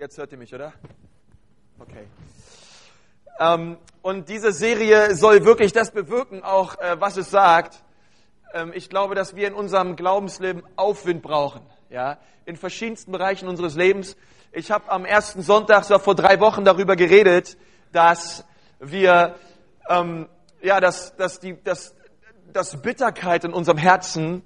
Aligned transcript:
Jetzt 0.00 0.16
hört 0.16 0.32
ihr 0.32 0.38
mich, 0.38 0.54
oder? 0.54 0.72
Okay. 1.78 2.06
Ähm, 3.38 3.76
und 4.00 4.30
diese 4.30 4.50
Serie 4.50 5.14
soll 5.14 5.44
wirklich 5.44 5.74
das 5.74 5.90
bewirken, 5.90 6.42
auch 6.42 6.78
äh, 6.78 6.98
was 6.98 7.18
es 7.18 7.30
sagt. 7.30 7.82
Ähm, 8.54 8.72
ich 8.74 8.88
glaube, 8.88 9.14
dass 9.14 9.36
wir 9.36 9.46
in 9.46 9.52
unserem 9.52 9.96
Glaubensleben 9.96 10.62
Aufwind 10.76 11.20
brauchen, 11.20 11.60
ja, 11.90 12.16
in 12.46 12.56
verschiedensten 12.56 13.12
Bereichen 13.12 13.46
unseres 13.46 13.74
Lebens. 13.74 14.16
Ich 14.52 14.70
habe 14.70 14.90
am 14.90 15.04
ersten 15.04 15.42
Sonntag, 15.42 15.84
so 15.84 15.98
vor 15.98 16.14
drei 16.14 16.40
Wochen, 16.40 16.64
darüber 16.64 16.96
geredet, 16.96 17.58
dass 17.92 18.46
wir, 18.78 19.34
ähm, 19.90 20.30
ja, 20.62 20.80
dass, 20.80 21.14
dass 21.16 21.40
die, 21.40 21.62
dass, 21.62 21.94
dass 22.54 22.80
Bitterkeit 22.80 23.44
in 23.44 23.52
unserem 23.52 23.76
Herzen 23.76 24.44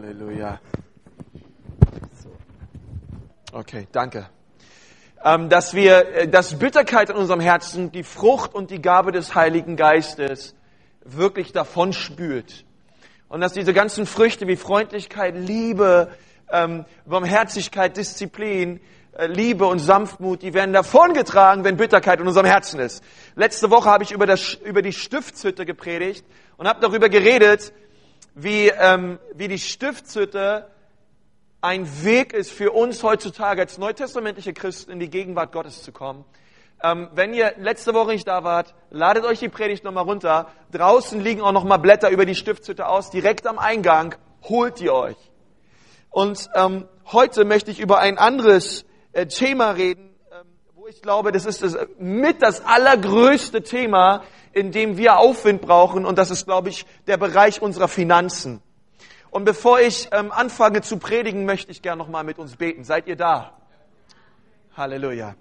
Halleluja. 0.00 0.60
Okay, 3.52 3.88
danke. 3.90 4.28
Ähm, 5.24 5.48
dass 5.48 5.74
wir, 5.74 6.14
äh, 6.14 6.28
dass 6.28 6.56
Bitterkeit 6.56 7.10
in 7.10 7.16
unserem 7.16 7.40
Herzen 7.40 7.90
die 7.90 8.04
Frucht 8.04 8.54
und 8.54 8.70
die 8.70 8.80
Gabe 8.80 9.10
des 9.10 9.34
Heiligen 9.34 9.74
Geistes 9.74 10.54
wirklich 11.02 11.52
davon 11.52 11.92
spült. 11.92 12.64
Und 13.28 13.40
dass 13.40 13.54
diese 13.54 13.72
ganzen 13.72 14.06
Früchte 14.06 14.46
wie 14.46 14.54
Freundlichkeit, 14.54 15.34
Liebe, 15.36 16.12
ähm, 16.52 16.84
Barmherzigkeit, 17.04 17.96
Disziplin, 17.96 18.80
äh, 19.16 19.26
Liebe 19.26 19.66
und 19.66 19.80
Sanftmut, 19.80 20.42
die 20.42 20.54
werden 20.54 20.72
davongetragen, 20.72 21.64
wenn 21.64 21.76
Bitterkeit 21.76 22.20
in 22.20 22.28
unserem 22.28 22.46
Herzen 22.46 22.78
ist. 22.78 23.02
Letzte 23.34 23.70
Woche 23.70 23.90
habe 23.90 24.04
ich 24.04 24.12
über, 24.12 24.26
das, 24.26 24.54
über 24.54 24.80
die 24.80 24.92
Stiftshütte 24.92 25.66
gepredigt 25.66 26.24
und 26.56 26.68
habe 26.68 26.80
darüber 26.80 27.08
geredet, 27.08 27.72
wie, 28.40 28.68
ähm, 28.68 29.18
wie 29.34 29.48
die 29.48 29.58
Stiftshütte 29.58 30.70
ein 31.60 32.04
Weg 32.04 32.32
ist 32.32 32.52
für 32.52 32.70
uns 32.70 33.02
heutzutage 33.02 33.62
als 33.62 33.78
neutestamentliche 33.78 34.52
Christen 34.52 34.92
in 34.92 35.00
die 35.00 35.10
Gegenwart 35.10 35.50
Gottes 35.50 35.82
zu 35.82 35.90
kommen. 35.90 36.24
Ähm, 36.80 37.08
wenn 37.12 37.34
ihr 37.34 37.54
letzte 37.58 37.94
Woche 37.94 38.12
nicht 38.12 38.28
da 38.28 38.44
wart, 38.44 38.74
ladet 38.90 39.24
euch 39.24 39.40
die 39.40 39.48
Predigt 39.48 39.82
nochmal 39.82 40.04
runter. 40.04 40.48
Draußen 40.70 41.20
liegen 41.20 41.40
auch 41.40 41.50
nochmal 41.50 41.80
Blätter 41.80 42.10
über 42.10 42.24
die 42.24 42.36
Stiftshütte 42.36 42.86
aus. 42.86 43.10
Direkt 43.10 43.46
am 43.48 43.58
Eingang 43.58 44.14
holt 44.44 44.80
ihr 44.80 44.94
euch. 44.94 45.16
Und 46.10 46.48
ähm, 46.54 46.86
heute 47.06 47.44
möchte 47.44 47.72
ich 47.72 47.80
über 47.80 47.98
ein 47.98 48.18
anderes 48.18 48.84
äh, 49.12 49.26
Thema 49.26 49.72
reden, 49.72 50.07
ich 50.88 51.02
glaube, 51.02 51.32
das 51.32 51.44
ist 51.44 51.62
das, 51.62 51.76
mit 51.98 52.42
das 52.42 52.64
allergrößte 52.64 53.62
Thema 53.62 54.22
in 54.52 54.72
dem 54.72 54.96
wir 54.96 55.18
Aufwind 55.18 55.60
brauchen. 55.60 56.04
Und 56.04 56.18
das 56.18 56.30
ist, 56.30 56.44
glaube 56.44 56.68
ich, 56.68 56.86
der 57.06 57.16
Bereich 57.16 57.62
unserer 57.62 57.88
Finanzen. 57.88 58.60
Und 59.30 59.44
bevor 59.44 59.80
ich 59.80 60.08
ähm, 60.12 60.32
anfange 60.32 60.80
zu 60.82 60.98
predigen, 60.98 61.44
möchte 61.44 61.70
ich 61.70 61.82
gerne 61.82 62.02
nochmal 62.02 62.24
mit 62.24 62.38
uns 62.38 62.56
beten. 62.56 62.84
Seid 62.84 63.06
ihr 63.06 63.16
da? 63.16 63.52
Halleluja. 64.76 65.34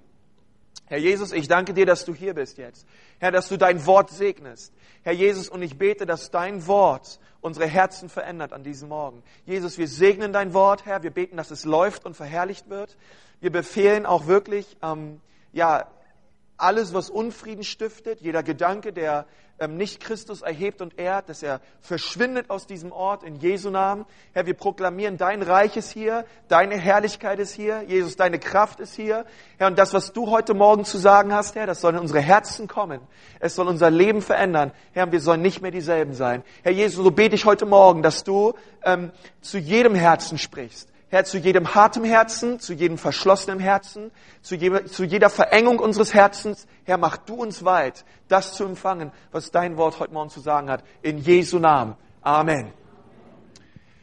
Herr 0.85 0.97
Jesus, 0.97 1.31
ich 1.31 1.47
danke 1.47 1.73
dir, 1.73 1.85
dass 1.85 2.05
du 2.05 2.13
hier 2.13 2.33
bist 2.33 2.57
jetzt. 2.57 2.85
Herr, 3.19 3.31
dass 3.31 3.49
du 3.49 3.57
dein 3.57 3.85
Wort 3.85 4.09
segnest. 4.09 4.73
Herr 5.03 5.13
Jesus, 5.13 5.49
und 5.49 5.61
ich 5.61 5.77
bete, 5.77 6.05
dass 6.05 6.31
dein 6.31 6.67
Wort 6.67 7.19
unsere 7.41 7.65
Herzen 7.65 8.09
verändert 8.09 8.53
an 8.53 8.63
diesem 8.63 8.89
Morgen. 8.89 9.23
Jesus, 9.45 9.77
wir 9.77 9.87
segnen 9.87 10.33
dein 10.33 10.53
Wort, 10.53 10.85
Herr. 10.85 11.03
Wir 11.03 11.11
beten, 11.11 11.37
dass 11.37 11.51
es 11.51 11.65
läuft 11.65 12.05
und 12.05 12.15
verherrlicht 12.15 12.69
wird. 12.69 12.97
Wir 13.39 13.51
befehlen 13.51 14.05
auch 14.05 14.27
wirklich, 14.27 14.77
ähm, 14.81 15.21
ja, 15.57 15.87
alles, 16.55 16.93
was 16.93 17.09
Unfrieden 17.09 17.63
stiftet, 17.63 18.21
jeder 18.21 18.41
Gedanke, 18.41 18.93
der 18.93 19.25
ähm, 19.59 19.75
nicht 19.75 19.99
Christus 19.99 20.43
erhebt 20.43 20.81
und 20.81 20.99
ehrt, 20.99 21.29
dass 21.29 21.41
er 21.41 21.61
verschwindet 21.81 22.51
aus 22.51 22.67
diesem 22.67 22.91
Ort 22.91 23.23
in 23.23 23.35
Jesu 23.35 23.71
Namen. 23.71 24.05
Herr, 24.33 24.45
wir 24.45 24.53
proklamieren, 24.53 25.17
dein 25.17 25.41
Reich 25.41 25.77
ist 25.77 25.91
hier, 25.91 26.25
deine 26.47 26.75
Herrlichkeit 26.77 27.39
ist 27.39 27.53
hier, 27.53 27.83
Jesus, 27.87 28.15
deine 28.15 28.37
Kraft 28.37 28.79
ist 28.79 28.95
hier. 28.95 29.25
Herr, 29.57 29.67
und 29.67 29.79
das, 29.79 29.93
was 29.93 30.13
du 30.13 30.29
heute 30.29 30.53
Morgen 30.53 30.85
zu 30.85 30.99
sagen 30.99 31.33
hast, 31.33 31.55
Herr, 31.55 31.65
das 31.65 31.81
soll 31.81 31.93
in 31.93 31.99
unsere 31.99 32.21
Herzen 32.21 32.67
kommen. 32.67 33.01
Es 33.39 33.55
soll 33.55 33.67
unser 33.67 33.89
Leben 33.89 34.21
verändern. 34.21 34.71
Herr, 34.93 35.11
wir 35.11 35.21
sollen 35.21 35.41
nicht 35.41 35.61
mehr 35.61 35.71
dieselben 35.71 36.13
sein. 36.13 36.43
Herr 36.61 36.71
Jesus, 36.71 37.03
so 37.03 37.11
bete 37.11 37.35
ich 37.35 37.45
heute 37.45 37.65
Morgen, 37.65 38.03
dass 38.03 38.23
du 38.23 38.53
ähm, 38.83 39.11
zu 39.41 39.57
jedem 39.57 39.95
Herzen 39.95 40.37
sprichst. 40.37 40.89
Herr, 41.09 41.23
zu 41.23 41.37
jedem 41.37 41.73
hartem 41.73 42.03
Herzen, 42.03 42.59
zu 42.59 42.73
jedem 42.73 42.97
verschlossenen 42.97 43.59
Herzen, 43.59 44.11
zu, 44.41 44.55
je, 44.55 44.83
zu 44.85 45.05
jeder 45.05 45.29
Verengung 45.29 45.79
unseres 45.79 46.13
Herzens. 46.13 46.67
Herr, 46.83 46.97
mach 46.97 47.15
du 47.15 47.35
uns 47.35 47.63
weit, 47.63 48.03
das 48.27 48.53
zu 48.53 48.65
empfangen, 48.65 49.11
was 49.31 49.51
dein 49.51 49.77
Wort 49.77 49.99
heute 49.99 50.13
Morgen 50.13 50.29
zu 50.29 50.41
sagen 50.41 50.69
hat. 50.69 50.83
In 51.01 51.19
Jesu 51.19 51.59
Namen. 51.59 51.95
Amen. 52.21 52.73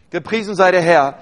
Gepriesen 0.09 0.55
sei 0.55 0.71
der 0.71 0.81
Herr. 0.81 1.19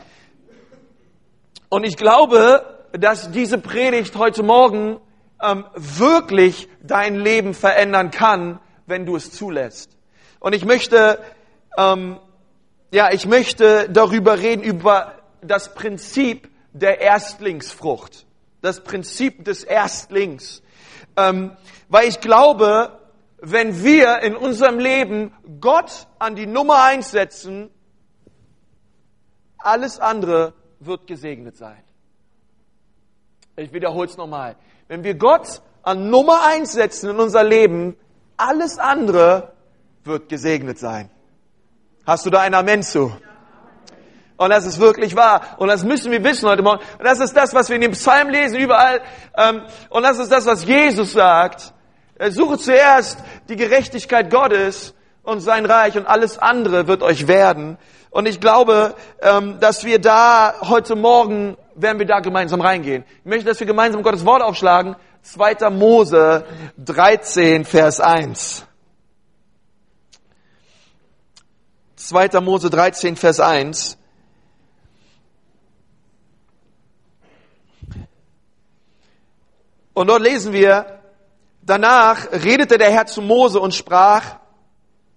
Und 1.69 1.83
ich 1.83 1.97
glaube, 1.97 2.65
dass 2.93 3.33
diese 3.33 3.59
Predigt 3.59 4.15
heute 4.17 4.45
Morgen 4.45 5.01
ähm, 5.43 5.65
wirklich 5.75 6.69
dein 6.81 7.17
Leben 7.17 7.55
verändern 7.55 8.13
kann, 8.13 8.61
wenn 8.87 9.05
du 9.05 9.17
es 9.17 9.33
zulässt. 9.33 9.97
Und 10.39 10.55
ich 10.55 10.65
möchte, 10.65 11.19
ähm, 11.77 12.19
ja, 12.93 13.11
ich 13.11 13.27
möchte 13.27 13.89
darüber 13.91 14.39
reden, 14.39 14.63
über 14.63 15.15
das 15.43 15.75
Prinzip 15.75 16.49
der 16.73 17.01
Erstlingsfrucht, 17.01 18.27
das 18.61 18.83
Prinzip 18.83 19.45
des 19.45 19.65
Erstlings. 19.65 20.63
Ähm, 21.17 21.57
weil 21.89 22.09
ich 22.09 22.21
glaube, 22.21 22.99
wenn 23.39 23.83
wir 23.83 24.21
in 24.21 24.37
unserem 24.37 24.79
Leben 24.79 25.35
Gott 25.61 26.07
an 26.19 26.37
die 26.37 26.47
Nummer 26.47 26.85
eins 26.85 27.11
setzen, 27.11 27.71
alles 29.59 29.99
andere 29.99 30.55
wird 30.81 31.07
gesegnet 31.07 31.57
sein. 31.57 31.83
Ich 33.57 33.73
wiederhole 33.73 34.09
es 34.09 34.17
nochmal. 34.17 34.57
Wenn 34.89 35.05
wir 35.05 35.15
Gott 35.15 35.61
an 35.83 36.09
Nummer 36.09 36.47
eins 36.47 36.73
setzen 36.73 37.11
in 37.11 37.19
unser 37.19 37.45
Leben, 37.45 37.97
alles 38.37 38.79
andere 38.79 39.53
wird 40.05 40.29
gesegnet 40.29 40.79
sein. 40.79 41.11
Hast 42.07 42.27
du 42.27 42.31
da 42.31 42.41
ein 42.41 42.55
Amen 42.55 42.83
zu? 42.83 43.13
Und 44.45 44.51
das 44.51 44.67
ist 44.67 44.79
wirklich 44.79 45.17
wahr. 45.17 45.41
Und 45.59 45.69
das 45.69 45.85
müssen 45.85 46.11
wir 46.11 46.23
wissen 46.25 46.49
heute 46.49 46.63
Morgen. 46.63 46.83
Und 46.99 47.05
das 47.05 47.21
ist 47.21 47.37
das, 47.37 47.55
was 47.55 47.69
wir 47.69 47.77
in 47.77 47.83
dem 47.83 47.93
Psalm 47.93 48.29
lesen, 48.29 48.59
überall. 48.59 49.01
Ähm, 49.37 49.63
und 49.91 50.03
das 50.03 50.19
ist 50.19 50.31
das, 50.31 50.47
was 50.47 50.65
Jesus 50.65 51.13
sagt. 51.13 51.73
Suche 52.31 52.59
zuerst 52.59 53.19
die 53.49 53.57
Gerechtigkeit 53.57 54.31
Gottes 54.31 54.95
und 55.23 55.41
sein 55.41 55.67
Reich 55.67 55.97
und 55.97 56.07
alles 56.07 56.39
andere 56.39 56.87
wird 56.87 57.03
euch 57.03 57.27
werden. 57.27 57.79
Und 58.11 58.27
ich 58.27 58.41
glaube, 58.41 58.95
ähm, 59.21 59.59
dass 59.61 59.85
wir 59.85 59.99
da 59.99 60.55
heute 60.69 60.95
Morgen, 60.97 61.57
werden 61.75 61.99
wir 61.99 62.07
da 62.07 62.21
gemeinsam 62.21 62.61
reingehen. 62.61 63.05
Ich 63.21 63.25
möchte, 63.25 63.47
dass 63.47 63.61
wir 63.61 63.67
gemeinsam 63.67 64.03
Gottes 64.03 64.27
Wort 64.27 64.43
aufschlagen. 64.43 64.97
2. 65.23 65.71
Mose 65.71 66.45
13, 66.79 67.65
Vers 67.65 68.01
1. 68.01 68.67
2. 71.97 72.41
Mose 72.41 72.69
13, 72.69 73.17
Vers 73.17 73.41
1. 73.41 73.99
Und 79.95 80.09
dort 80.09 80.23
lesen 80.23 80.53
wir, 80.53 81.01
danach 81.63 82.31
redete 82.33 82.79
der 82.79 82.91
Herr 82.91 83.07
zu 83.07 83.23
Mose 83.23 83.61
und 83.61 83.75
sprach, 83.75 84.37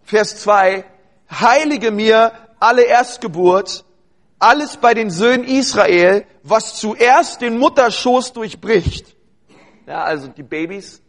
Vers 0.03 0.41
2, 0.41 0.83
heilige 1.31 1.91
mir 1.91 2.31
alle 2.59 2.83
Erstgeburt, 2.83 3.85
alles 4.39 4.77
bei 4.77 4.93
den 4.93 5.09
Söhnen 5.09 5.45
Israel, 5.45 6.25
was 6.43 6.75
zuerst 6.75 7.41
den 7.41 7.57
Mutterschoß 7.57 8.33
durchbricht. 8.33 9.15
Ja, 9.87 10.03
also 10.03 10.27
die 10.27 10.43
Babys. 10.43 11.01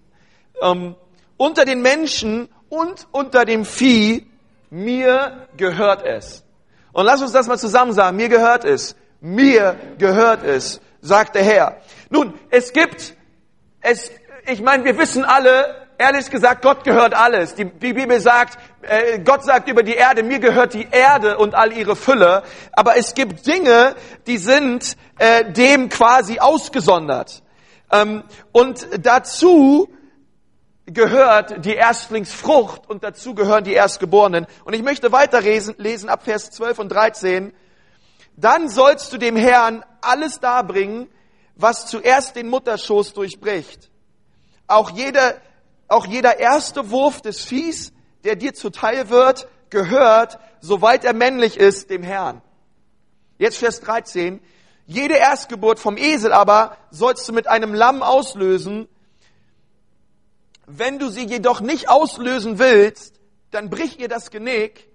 Ähm, 0.63 0.95
unter 1.37 1.65
den 1.65 1.83
Menschen 1.83 2.49
und 2.69 3.07
unter 3.11 3.45
dem 3.45 3.65
Vieh, 3.65 4.27
mir 4.71 5.49
gehört 5.57 6.03
es. 6.05 6.45
Und 6.93 7.05
lass 7.05 7.21
uns 7.21 7.33
das 7.33 7.47
mal 7.47 7.59
zusammen 7.59 7.93
sagen, 7.93 8.17
mir 8.17 8.29
gehört 8.29 8.65
es. 8.65 8.97
Mir 9.21 9.77
gehört 9.99 10.45
es, 10.45 10.81
sagt 11.01 11.35
der 11.35 11.43
Herr. 11.43 11.77
Nun, 12.11 12.35
es 12.51 12.73
gibt 12.73 13.16
es, 13.87 14.11
ich 14.47 14.61
meine, 14.63 14.85
wir 14.85 14.99
wissen 14.99 15.25
alle, 15.25 15.87
ehrlich 15.97 16.29
gesagt, 16.29 16.63
Gott 16.63 16.83
gehört 16.85 17.15
alles. 17.15 17.55
Die, 17.55 17.65
die 17.65 17.93
Bibel 17.93 18.21
sagt, 18.21 18.59
äh, 18.83 19.21
Gott 19.21 19.45
sagt 19.45 19.69
über 19.69 19.83
die 19.83 19.95
Erde, 19.95 20.23
mir 20.23 20.41
gehört 20.41 20.75
die 20.75 20.89
Erde 20.91 21.39
und 21.39 21.55
all 21.55 21.73
ihre 21.73 21.95
Fülle. 21.95 22.43
Aber 22.73 22.97
es 22.97 23.15
gibt 23.15 23.47
Dinge, 23.47 23.95
die 24.27 24.39
sind 24.39 24.97
äh, 25.19 25.51
dem 25.53 25.89
quasi 25.89 26.41
ausgesondert. 26.41 27.43
Ähm, 27.93 28.25
und 28.53 28.87
dazu 28.99 29.89
gehört 30.87 31.65
die 31.65 31.75
Erstlingsfrucht 31.75 32.91
und 32.91 33.05
dazu 33.05 33.35
gehören 33.35 33.63
die 33.63 33.73
Erstgeborenen. 33.73 34.47
Und 34.65 34.73
ich 34.75 34.83
möchte 34.83 35.13
weiterlesen 35.13 35.77
lesen 35.79 36.09
ab 36.09 36.25
Vers 36.25 36.51
12 36.51 36.81
und 36.81 36.89
13. 36.91 37.53
Dann 38.37 38.69
sollst 38.69 39.13
du 39.13 39.19
dem 39.19 39.37
Herrn 39.37 39.85
alles 40.01 40.41
darbringen, 40.41 41.09
was 41.57 41.87
zuerst 41.87 42.37
den 42.37 42.49
Mutterschoß 42.49 43.15
durchbricht. 43.15 43.91
Auch 44.67 44.91
jeder, 44.91 45.41
auch 45.89 46.07
jeder 46.07 46.39
erste 46.39 46.91
Wurf 46.91 47.23
des 47.23 47.45
Viehs, 47.45 47.93
der 48.25 48.37
dir 48.37 48.55
zuteil 48.55 49.09
wird, 49.09 49.49
gehört, 49.71 50.39
soweit 50.61 51.05
er 51.05 51.15
männlich 51.15 51.57
ist, 51.57 51.91
dem 51.91 52.03
Herrn. 52.03 52.43
Jetzt 53.39 53.59
Vers 53.59 53.81
13. 53.81 54.41
Jede 54.87 55.15
Erstgeburt 55.15 55.81
vom 55.81 55.97
Esel 55.97 56.33
aber 56.33 56.77
sollst 56.91 57.29
du 57.29 57.33
mit 57.33 57.49
einem 57.49 57.75
Lamm 57.75 58.03
auslösen. 58.03 58.89
Wenn 60.67 60.99
du 60.99 61.09
sie 61.09 61.25
jedoch 61.25 61.61
nicht 61.61 61.89
auslösen 61.89 62.59
willst, 62.59 63.15
dann 63.51 63.71
brich 63.71 63.99
ihr 63.99 64.09
das 64.09 64.31
Genick. 64.31 64.89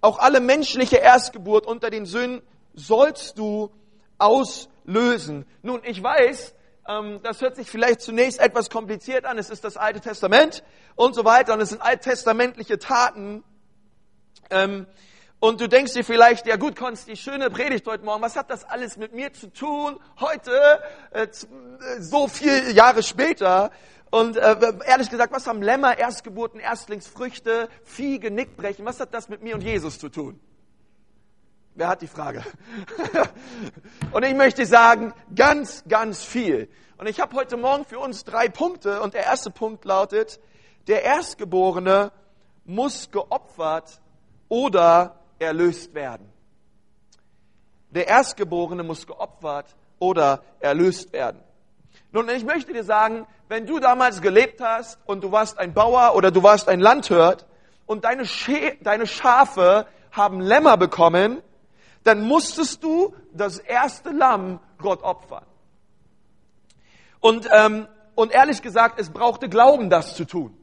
Auch 0.00 0.18
alle 0.18 0.40
menschliche 0.40 0.96
Erstgeburt 0.96 1.66
unter 1.66 1.88
den 1.90 2.06
Söhnen 2.06 2.42
sollst 2.74 3.38
du 3.38 3.70
auslösen. 4.18 4.71
Nun, 4.84 5.80
ich 5.84 6.02
weiß, 6.02 6.54
ähm, 6.88 7.20
das 7.22 7.40
hört 7.40 7.56
sich 7.56 7.70
vielleicht 7.70 8.00
zunächst 8.00 8.40
etwas 8.40 8.70
kompliziert 8.70 9.24
an. 9.24 9.38
Es 9.38 9.50
ist 9.50 9.64
das 9.64 9.76
Alte 9.76 10.00
Testament 10.00 10.64
und 10.96 11.14
so 11.14 11.24
weiter 11.24 11.54
und 11.54 11.60
es 11.60 11.70
sind 11.70 11.80
alttestamentliche 11.80 12.78
Taten. 12.78 13.44
Ähm, 14.50 14.86
und 15.38 15.60
du 15.60 15.68
denkst 15.68 15.92
dir 15.92 16.04
vielleicht, 16.04 16.46
ja 16.46 16.56
gut, 16.56 16.76
Konst, 16.76 17.08
die 17.08 17.16
schöne 17.16 17.50
Predigt 17.50 17.86
heute 17.86 18.04
Morgen, 18.04 18.22
was 18.22 18.36
hat 18.36 18.50
das 18.50 18.64
alles 18.64 18.96
mit 18.96 19.12
mir 19.12 19.32
zu 19.32 19.52
tun? 19.52 19.98
Heute, 20.20 20.52
äh, 21.10 21.26
so 21.98 22.28
viele 22.28 22.70
Jahre 22.72 23.02
später. 23.02 23.70
Und 24.10 24.36
äh, 24.36 24.56
ehrlich 24.86 25.10
gesagt, 25.10 25.32
was 25.32 25.46
haben 25.46 25.62
Lämmer, 25.62 25.98
Erstgeburten, 25.98 26.60
Erstlingsfrüchte, 26.60 27.68
Vieh, 27.82 28.18
Genickbrechen, 28.18 28.84
was 28.84 29.00
hat 29.00 29.14
das 29.14 29.28
mit 29.28 29.42
mir 29.42 29.54
und 29.54 29.62
Jesus 29.62 29.98
zu 29.98 30.10
tun? 30.10 30.38
Wer 31.74 31.88
hat 31.88 32.02
die 32.02 32.06
Frage? 32.06 32.44
und 34.12 34.24
ich 34.24 34.34
möchte 34.34 34.66
sagen, 34.66 35.14
ganz, 35.34 35.84
ganz 35.88 36.22
viel. 36.22 36.68
Und 36.98 37.08
ich 37.08 37.18
habe 37.18 37.34
heute 37.34 37.56
Morgen 37.56 37.84
für 37.86 37.98
uns 37.98 38.24
drei 38.24 38.48
Punkte. 38.48 39.00
Und 39.00 39.14
der 39.14 39.24
erste 39.24 39.50
Punkt 39.50 39.84
lautet, 39.86 40.38
der 40.86 41.02
Erstgeborene 41.02 42.12
muss 42.64 43.10
geopfert 43.10 44.00
oder 44.48 45.18
erlöst 45.38 45.94
werden. 45.94 46.30
Der 47.90 48.06
Erstgeborene 48.06 48.82
muss 48.82 49.06
geopfert 49.06 49.74
oder 49.98 50.42
erlöst 50.60 51.12
werden. 51.12 51.40
Nun, 52.10 52.28
ich 52.28 52.44
möchte 52.44 52.72
dir 52.74 52.84
sagen, 52.84 53.26
wenn 53.48 53.66
du 53.66 53.78
damals 53.80 54.20
gelebt 54.20 54.60
hast 54.60 54.98
und 55.06 55.24
du 55.24 55.32
warst 55.32 55.58
ein 55.58 55.72
Bauer 55.72 56.14
oder 56.14 56.30
du 56.30 56.42
warst 56.42 56.68
ein 56.68 56.80
Landhirt 56.80 57.46
und 57.86 58.04
deine, 58.04 58.26
Schafe 58.26 59.86
haben 60.10 60.40
Lämmer 60.40 60.76
bekommen, 60.76 61.42
dann 62.04 62.22
musstest 62.22 62.82
du 62.82 63.14
das 63.32 63.58
erste 63.58 64.10
Lamm 64.10 64.60
Gott 64.78 65.02
opfern. 65.02 65.44
Und, 67.20 67.48
ähm, 67.52 67.86
und 68.14 68.32
ehrlich 68.32 68.62
gesagt, 68.62 68.98
es 68.98 69.10
brauchte 69.10 69.48
Glauben, 69.48 69.88
das 69.90 70.14
zu 70.16 70.24
tun. 70.24 70.56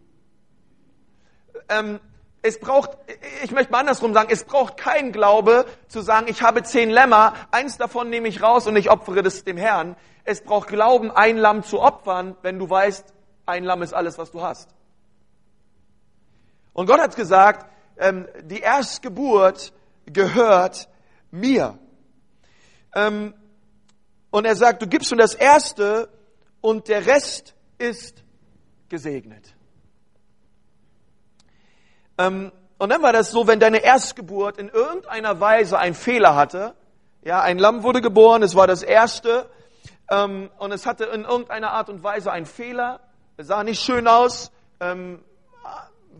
Ähm, 1.69 1.99
es 2.41 2.59
braucht, 2.59 2.97
ich 3.43 3.51
möchte 3.51 3.71
mal 3.71 3.79
andersrum 3.79 4.13
sagen, 4.13 4.29
es 4.31 4.43
braucht 4.43 4.77
kein 4.77 5.11
Glaube 5.11 5.65
zu 5.87 6.01
sagen, 6.01 6.27
ich 6.29 6.41
habe 6.41 6.63
zehn 6.63 6.89
Lämmer, 6.89 7.33
eins 7.51 7.77
davon 7.77 8.09
nehme 8.09 8.27
ich 8.27 8.41
raus 8.41 8.67
und 8.67 8.75
ich 8.75 8.89
opfere 8.89 9.23
das 9.23 9.43
dem 9.43 9.57
Herrn. 9.57 9.95
Es 10.23 10.41
braucht 10.41 10.67
Glauben, 10.67 11.11
ein 11.11 11.37
Lamm 11.37 11.63
zu 11.63 11.79
opfern, 11.79 12.35
wenn 12.41 12.59
du 12.59 12.69
weißt, 12.69 13.13
ein 13.45 13.63
Lamm 13.63 13.81
ist 13.81 13.93
alles, 13.93 14.17
was 14.17 14.31
du 14.31 14.41
hast. 14.41 14.69
Und 16.73 16.87
Gott 16.87 16.99
hat 16.99 17.15
gesagt, 17.15 17.69
ähm, 17.97 18.27
die 18.43 18.59
Erstgeburt 18.59 19.73
gehört 20.05 20.88
mir. 21.31 21.77
Ähm, 22.93 23.33
und 24.31 24.45
er 24.45 24.55
sagt, 24.55 24.81
du 24.81 24.87
gibst 24.87 25.11
mir 25.11 25.17
das 25.17 25.33
Erste 25.33 26.09
und 26.61 26.87
der 26.87 27.05
Rest 27.05 27.55
ist 27.77 28.23
gesegnet. 28.89 29.53
Ähm, 32.17 32.51
und 32.77 32.89
dann 32.89 33.01
war 33.01 33.13
das 33.13 33.31
so, 33.31 33.47
wenn 33.47 33.59
deine 33.59 33.79
Erstgeburt 33.79 34.57
in 34.57 34.69
irgendeiner 34.69 35.39
Weise 35.39 35.77
einen 35.79 35.95
Fehler 35.95 36.35
hatte, 36.35 36.75
ja, 37.23 37.41
ein 37.41 37.59
Lamm 37.59 37.83
wurde 37.83 38.01
geboren, 38.01 38.43
es 38.43 38.55
war 38.55 38.67
das 38.67 38.83
erste, 38.83 39.49
ähm, 40.09 40.49
und 40.57 40.71
es 40.71 40.85
hatte 40.85 41.05
in 41.05 41.23
irgendeiner 41.23 41.71
Art 41.71 41.89
und 41.89 42.03
Weise 42.03 42.31
einen 42.31 42.45
Fehler, 42.45 43.01
es 43.37 43.47
sah 43.47 43.63
nicht 43.63 43.81
schön 43.81 44.07
aus, 44.07 44.51
ähm, 44.79 45.23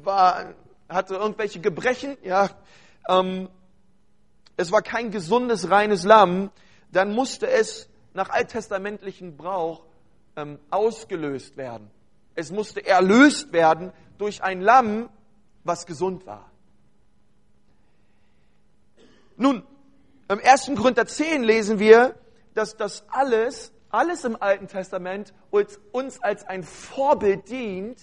war, 0.04 0.54
hatte 0.90 1.16
irgendwelche 1.16 1.60
Gebrechen, 1.60 2.18
ja, 2.24 2.50
ähm, 3.08 3.50
es 4.60 4.74
war 4.74 4.82
kein 4.82 5.10
gesundes, 5.10 5.70
reines 5.70 6.04
Lamm, 6.04 6.52
dann 6.92 7.14
musste 7.14 7.48
es 7.48 7.88
nach 8.14 8.30
alttestamentlichen 8.30 9.38
Brauch 9.38 9.86
ähm, 10.36 10.60
ausgelöst 10.70 11.56
werden. 11.56 11.90
Es 12.36 12.52
musste 12.52 12.86
erlöst 12.86 13.54
werden 13.54 13.94
durch 14.18 14.44
ein 14.44 14.60
Lamm, 14.60 15.10
was 15.64 15.86
gesund 15.86 16.26
war. 16.26 16.52
Nun, 19.38 19.64
im 20.28 20.42
1. 20.44 20.72
Korinther 20.76 21.06
10 21.08 21.42
lesen 21.42 21.80
wir, 21.80 22.16
dass 22.54 22.76
das 22.76 23.06
alles, 23.08 23.72
alles 23.90 24.26
im 24.26 24.42
Alten 24.42 24.68
Testament 24.68 25.34
uns, 25.52 25.80
uns 25.94 26.22
als 26.22 26.44
ein 26.44 26.64
Vorbild 26.64 27.48
dient 27.50 27.98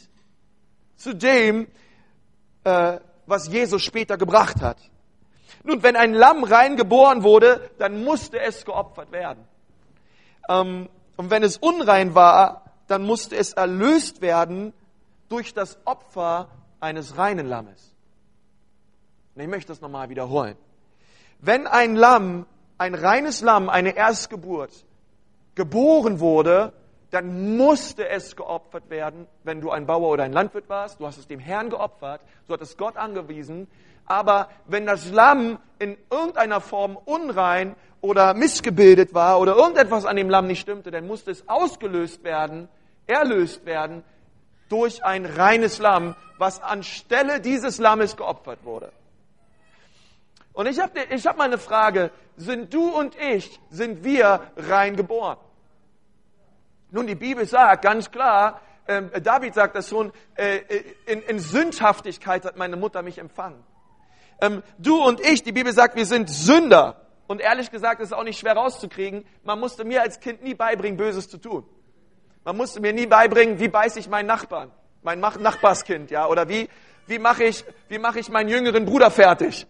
zu 0.96 1.12
dem, 1.12 1.66
äh, 2.64 2.98
was 3.26 3.48
Jesus 3.48 3.82
später 3.82 4.16
gebracht 4.16 4.62
hat. 4.62 4.78
Nun, 5.66 5.82
wenn 5.82 5.96
ein 5.96 6.14
Lamm 6.14 6.44
rein 6.44 6.76
geboren 6.76 7.24
wurde, 7.24 7.70
dann 7.78 8.04
musste 8.04 8.40
es 8.40 8.64
geopfert 8.64 9.10
werden. 9.10 9.44
Ähm, 10.48 10.88
und 11.16 11.30
wenn 11.30 11.42
es 11.42 11.56
unrein 11.56 12.14
war, 12.14 12.62
dann 12.86 13.02
musste 13.02 13.36
es 13.36 13.52
erlöst 13.52 14.20
werden 14.20 14.72
durch 15.28 15.54
das 15.54 15.76
Opfer 15.84 16.48
eines 16.78 17.18
reinen 17.18 17.46
Lammes. 17.46 17.92
Und 19.34 19.42
ich 19.42 19.48
möchte 19.48 19.72
das 19.72 19.80
nochmal 19.80 20.08
wiederholen. 20.08 20.56
Wenn 21.40 21.66
ein 21.66 21.96
Lamm, 21.96 22.46
ein 22.78 22.94
reines 22.94 23.40
Lamm, 23.40 23.68
eine 23.68 23.96
Erstgeburt, 23.96 24.84
geboren 25.56 26.20
wurde, 26.20 26.72
dann 27.10 27.56
musste 27.56 28.08
es 28.08 28.36
geopfert 28.36 28.88
werden, 28.88 29.26
wenn 29.42 29.60
du 29.60 29.70
ein 29.70 29.86
Bauer 29.86 30.10
oder 30.10 30.24
ein 30.24 30.32
Landwirt 30.32 30.68
warst. 30.68 31.00
Du 31.00 31.06
hast 31.06 31.18
es 31.18 31.26
dem 31.26 31.40
Herrn 31.40 31.70
geopfert, 31.70 32.20
so 32.46 32.54
hat 32.54 32.60
es 32.60 32.76
Gott 32.76 32.96
angewiesen. 32.96 33.66
Aber 34.06 34.48
wenn 34.66 34.86
das 34.86 35.10
Lamm 35.10 35.58
in 35.78 35.96
irgendeiner 36.10 36.60
Form 36.60 36.96
unrein 36.96 37.76
oder 38.00 38.34
missgebildet 38.34 39.14
war 39.14 39.40
oder 39.40 39.56
irgendetwas 39.56 40.06
an 40.06 40.16
dem 40.16 40.30
Lamm 40.30 40.46
nicht 40.46 40.60
stimmte, 40.60 40.90
dann 40.90 41.06
musste 41.06 41.30
es 41.30 41.48
ausgelöst 41.48 42.24
werden, 42.24 42.68
erlöst 43.06 43.66
werden 43.66 44.04
durch 44.68 45.04
ein 45.04 45.26
reines 45.26 45.78
Lamm, 45.78 46.14
was 46.38 46.62
anstelle 46.62 47.40
dieses 47.40 47.78
Lammes 47.78 48.16
geopfert 48.16 48.64
wurde. 48.64 48.92
Und 50.52 50.66
ich 50.66 50.80
habe 50.80 50.92
ich 51.10 51.26
hab 51.26 51.36
mal 51.36 51.44
eine 51.44 51.58
Frage. 51.58 52.10
Sind 52.36 52.72
du 52.72 52.88
und 52.88 53.16
ich, 53.20 53.60
sind 53.70 54.04
wir 54.04 54.40
rein 54.56 54.96
geboren? 54.96 55.38
Nun, 56.90 57.06
die 57.06 57.14
Bibel 57.14 57.44
sagt 57.46 57.82
ganz 57.82 58.10
klar, 58.10 58.60
äh, 58.86 59.20
David 59.20 59.54
sagt 59.54 59.76
das 59.76 59.88
schon, 59.88 60.12
äh, 60.34 60.60
in, 61.06 61.22
in 61.22 61.38
Sündhaftigkeit 61.38 62.44
hat 62.44 62.56
meine 62.56 62.76
Mutter 62.76 63.02
mich 63.02 63.18
empfangen. 63.18 63.62
Ähm, 64.40 64.62
du 64.78 65.02
und 65.02 65.20
ich, 65.20 65.42
die 65.42 65.52
Bibel 65.52 65.72
sagt, 65.72 65.96
wir 65.96 66.06
sind 66.06 66.28
Sünder. 66.28 67.00
Und 67.26 67.40
ehrlich 67.40 67.70
gesagt 67.70 68.00
ist 68.00 68.08
es 68.08 68.12
auch 68.12 68.22
nicht 68.22 68.38
schwer 68.38 68.54
rauszukriegen. 68.54 69.24
Man 69.42 69.58
musste 69.58 69.84
mir 69.84 70.02
als 70.02 70.20
Kind 70.20 70.42
nie 70.42 70.54
beibringen, 70.54 70.96
Böses 70.96 71.28
zu 71.28 71.38
tun. 71.38 71.64
Man 72.44 72.56
musste 72.56 72.80
mir 72.80 72.92
nie 72.92 73.06
beibringen, 73.06 73.58
wie 73.58 73.66
beiße 73.66 73.98
ich 73.98 74.08
meinen 74.08 74.26
Nachbarn, 74.26 74.70
mein 75.02 75.18
Nachbarskind, 75.18 76.12
ja, 76.12 76.28
oder 76.28 76.48
wie, 76.48 76.68
wie 77.08 77.18
mache 77.18 77.42
ich, 77.42 77.64
wie 77.88 77.98
mache 77.98 78.20
ich 78.20 78.28
meinen 78.28 78.48
jüngeren 78.48 78.84
Bruder 78.84 79.10
fertig, 79.10 79.66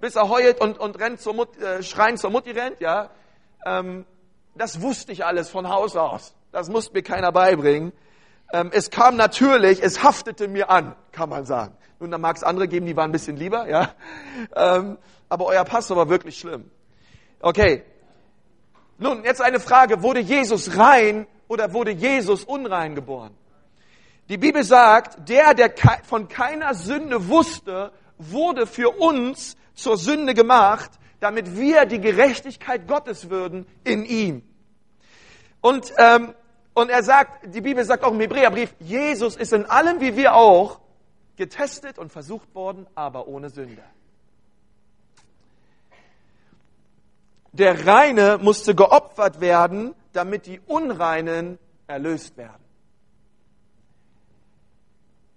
bis 0.00 0.16
er 0.16 0.28
heult 0.28 0.60
und, 0.60 0.76
und 0.76 0.98
rennt 0.98 1.20
zur 1.20 1.34
Mut, 1.34 1.56
äh, 1.58 1.84
schreien 1.84 2.16
zur 2.16 2.30
Mutti 2.30 2.50
rennt, 2.50 2.80
ja. 2.80 3.10
Ähm, 3.64 4.06
das 4.56 4.82
wusste 4.82 5.12
ich 5.12 5.24
alles 5.24 5.50
von 5.50 5.68
Haus 5.68 5.94
aus. 5.94 6.34
Das 6.50 6.68
musste 6.68 6.94
mir 6.94 7.02
keiner 7.02 7.30
beibringen. 7.30 7.92
Ähm, 8.52 8.70
es 8.72 8.90
kam 8.90 9.16
natürlich, 9.16 9.82
es 9.82 10.02
haftete 10.02 10.48
mir 10.48 10.70
an, 10.70 10.94
kann 11.12 11.28
man 11.28 11.44
sagen. 11.44 11.76
Nun, 11.98 12.10
da 12.10 12.18
mag 12.18 12.36
es 12.36 12.42
andere 12.42 12.68
geben, 12.68 12.86
die 12.86 12.96
waren 12.96 13.10
ein 13.10 13.12
bisschen 13.12 13.36
lieber, 13.36 13.68
ja. 13.68 13.94
Ähm, 14.54 14.98
aber 15.28 15.46
euer 15.46 15.64
Pastor 15.64 15.96
war 15.96 16.08
wirklich 16.08 16.38
schlimm. 16.38 16.70
Okay. 17.40 17.84
Nun, 18.98 19.24
jetzt 19.24 19.42
eine 19.42 19.60
Frage. 19.60 20.02
Wurde 20.02 20.20
Jesus 20.20 20.76
rein 20.76 21.26
oder 21.48 21.72
wurde 21.72 21.90
Jesus 21.90 22.44
unrein 22.44 22.94
geboren? 22.94 23.34
Die 24.28 24.38
Bibel 24.38 24.64
sagt, 24.64 25.28
der, 25.28 25.54
der 25.54 25.72
von 26.04 26.28
keiner 26.28 26.74
Sünde 26.74 27.28
wusste, 27.28 27.92
wurde 28.18 28.66
für 28.66 28.90
uns 28.90 29.56
zur 29.74 29.96
Sünde 29.96 30.34
gemacht, 30.34 30.90
damit 31.20 31.56
wir 31.56 31.86
die 31.86 32.00
Gerechtigkeit 32.00 32.88
Gottes 32.88 33.30
würden 33.30 33.66
in 33.84 34.04
ihm. 34.04 34.42
Und, 35.60 35.92
ähm, 35.98 36.34
und 36.76 36.90
er 36.90 37.02
sagt, 37.02 37.54
die 37.54 37.62
Bibel 37.62 37.82
sagt 37.86 38.04
auch 38.04 38.12
im 38.12 38.20
Hebräerbrief, 38.20 38.74
Jesus 38.80 39.34
ist 39.34 39.54
in 39.54 39.64
allem 39.64 39.98
wie 40.02 40.14
wir 40.14 40.34
auch 40.34 40.80
getestet 41.36 41.98
und 41.98 42.12
versucht 42.12 42.54
worden, 42.54 42.86
aber 42.94 43.28
ohne 43.28 43.48
Sünde. 43.48 43.82
Der 47.52 47.86
Reine 47.86 48.36
musste 48.42 48.74
geopfert 48.74 49.40
werden, 49.40 49.94
damit 50.12 50.44
die 50.44 50.60
Unreinen 50.66 51.58
erlöst 51.86 52.36
werden. 52.36 52.62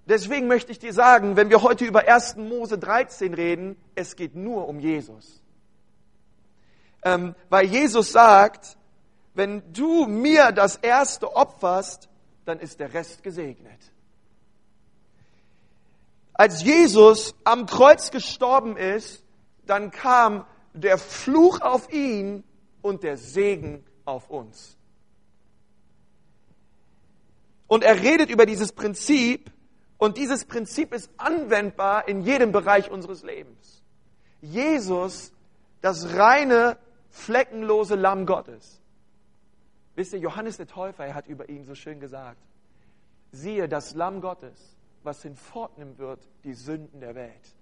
Deswegen 0.07 0.47
möchte 0.47 0.73
ich 0.73 0.79
dir 0.79 0.91
sagen, 0.91 1.37
wenn 1.37 1.49
wir 1.49 1.61
heute 1.61 1.85
über 1.85 2.05
1. 2.05 2.35
Mose 2.35 2.77
13 2.77 3.33
reden, 3.33 3.77
es 3.95 4.17
geht 4.17 4.35
nur 4.35 4.67
um 4.67 4.81
Jesus. 4.81 5.41
Ähm, 7.01 7.33
weil 7.47 7.65
Jesus 7.65 8.11
sagt, 8.11 8.75
wenn 9.39 9.71
du 9.71 10.05
mir 10.05 10.51
das 10.51 10.75
erste 10.75 11.33
opferst, 11.33 12.09
dann 12.43 12.59
ist 12.59 12.81
der 12.81 12.93
Rest 12.93 13.23
gesegnet. 13.23 13.79
Als 16.33 16.61
Jesus 16.61 17.35
am 17.45 17.65
Kreuz 17.65 18.11
gestorben 18.11 18.75
ist, 18.75 19.23
dann 19.65 19.91
kam 19.91 20.45
der 20.73 20.97
Fluch 20.97 21.61
auf 21.61 21.89
ihn 21.93 22.43
und 22.81 23.03
der 23.03 23.15
Segen 23.15 23.85
auf 24.03 24.29
uns. 24.29 24.75
Und 27.67 27.85
er 27.85 28.01
redet 28.01 28.29
über 28.29 28.45
dieses 28.45 28.73
Prinzip 28.73 29.53
und 29.97 30.17
dieses 30.17 30.43
Prinzip 30.43 30.93
ist 30.93 31.09
anwendbar 31.15 32.09
in 32.09 32.23
jedem 32.23 32.51
Bereich 32.51 32.91
unseres 32.91 33.23
Lebens. 33.23 33.83
Jesus, 34.41 35.31
das 35.79 36.13
reine, 36.15 36.77
fleckenlose 37.09 37.95
Lamm 37.95 38.25
Gottes. 38.25 38.78
Wisst 39.99 40.13
ihr, 40.13 40.19
Johannes 40.19 40.55
der 40.55 40.65
Täufer, 40.65 41.05
er 41.05 41.13
hat 41.13 41.27
über 41.27 41.49
ihn 41.49 41.65
so 41.65 41.75
schön 41.75 41.99
gesagt, 41.99 42.39
siehe 43.33 43.67
das 43.67 43.95
Lamm 43.95 44.21
Gottes, 44.21 44.77
was 45.03 45.21
hinfortnimmt 45.23 45.99
wird 45.99 46.21
die 46.45 46.53
Sünden 46.53 47.01
der 47.01 47.15
Welt. 47.15 47.53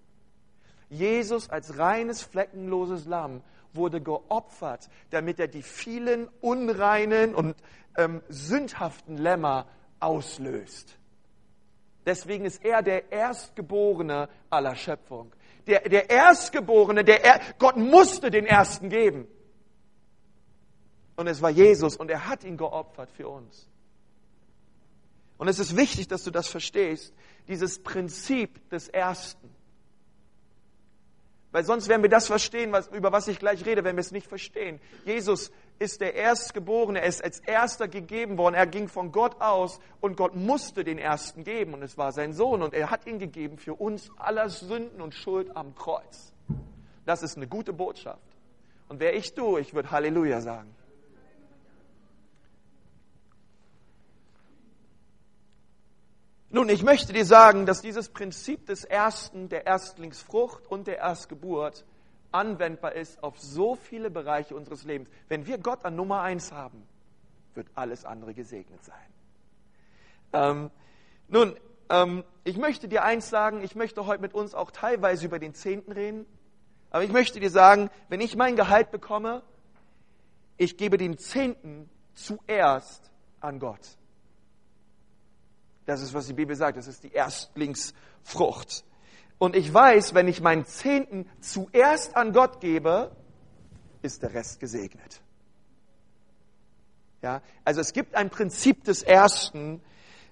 Jesus 0.87 1.49
als 1.49 1.79
reines, 1.79 2.21
fleckenloses 2.21 3.07
Lamm 3.07 3.41
wurde 3.73 4.01
geopfert, 4.01 4.87
damit 5.09 5.39
er 5.39 5.47
die 5.47 5.63
vielen 5.63 6.27
unreinen 6.39 7.33
und 7.33 7.55
ähm, 7.97 8.21
sündhaften 8.29 9.17
Lämmer 9.17 9.65
auslöst. 9.99 10.95
Deswegen 12.05 12.45
ist 12.45 12.63
er 12.63 12.83
der 12.83 13.11
Erstgeborene 13.11 14.29
aller 14.51 14.75
Schöpfung. 14.75 15.33
Der, 15.65 15.89
der 15.89 16.11
Erstgeborene, 16.11 17.03
der 17.03 17.25
er, 17.25 17.41
Gott 17.57 17.77
musste 17.77 18.29
den 18.29 18.45
Ersten 18.45 18.89
geben. 18.89 19.27
Und 21.17 21.27
es 21.27 21.41
war 21.41 21.49
Jesus 21.49 21.97
und 21.97 22.09
er 22.09 22.27
hat 22.27 22.43
ihn 22.43 22.55
geopfert 22.55 23.11
für 23.11 23.27
uns. 23.27 23.67
Und 25.37 25.47
es 25.47 25.59
ist 25.59 25.75
wichtig, 25.75 26.07
dass 26.07 26.23
du 26.23 26.31
das 26.31 26.47
verstehst, 26.47 27.13
dieses 27.47 27.83
Prinzip 27.83 28.69
des 28.69 28.87
Ersten. 28.87 29.49
Weil 31.51 31.63
sonst 31.63 31.87
werden 31.87 32.03
wir 32.03 32.09
das 32.09 32.27
verstehen, 32.27 32.71
was, 32.71 32.87
über 32.89 33.11
was 33.11 33.27
ich 33.27 33.39
gleich 33.39 33.65
rede, 33.65 33.83
wenn 33.83 33.95
wir 33.95 34.01
es 34.01 34.11
nicht 34.11 34.27
verstehen. 34.27 34.79
Jesus 35.05 35.51
ist 35.79 36.01
der 36.01 36.13
Erstgeborene, 36.13 37.01
er 37.01 37.07
ist 37.07 37.23
als 37.23 37.39
Erster 37.39 37.87
gegeben 37.87 38.37
worden. 38.37 38.53
Er 38.53 38.67
ging 38.67 38.87
von 38.87 39.11
Gott 39.11 39.41
aus 39.41 39.79
und 40.01 40.17
Gott 40.17 40.35
musste 40.35 40.83
den 40.83 40.99
Ersten 40.99 41.43
geben 41.43 41.73
und 41.73 41.81
es 41.81 41.97
war 41.97 42.11
sein 42.11 42.33
Sohn 42.33 42.61
und 42.61 42.73
er 42.73 42.91
hat 42.91 43.07
ihn 43.07 43.17
gegeben 43.17 43.57
für 43.57 43.73
uns 43.73 44.11
aller 44.17 44.49
Sünden 44.49 45.01
und 45.01 45.15
Schuld 45.15 45.55
am 45.55 45.73
Kreuz. 45.73 46.31
Das 47.05 47.23
ist 47.23 47.37
eine 47.37 47.47
gute 47.47 47.73
Botschaft. 47.73 48.21
Und 48.89 48.99
wäre 48.99 49.13
ich 49.13 49.33
du, 49.33 49.57
ich 49.57 49.73
würde 49.73 49.89
Halleluja 49.89 50.41
sagen. 50.41 50.76
Nun, 56.49 56.69
ich 56.69 56.81
möchte 56.81 57.11
dir 57.11 57.25
sagen, 57.25 57.65
dass 57.65 57.81
dieses 57.81 58.09
Prinzip 58.09 58.65
des 58.67 58.85
Ersten, 58.85 59.49
der 59.49 59.65
Erstlingsfrucht 59.65 60.65
und 60.67 60.87
der 60.87 60.97
Erstgeburt 60.97 61.85
anwendbar 62.31 62.93
ist 62.93 63.21
auf 63.21 63.37
so 63.37 63.75
viele 63.75 64.09
Bereiche 64.09 64.55
unseres 64.55 64.83
Lebens. 64.83 65.09
Wenn 65.27 65.45
wir 65.45 65.57
Gott 65.57 65.83
an 65.83 65.95
Nummer 65.95 66.21
eins 66.21 66.53
haben, 66.53 66.87
wird 67.53 67.67
alles 67.75 68.05
andere 68.05 68.33
gesegnet 68.33 68.81
sein. 68.83 68.95
Ähm, 70.31 70.71
nun, 71.27 71.57
ähm, 71.89 72.23
ich 72.45 72.57
möchte 72.57 72.87
dir 72.87 73.03
eins 73.03 73.29
sagen, 73.29 73.61
ich 73.61 73.75
möchte 73.75 74.05
heute 74.05 74.21
mit 74.21 74.33
uns 74.33 74.53
auch 74.53 74.71
teilweise 74.71 75.25
über 75.25 75.39
den 75.39 75.53
Zehnten 75.53 75.91
reden, 75.91 76.25
aber 76.91 77.03
ich 77.03 77.11
möchte 77.11 77.41
dir 77.41 77.49
sagen, 77.49 77.89
wenn 78.07 78.21
ich 78.21 78.37
mein 78.37 78.55
Gehalt 78.55 78.91
bekomme, 78.91 79.43
ich 80.55 80.77
gebe 80.77 80.97
den 80.97 81.17
Zehnten 81.17 81.89
zuerst 82.13 83.11
an 83.41 83.59
Gott. 83.59 83.97
Das 85.87 86.01
ist, 86.01 86.13
was 86.13 86.27
die 86.27 86.33
Bibel 86.33 86.55
sagt. 86.55 86.77
Das 86.77 86.87
ist 86.87 87.03
die 87.03 87.13
Erstlingsfrucht. 87.13 88.83
Und 89.39 89.55
ich 89.55 89.73
weiß, 89.73 90.13
wenn 90.13 90.27
ich 90.27 90.41
meinen 90.41 90.65
Zehnten 90.65 91.29
zuerst 91.39 92.15
an 92.17 92.33
Gott 92.33 92.59
gebe, 92.59 93.15
ist 94.01 94.21
der 94.21 94.33
Rest 94.33 94.59
gesegnet. 94.59 95.21
Ja, 97.21 97.41
also 97.63 97.79
es 97.79 97.93
gibt 97.93 98.15
ein 98.15 98.29
Prinzip 98.29 98.83
des 98.83 99.01
Ersten 99.01 99.81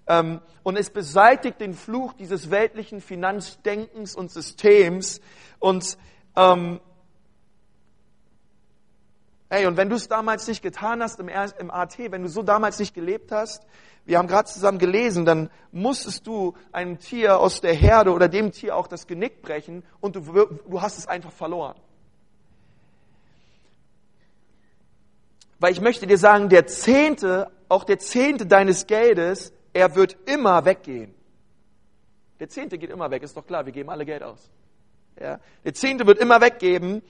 ähm, 0.07 0.41
und 0.63 0.77
es 0.77 0.89
beseitigt 0.89 1.61
den 1.61 1.73
Fluch 1.73 2.13
dieses 2.13 2.51
weltlichen 2.51 2.99
Finanzdenkens 2.99 4.13
und 4.13 4.31
Systems 4.31 5.21
und 5.59 5.97
ähm, 6.35 6.81
Hey, 9.55 9.67
und 9.67 9.77
wenn 9.77 9.87
du 9.87 9.95
es 9.95 10.09
damals 10.09 10.49
nicht 10.49 10.61
getan 10.61 11.01
hast 11.01 11.17
im, 11.17 11.29
im 11.29 11.71
AT, 11.71 11.97
wenn 11.97 12.23
du 12.23 12.27
so 12.27 12.43
damals 12.43 12.77
nicht 12.77 12.93
gelebt 12.93 13.31
hast, 13.31 13.65
wir 14.03 14.17
haben 14.17 14.27
gerade 14.27 14.49
zusammen 14.49 14.79
gelesen, 14.79 15.23
dann 15.23 15.49
musstest 15.71 16.27
du 16.27 16.55
einem 16.73 16.99
Tier 16.99 17.39
aus 17.39 17.61
der 17.61 17.73
Herde 17.73 18.11
oder 18.11 18.27
dem 18.27 18.51
Tier 18.51 18.75
auch 18.75 18.87
das 18.87 19.07
Genick 19.07 19.41
brechen 19.41 19.85
und 20.01 20.17
du, 20.17 20.23
du 20.67 20.81
hast 20.81 20.97
es 20.97 21.07
einfach 21.07 21.31
verloren. 21.31 21.77
Weil 25.59 25.71
ich 25.71 25.79
möchte 25.79 26.05
dir 26.05 26.17
sagen, 26.17 26.49
der 26.49 26.67
Zehnte, 26.67 27.49
auch 27.69 27.85
der 27.85 27.99
Zehnte 27.99 28.45
deines 28.45 28.87
Geldes, 28.87 29.53
er 29.71 29.95
wird 29.95 30.17
immer 30.25 30.65
weggehen. 30.65 31.15
Der 32.41 32.49
Zehnte 32.49 32.77
geht 32.77 32.89
immer 32.89 33.09
weg, 33.09 33.23
ist 33.23 33.37
doch 33.37 33.47
klar, 33.47 33.65
wir 33.65 33.71
geben 33.71 33.89
alle 33.89 34.05
Geld 34.05 34.21
aus. 34.21 34.51
Ja? 35.19 35.39
Der 35.63 35.73
Zehnte 35.73 36.05
wird 36.07 36.19
immer 36.19 36.41
weggeben 36.41 37.01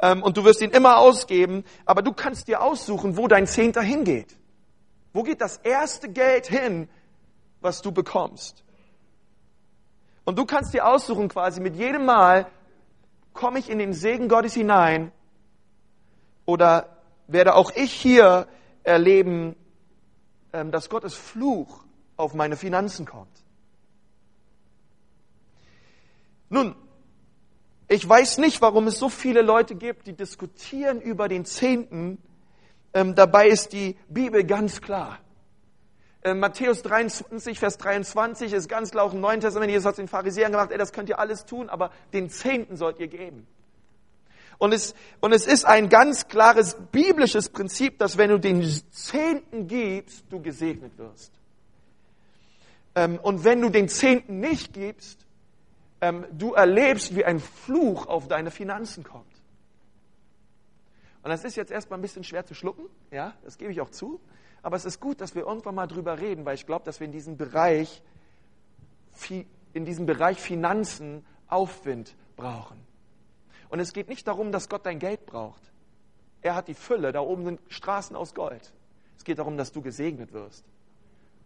ähm, 0.00 0.22
und 0.22 0.36
du 0.36 0.44
wirst 0.44 0.60
ihn 0.60 0.70
immer 0.70 0.98
ausgeben, 0.98 1.64
aber 1.84 2.02
du 2.02 2.12
kannst 2.12 2.48
dir 2.48 2.62
aussuchen, 2.62 3.16
wo 3.16 3.28
dein 3.28 3.46
Zehnter 3.46 3.82
hingeht. 3.82 4.36
Wo 5.12 5.22
geht 5.22 5.40
das 5.40 5.58
erste 5.58 6.10
Geld 6.10 6.46
hin, 6.46 6.88
was 7.60 7.82
du 7.82 7.92
bekommst? 7.92 8.64
Und 10.24 10.38
du 10.38 10.46
kannst 10.46 10.72
dir 10.72 10.86
aussuchen 10.86 11.28
quasi 11.28 11.60
mit 11.60 11.76
jedem 11.76 12.04
Mal, 12.04 12.46
komme 13.32 13.58
ich 13.58 13.68
in 13.68 13.78
den 13.78 13.92
Segen 13.92 14.28
Gottes 14.28 14.54
hinein 14.54 15.12
oder 16.44 16.96
werde 17.26 17.54
auch 17.54 17.70
ich 17.74 17.92
hier 17.92 18.46
erleben, 18.82 19.56
ähm, 20.52 20.70
dass 20.70 20.88
Gottes 20.88 21.14
Fluch 21.14 21.84
auf 22.16 22.34
meine 22.34 22.56
Finanzen 22.56 23.06
kommt. 23.06 23.42
Nun, 26.50 26.76
ich 27.92 28.08
weiß 28.08 28.38
nicht, 28.38 28.60
warum 28.60 28.86
es 28.86 28.98
so 28.98 29.08
viele 29.08 29.42
Leute 29.42 29.74
gibt, 29.74 30.06
die 30.06 30.14
diskutieren 30.14 31.00
über 31.00 31.28
den 31.28 31.44
Zehnten 31.44 32.18
ähm, 32.94 33.14
dabei 33.14 33.48
ist 33.48 33.72
die 33.72 33.96
Bibel 34.08 34.44
ganz 34.44 34.80
klar. 34.80 35.18
Ähm, 36.24 36.40
Matthäus 36.40 36.82
23, 36.82 37.58
Vers 37.58 37.78
23 37.78 38.52
ist 38.52 38.68
ganz 38.68 38.90
klar 38.90 39.04
auch 39.04 39.14
im 39.14 39.20
Neuen 39.20 39.40
Testament. 39.40 39.70
Jesus 39.70 39.86
hat 39.86 39.98
den 39.98 40.08
Pharisäern 40.08 40.52
gemacht, 40.52 40.70
ey, 40.70 40.78
das 40.78 40.92
könnt 40.92 41.08
ihr 41.08 41.18
alles 41.18 41.44
tun, 41.44 41.68
aber 41.68 41.90
den 42.12 42.30
Zehnten 42.30 42.76
sollt 42.76 43.00
ihr 43.00 43.08
geben. 43.08 43.46
Und 44.58 44.72
es, 44.72 44.94
und 45.20 45.32
es 45.32 45.46
ist 45.46 45.64
ein 45.64 45.88
ganz 45.88 46.28
klares 46.28 46.76
biblisches 46.92 47.48
Prinzip, 47.48 47.98
dass 47.98 48.18
wenn 48.18 48.30
du 48.30 48.38
den 48.38 48.62
Zehnten 48.92 49.66
gibst, 49.66 50.24
du 50.30 50.40
gesegnet 50.40 50.96
wirst. 50.98 51.32
Ähm, 52.94 53.18
und 53.20 53.42
wenn 53.42 53.60
du 53.60 53.70
den 53.70 53.88
Zehnten 53.88 54.38
nicht 54.38 54.74
gibst, 54.74 55.26
ähm, 56.02 56.26
du 56.32 56.52
erlebst, 56.52 57.14
wie 57.14 57.24
ein 57.24 57.38
Fluch 57.38 58.06
auf 58.06 58.28
deine 58.28 58.50
Finanzen 58.50 59.04
kommt. 59.04 59.24
Und 61.22 61.30
das 61.30 61.44
ist 61.44 61.54
jetzt 61.54 61.70
erstmal 61.70 62.00
ein 62.00 62.02
bisschen 62.02 62.24
schwer 62.24 62.44
zu 62.44 62.54
schlucken, 62.54 62.86
ja, 63.12 63.34
das 63.44 63.56
gebe 63.56 63.70
ich 63.70 63.80
auch 63.80 63.90
zu. 63.90 64.20
Aber 64.62 64.76
es 64.76 64.84
ist 64.84 65.00
gut, 65.00 65.20
dass 65.20 65.34
wir 65.34 65.46
irgendwann 65.46 65.76
mal 65.76 65.86
drüber 65.86 66.18
reden, 66.18 66.44
weil 66.44 66.56
ich 66.56 66.66
glaube, 66.66 66.84
dass 66.84 66.98
wir 66.98 67.04
in 67.06 67.12
diesem 67.12 67.36
Bereich, 67.36 68.02
in 69.72 69.84
diesem 69.84 70.04
Bereich 70.06 70.38
Finanzen 70.38 71.24
Aufwind 71.46 72.16
brauchen. 72.36 72.78
Und 73.68 73.78
es 73.78 73.92
geht 73.92 74.08
nicht 74.08 74.26
darum, 74.26 74.50
dass 74.50 74.68
Gott 74.68 74.84
dein 74.84 74.98
Geld 74.98 75.24
braucht. 75.26 75.62
Er 76.42 76.56
hat 76.56 76.66
die 76.66 76.74
Fülle, 76.74 77.12
da 77.12 77.20
oben 77.20 77.44
sind 77.44 77.60
Straßen 77.68 78.16
aus 78.16 78.34
Gold. 78.34 78.72
Es 79.16 79.24
geht 79.24 79.38
darum, 79.38 79.56
dass 79.56 79.70
du 79.70 79.82
gesegnet 79.82 80.32
wirst. 80.32 80.64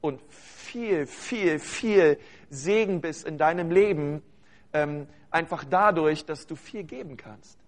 Und 0.00 0.22
viel, 0.30 1.06
viel, 1.06 1.58
viel 1.58 2.18
Segen 2.48 3.02
bist 3.02 3.26
in 3.26 3.36
deinem 3.36 3.70
Leben, 3.70 4.22
ähm, 4.76 5.06
einfach 5.30 5.64
dadurch, 5.64 6.24
dass 6.24 6.46
du 6.46 6.54
viel 6.54 6.84
geben 6.84 7.16
kannst. 7.16 7.58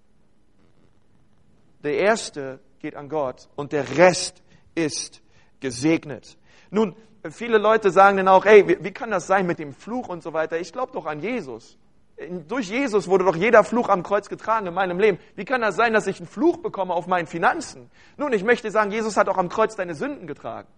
Der 1.82 1.94
erste 1.94 2.60
geht 2.80 2.94
an 2.96 3.08
Gott 3.08 3.48
und 3.56 3.72
der 3.72 3.96
Rest 3.96 4.42
ist 4.74 5.22
gesegnet. 5.60 6.36
Nun, 6.70 6.94
viele 7.30 7.58
Leute 7.58 7.90
sagen 7.90 8.18
dann 8.18 8.28
auch, 8.28 8.44
ey, 8.44 8.68
wie, 8.68 8.84
wie 8.84 8.92
kann 8.92 9.10
das 9.10 9.26
sein 9.26 9.46
mit 9.46 9.58
dem 9.58 9.72
Fluch 9.72 10.08
und 10.08 10.22
so 10.22 10.32
weiter? 10.32 10.58
Ich 10.58 10.72
glaube 10.72 10.92
doch 10.92 11.06
an 11.06 11.20
Jesus. 11.20 11.78
Durch 12.48 12.68
Jesus 12.68 13.06
wurde 13.08 13.24
doch 13.24 13.36
jeder 13.36 13.62
Fluch 13.62 13.88
am 13.88 14.02
Kreuz 14.02 14.28
getragen 14.28 14.66
in 14.66 14.74
meinem 14.74 14.98
Leben. 14.98 15.18
Wie 15.36 15.44
kann 15.44 15.60
das 15.60 15.76
sein, 15.76 15.92
dass 15.92 16.08
ich 16.08 16.18
einen 16.18 16.26
Fluch 16.26 16.58
bekomme 16.58 16.92
auf 16.92 17.06
meinen 17.06 17.28
Finanzen? 17.28 17.90
Nun, 18.16 18.32
ich 18.32 18.42
möchte 18.42 18.70
sagen, 18.72 18.90
Jesus 18.90 19.16
hat 19.16 19.28
auch 19.28 19.38
am 19.38 19.48
Kreuz 19.48 19.76
deine 19.76 19.94
Sünden 19.94 20.26
getragen. 20.26 20.68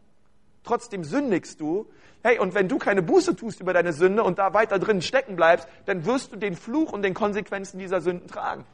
Trotzdem 0.63 1.05
sündigst 1.05 1.61
du. 1.61 1.89
Hey, 2.23 2.39
und 2.39 2.55
wenn 2.55 2.69
du 2.69 2.79
keine 2.79 3.03
Buße 3.03 3.35
tust 3.37 3.61
über 3.61 3.73
deine 3.73 3.93
Sünde 3.93 4.23
und 4.23 4.39
da 4.39 4.53
weiter 4.53 4.79
drin 4.79 5.01
stecken 5.03 5.37
bleibst, 5.37 5.69
dann 5.87 6.05
wirst 6.05 6.33
du 6.33 6.37
den 6.37 6.55
Fluch 6.55 6.93
und 6.93 7.03
den 7.03 7.15
Konsequenzen 7.15 7.79
dieser 7.79 8.01
Sünden 8.01 8.29
tragen. 8.29 8.65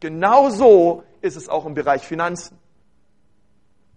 Genauso 0.00 1.04
ist 1.20 1.36
es 1.36 1.48
auch 1.48 1.66
im 1.66 1.74
Bereich 1.74 2.02
Finanzen. 2.02 2.58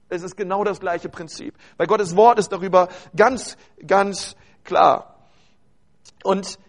Es 0.10 0.22
ist 0.22 0.36
genau 0.36 0.64
das 0.64 0.80
gleiche 0.80 1.10
Prinzip. 1.10 1.56
Weil 1.78 1.88
Gottes 1.88 2.16
Wort 2.16 2.38
ist 2.38 2.52
darüber 2.52 2.90
ganz, 3.16 3.58
ganz 3.88 4.36
klar. 4.64 5.28
Und 6.24 6.60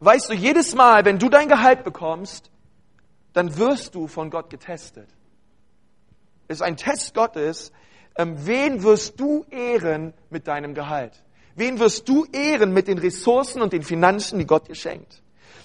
weißt 0.00 0.30
du, 0.30 0.34
jedes 0.34 0.74
Mal, 0.74 1.04
wenn 1.04 1.18
du 1.18 1.28
dein 1.28 1.48
Gehalt 1.48 1.84
bekommst, 1.84 2.50
dann 3.32 3.58
wirst 3.58 3.94
du 3.94 4.06
von 4.06 4.30
Gott 4.30 4.48
getestet. 4.48 5.08
Es 6.48 6.58
ist 6.58 6.62
ein 6.62 6.76
Test 6.76 7.12
Gottes. 7.12 7.72
Ähm, 8.16 8.46
wen 8.46 8.82
wirst 8.82 9.20
du 9.20 9.44
ehren 9.50 10.14
mit 10.30 10.46
deinem 10.46 10.74
Gehalt? 10.74 11.22
Wen 11.54 11.78
wirst 11.78 12.08
du 12.08 12.24
ehren 12.32 12.72
mit 12.72 12.88
den 12.88 12.98
Ressourcen 12.98 13.62
und 13.62 13.72
den 13.72 13.82
Finanzen, 13.82 14.38
die 14.38 14.46
Gott 14.46 14.68
dir 14.68 14.74
schenkt? 14.74 15.22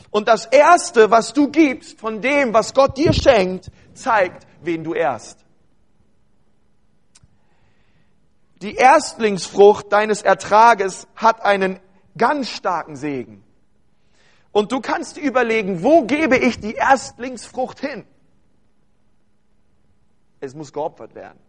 Und 0.10 0.27
das 0.27 0.46
Erste, 0.46 1.10
was 1.10 1.34
du 1.34 1.50
gibst 1.50 2.00
von 2.00 2.22
dem, 2.22 2.53
was 2.53 2.74
Gott 2.74 2.98
dir 2.98 3.13
schenkt, 3.13 3.72
zeigt, 3.93 4.46
wen 4.62 4.84
du 4.84 4.93
ehrst. 4.93 5.46
Die 8.62 8.75
Erstlingsfrucht 8.75 9.91
deines 9.91 10.22
Ertrages 10.22 11.08
hat 11.15 11.41
einen 11.43 11.79
ganz 12.17 12.50
starken 12.50 12.96
Segen. 12.96 13.43
Und 14.51 14.72
du 14.72 14.81
kannst 14.81 15.15
dir 15.15 15.22
überlegen, 15.22 15.81
wo 15.81 16.03
gebe 16.03 16.38
ich 16.38 16.60
die 16.60 16.74
Erstlingsfrucht 16.74 17.79
hin? 17.79 18.05
Es 20.41 20.53
muss 20.53 20.74
geopfert 20.74 21.15
werden. 21.15 21.39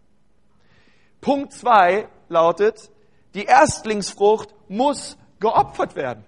Punkt 1.23 1.55
zwei 1.55 2.09
lautet, 2.29 2.91
die 3.35 3.45
Erstlingsfrucht 3.45 4.55
muss 4.69 5.17
geopfert 5.41 5.97
werden. 5.97 6.25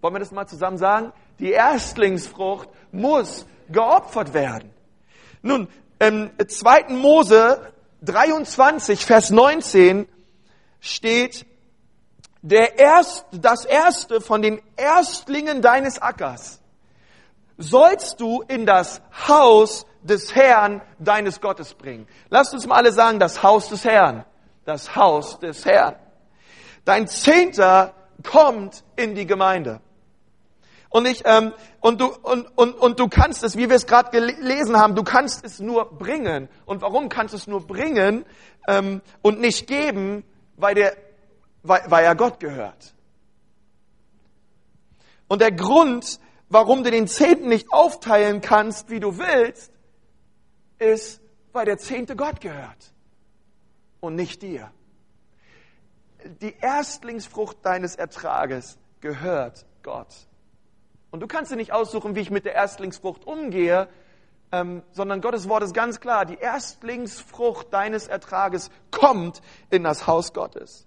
Wollen 0.00 0.14
wir 0.14 0.20
das 0.20 0.30
mal 0.30 0.46
zusammen 0.46 0.78
sagen? 0.78 1.12
Die 1.40 1.50
Erstlingsfrucht 1.50 2.68
muss 2.92 3.44
geopfert 3.68 4.32
werden. 4.32 4.70
Nun, 5.42 5.68
im 5.98 6.30
2. 6.46 6.94
Mose 6.94 7.72
23, 8.02 9.04
Vers 9.04 9.30
19 9.30 10.06
steht, 10.80 11.44
der 12.40 12.78
erst, 12.78 13.26
das 13.32 13.64
erste 13.64 14.20
von 14.20 14.42
den 14.42 14.60
Erstlingen 14.76 15.60
deines 15.60 16.00
Ackers 16.00 16.60
sollst 17.56 18.20
du 18.20 18.42
in 18.42 18.66
das 18.66 19.00
Haus 19.26 19.86
des 20.04 20.34
Herrn 20.34 20.82
deines 20.98 21.40
Gottes 21.40 21.74
bringen. 21.74 22.06
Lasst 22.28 22.54
uns 22.54 22.66
mal 22.66 22.76
alle 22.76 22.92
sagen, 22.92 23.18
das 23.18 23.42
Haus 23.42 23.68
des 23.68 23.84
Herrn. 23.84 24.24
Das 24.64 24.94
Haus 24.94 25.38
des 25.40 25.64
Herrn. 25.64 25.96
Dein 26.84 27.08
Zehnter 27.08 27.94
kommt 28.22 28.84
in 28.96 29.14
die 29.14 29.26
Gemeinde. 29.26 29.80
Und 30.90 31.06
ich 31.06 31.22
ähm, 31.24 31.52
und 31.80 32.00
du 32.00 32.06
und, 32.22 32.46
und 32.56 32.74
und 32.74 33.00
du 33.00 33.08
kannst 33.08 33.42
es, 33.42 33.56
wie 33.56 33.68
wir 33.68 33.76
es 33.76 33.86
gerade 33.86 34.10
gelesen 34.10 34.78
haben, 34.78 34.94
du 34.94 35.02
kannst 35.02 35.44
es 35.44 35.58
nur 35.58 35.98
bringen. 35.98 36.48
Und 36.66 36.82
warum 36.82 37.08
kannst 37.08 37.34
du 37.34 37.38
es 37.38 37.48
nur 37.48 37.66
bringen 37.66 38.24
ähm, 38.68 39.02
und 39.20 39.40
nicht 39.40 39.66
geben, 39.66 40.22
weil 40.56 40.74
der 40.76 40.96
weil, 41.62 41.82
weil 41.88 42.04
er 42.04 42.14
Gott 42.14 42.38
gehört. 42.38 42.94
Und 45.26 45.40
der 45.40 45.50
Grund, 45.50 46.20
warum 46.48 46.84
du 46.84 46.90
den 46.90 47.08
Zehnten 47.08 47.48
nicht 47.48 47.72
aufteilen 47.72 48.40
kannst, 48.40 48.90
wie 48.90 49.00
du 49.00 49.18
willst, 49.18 49.73
ist, 50.78 51.20
weil 51.52 51.64
der 51.64 51.78
Zehnte 51.78 52.16
Gott 52.16 52.40
gehört 52.40 52.92
und 54.00 54.14
nicht 54.14 54.42
dir. 54.42 54.70
Die 56.40 56.54
Erstlingsfrucht 56.60 57.58
deines 57.62 57.96
Ertrages 57.96 58.78
gehört 59.00 59.66
Gott. 59.82 60.08
Und 61.10 61.20
du 61.20 61.26
kannst 61.26 61.52
dir 61.52 61.56
nicht 61.56 61.72
aussuchen, 61.72 62.16
wie 62.16 62.20
ich 62.20 62.30
mit 62.30 62.44
der 62.44 62.54
Erstlingsfrucht 62.54 63.26
umgehe, 63.26 63.88
ähm, 64.50 64.82
sondern 64.92 65.20
Gottes 65.20 65.48
Wort 65.48 65.62
ist 65.62 65.74
ganz 65.74 66.00
klar. 66.00 66.24
Die 66.24 66.38
Erstlingsfrucht 66.38 67.72
deines 67.72 68.08
Ertrages 68.08 68.70
kommt 68.90 69.42
in 69.70 69.84
das 69.84 70.06
Haus 70.06 70.32
Gottes. 70.32 70.86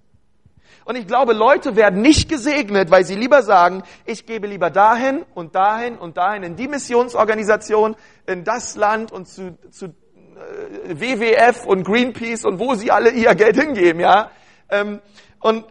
Und 0.85 0.95
ich 0.95 1.07
glaube, 1.07 1.33
Leute 1.33 1.75
werden 1.75 2.01
nicht 2.01 2.29
gesegnet, 2.29 2.91
weil 2.91 3.05
sie 3.05 3.15
lieber 3.15 3.43
sagen, 3.43 3.83
ich 4.05 4.25
gebe 4.25 4.47
lieber 4.47 4.69
dahin 4.69 5.25
und 5.33 5.55
dahin 5.55 5.97
und 5.97 6.17
dahin 6.17 6.43
in 6.43 6.55
die 6.55 6.67
Missionsorganisation, 6.67 7.95
in 8.25 8.43
das 8.43 8.75
Land 8.75 9.11
und 9.11 9.27
zu, 9.27 9.57
zu 9.71 9.87
äh, 9.87 10.99
WWF 10.99 11.65
und 11.65 11.83
Greenpeace 11.83 12.45
und 12.45 12.59
wo 12.59 12.75
sie 12.75 12.91
alle 12.91 13.11
ihr 13.11 13.35
Geld 13.35 13.59
hingeben, 13.59 13.99
ja. 13.99 14.31
Ähm, 14.69 15.01
und 15.39 15.65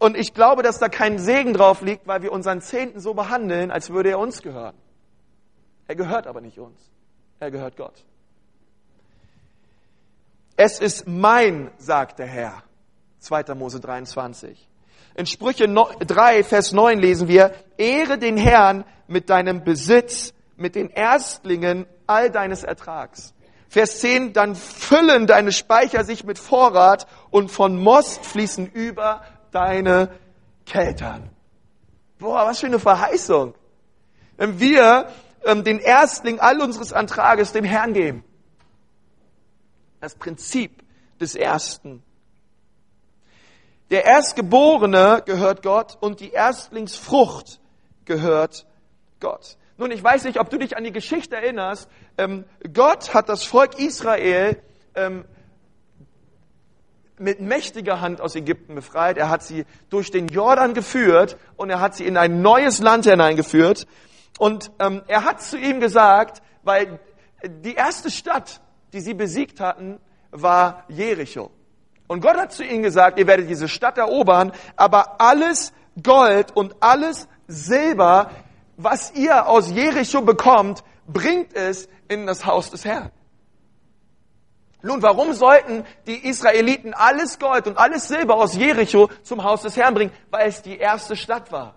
und 0.00 0.16
ich 0.16 0.32
glaube, 0.32 0.62
dass 0.62 0.78
da 0.78 0.88
kein 0.88 1.18
Segen 1.18 1.52
drauf 1.52 1.82
liegt, 1.82 2.06
weil 2.06 2.22
wir 2.22 2.32
unseren 2.32 2.62
Zehnten 2.62 3.00
so 3.00 3.12
behandeln, 3.12 3.70
als 3.70 3.90
würde 3.90 4.08
er 4.08 4.18
uns 4.18 4.40
gehören. 4.40 4.74
Er 5.88 5.94
gehört 5.94 6.26
aber 6.26 6.40
nicht 6.40 6.58
uns. 6.58 6.90
Er 7.38 7.50
gehört 7.50 7.76
Gott. 7.76 8.02
Es 10.56 10.80
ist 10.80 11.06
mein, 11.06 11.70
sagt 11.76 12.18
der 12.18 12.28
Herr. 12.28 12.62
2. 13.20 13.54
Mose 13.54 13.80
23. 13.80 14.68
In 15.14 15.26
Sprüche 15.26 15.68
3, 15.68 16.44
Vers 16.44 16.72
9 16.72 16.98
lesen 16.98 17.28
wir, 17.28 17.52
Ehre 17.76 18.18
den 18.18 18.36
Herrn 18.36 18.84
mit 19.06 19.28
deinem 19.30 19.64
Besitz, 19.64 20.32
mit 20.56 20.74
den 20.74 20.90
Erstlingen 20.90 21.86
all 22.06 22.30
deines 22.30 22.64
Ertrags. 22.64 23.34
Vers 23.68 24.00
10, 24.00 24.32
dann 24.32 24.56
füllen 24.56 25.26
deine 25.26 25.52
Speicher 25.52 26.04
sich 26.04 26.24
mit 26.24 26.38
Vorrat 26.38 27.06
und 27.30 27.50
von 27.50 27.80
Most 27.80 28.24
fließen 28.24 28.66
über 28.66 29.22
deine 29.52 30.10
Keltern. 30.66 31.30
Boah, 32.18 32.46
was 32.46 32.60
für 32.60 32.66
eine 32.66 32.78
Verheißung. 32.78 33.54
Wenn 34.36 34.58
wir 34.58 35.08
ähm, 35.44 35.64
den 35.64 35.78
Erstling 35.78 36.40
all 36.40 36.60
unseres 36.60 36.92
Antrages 36.92 37.52
dem 37.52 37.64
Herrn 37.64 37.92
geben. 37.92 38.24
Das 40.00 40.14
Prinzip 40.14 40.82
des 41.20 41.34
Ersten. 41.34 42.02
Der 43.90 44.04
Erstgeborene 44.04 45.22
gehört 45.26 45.62
Gott 45.62 45.98
und 46.00 46.20
die 46.20 46.30
Erstlingsfrucht 46.30 47.60
gehört 48.04 48.66
Gott. 49.18 49.56
Nun, 49.78 49.90
ich 49.90 50.02
weiß 50.02 50.24
nicht, 50.24 50.38
ob 50.38 50.48
du 50.48 50.58
dich 50.58 50.76
an 50.76 50.84
die 50.84 50.92
Geschichte 50.92 51.36
erinnerst. 51.36 51.88
Ähm, 52.16 52.44
Gott 52.72 53.14
hat 53.14 53.28
das 53.28 53.42
Volk 53.42 53.78
Israel 53.80 54.62
ähm, 54.94 55.24
mit 57.18 57.40
mächtiger 57.40 58.00
Hand 58.00 58.20
aus 58.20 58.36
Ägypten 58.36 58.76
befreit. 58.76 59.18
Er 59.18 59.28
hat 59.28 59.42
sie 59.42 59.64
durch 59.88 60.10
den 60.10 60.28
Jordan 60.28 60.72
geführt 60.72 61.36
und 61.56 61.70
er 61.70 61.80
hat 61.80 61.96
sie 61.96 62.06
in 62.06 62.16
ein 62.16 62.42
neues 62.42 62.78
Land 62.78 63.06
hineingeführt. 63.06 63.86
Und 64.38 64.70
ähm, 64.78 65.02
er 65.06 65.24
hat 65.24 65.42
zu 65.42 65.58
ihm 65.58 65.80
gesagt, 65.80 66.42
weil 66.62 67.00
die 67.44 67.74
erste 67.74 68.10
Stadt, 68.10 68.60
die 68.92 69.00
sie 69.00 69.14
besiegt 69.14 69.60
hatten, 69.60 69.98
war 70.30 70.84
Jericho. 70.88 71.50
Und 72.10 72.22
Gott 72.22 72.36
hat 72.36 72.52
zu 72.52 72.64
ihnen 72.64 72.82
gesagt, 72.82 73.20
ihr 73.20 73.28
werdet 73.28 73.48
diese 73.48 73.68
Stadt 73.68 73.96
erobern, 73.96 74.50
aber 74.74 75.20
alles 75.20 75.72
Gold 76.02 76.56
und 76.56 76.74
alles 76.80 77.28
Silber, 77.46 78.32
was 78.76 79.12
ihr 79.12 79.46
aus 79.46 79.70
Jericho 79.70 80.20
bekommt, 80.20 80.82
bringt 81.06 81.54
es 81.54 81.88
in 82.08 82.26
das 82.26 82.44
Haus 82.44 82.68
des 82.72 82.84
Herrn. 82.84 83.12
Nun, 84.82 85.02
warum 85.02 85.34
sollten 85.34 85.84
die 86.08 86.26
Israeliten 86.26 86.94
alles 86.94 87.38
Gold 87.38 87.68
und 87.68 87.78
alles 87.78 88.08
Silber 88.08 88.34
aus 88.38 88.56
Jericho 88.56 89.08
zum 89.22 89.44
Haus 89.44 89.62
des 89.62 89.76
Herrn 89.76 89.94
bringen? 89.94 90.12
Weil 90.30 90.48
es 90.48 90.62
die 90.62 90.78
erste 90.78 91.14
Stadt 91.14 91.52
war. 91.52 91.76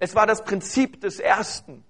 Es 0.00 0.16
war 0.16 0.26
das 0.26 0.42
Prinzip 0.42 1.00
des 1.00 1.20
Ersten. 1.20 1.84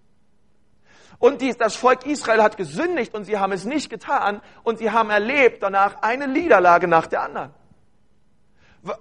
Und 1.19 1.41
dies, 1.41 1.57
das 1.57 1.77
Volk 1.77 2.05
Israel 2.05 2.43
hat 2.43 2.59
gesündigt 2.59 3.15
und 3.15 3.25
sie 3.25 3.39
haben 3.39 3.53
es 3.53 3.65
nicht 3.65 3.89
getan 3.89 4.43
und 4.65 4.77
sie 4.77 4.91
haben 4.91 5.09
erlebt 5.09 5.63
danach 5.63 6.03
eine 6.03 6.29
Niederlage 6.29 6.87
nach 6.87 7.07
der 7.07 7.23
anderen. 7.23 7.55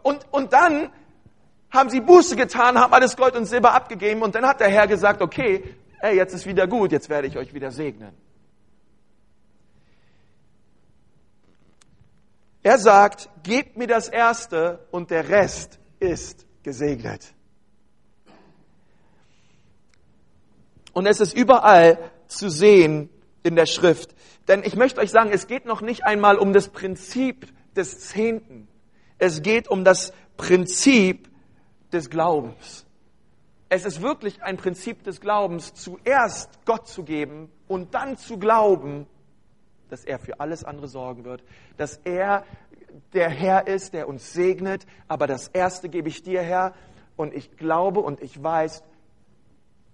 Und, 0.03 0.25
und 0.31 0.53
dann 0.53 0.89
haben 1.71 1.89
sie 1.89 2.01
Buße 2.01 2.35
getan, 2.35 2.77
haben 2.77 2.93
alles 2.93 3.15
Gold 3.15 3.35
und 3.35 3.45
Silber 3.45 3.73
abgegeben 3.73 4.21
und 4.21 4.35
dann 4.35 4.45
hat 4.45 4.59
der 4.59 4.69
Herr 4.69 4.87
gesagt, 4.87 5.21
okay, 5.21 5.63
ey, 6.01 6.15
jetzt 6.15 6.33
ist 6.33 6.45
wieder 6.45 6.67
gut, 6.67 6.91
jetzt 6.91 7.09
werde 7.09 7.27
ich 7.27 7.37
euch 7.37 7.53
wieder 7.53 7.71
segnen. 7.71 8.13
Er 12.61 12.77
sagt, 12.77 13.29
gebt 13.43 13.77
mir 13.77 13.87
das 13.87 14.09
Erste 14.09 14.87
und 14.91 15.11
der 15.11 15.29
Rest 15.29 15.79
ist 15.99 16.45
gesegnet. 16.63 17.33
Und 20.93 21.05
es 21.05 21.21
ist 21.21 21.33
überall 21.33 21.97
zu 22.27 22.49
sehen 22.49 23.09
in 23.43 23.55
der 23.55 23.65
Schrift. 23.65 24.13
Denn 24.47 24.63
ich 24.63 24.75
möchte 24.75 24.99
euch 24.99 25.11
sagen, 25.11 25.29
es 25.31 25.47
geht 25.47 25.65
noch 25.65 25.81
nicht 25.81 26.03
einmal 26.03 26.37
um 26.37 26.51
das 26.51 26.69
Prinzip 26.69 27.47
des 27.75 27.99
Zehnten. 27.99 28.67
Es 29.19 29.41
geht 29.41 29.67
um 29.67 29.83
das 29.83 30.13
Prinzip 30.37 31.29
des 31.91 32.09
Glaubens. 32.09 32.85
Es 33.67 33.85
ist 33.85 34.01
wirklich 34.01 34.41
ein 34.41 34.57
Prinzip 34.57 35.03
des 35.03 35.21
Glaubens, 35.21 35.73
zuerst 35.75 36.65
Gott 36.65 36.87
zu 36.87 37.03
geben 37.03 37.51
und 37.67 37.93
dann 37.93 38.17
zu 38.17 38.39
glauben, 38.39 39.05
dass 39.89 40.05
er 40.05 40.17
für 40.17 40.39
alles 40.39 40.63
andere 40.63 40.87
sorgen 40.87 41.23
wird, 41.23 41.43
dass 41.77 41.97
er 42.03 42.45
der 43.13 43.29
Herr 43.29 43.67
ist, 43.67 43.93
der 43.93 44.07
uns 44.07 44.33
segnet, 44.33 44.87
aber 45.07 45.27
das 45.27 45.49
Erste 45.49 45.89
gebe 45.89 46.09
ich 46.09 46.23
dir, 46.23 46.41
Herr, 46.41 46.73
und 47.15 47.33
ich 47.33 47.57
glaube 47.57 47.99
und 47.99 48.21
ich 48.21 48.41
weiß, 48.41 48.83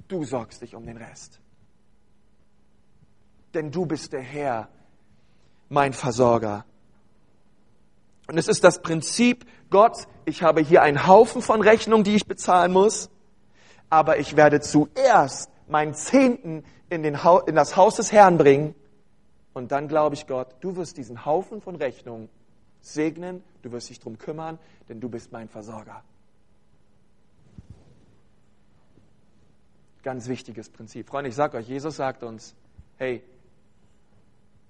du 0.08 0.24
sorgst 0.24 0.62
dich 0.62 0.76
um 0.76 0.86
den 0.86 0.98
Rest. 0.98 1.42
Denn 3.54 3.72
du 3.72 3.86
bist 3.86 4.14
der 4.14 4.22
Herr, 4.22 4.70
mein 5.70 5.94
Versorger. 5.94 6.66
Und 8.28 8.38
es 8.38 8.48
ist 8.48 8.64
das 8.64 8.82
Prinzip, 8.82 9.46
Gott, 9.70 10.08
ich 10.26 10.42
habe 10.42 10.62
hier 10.62 10.82
einen 10.82 11.08
Haufen 11.08 11.42
von 11.42 11.62
Rechnungen, 11.62 12.04
die 12.04 12.16
ich 12.16 12.26
bezahlen 12.26 12.72
muss, 12.72 13.10
aber 13.90 14.18
ich 14.20 14.36
werde 14.36 14.62
zuerst 14.62 15.50
meinen 15.68 15.94
Zehnten 15.94 16.64
in, 16.90 17.04
den 17.04 17.24
ha 17.24 17.42
in 17.46 17.56
das 17.56 17.76
Haus 17.76 17.96
des 17.96 18.12
Herrn 18.12 18.38
bringen 18.38 18.76
und 19.54 19.72
dann 19.72 19.88
glaube 19.88 20.16
ich 20.16 20.28
Gott, 20.28 20.56
du 20.60 20.76
wirst 20.76 20.98
diesen 20.98 21.26
Haufen 21.26 21.62
von 21.62 21.76
Rechnungen 21.76 22.30
segnen, 22.82 23.44
du 23.62 23.72
wirst 23.72 23.90
dich 23.90 24.00
darum 24.00 24.18
kümmern, 24.18 24.60
denn 24.90 25.00
du 25.00 25.10
bist 25.10 25.32
mein 25.32 25.50
Versorger. 25.50 26.04
Ganz 30.04 30.28
wichtiges 30.28 30.70
Prinzip. 30.70 31.08
Freunde, 31.08 31.30
ich 31.30 31.36
sage 31.36 31.58
euch, 31.58 31.68
Jesus 31.68 31.96
sagt 31.96 32.22
uns, 32.22 32.54
hey, 32.98 33.24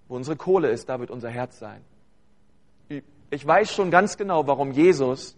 wo 0.08 0.16
unsere 0.16 0.38
Kohle 0.38 0.70
ist, 0.70 0.88
da 0.88 1.00
wird 1.00 1.12
unser 1.12 1.30
Herz 1.30 1.60
sein. 1.60 1.82
Ich 3.36 3.46
weiß 3.46 3.74
schon 3.74 3.92
ganz 3.92 4.16
genau, 4.16 4.48
warum 4.48 4.72
Jesus 4.72 5.36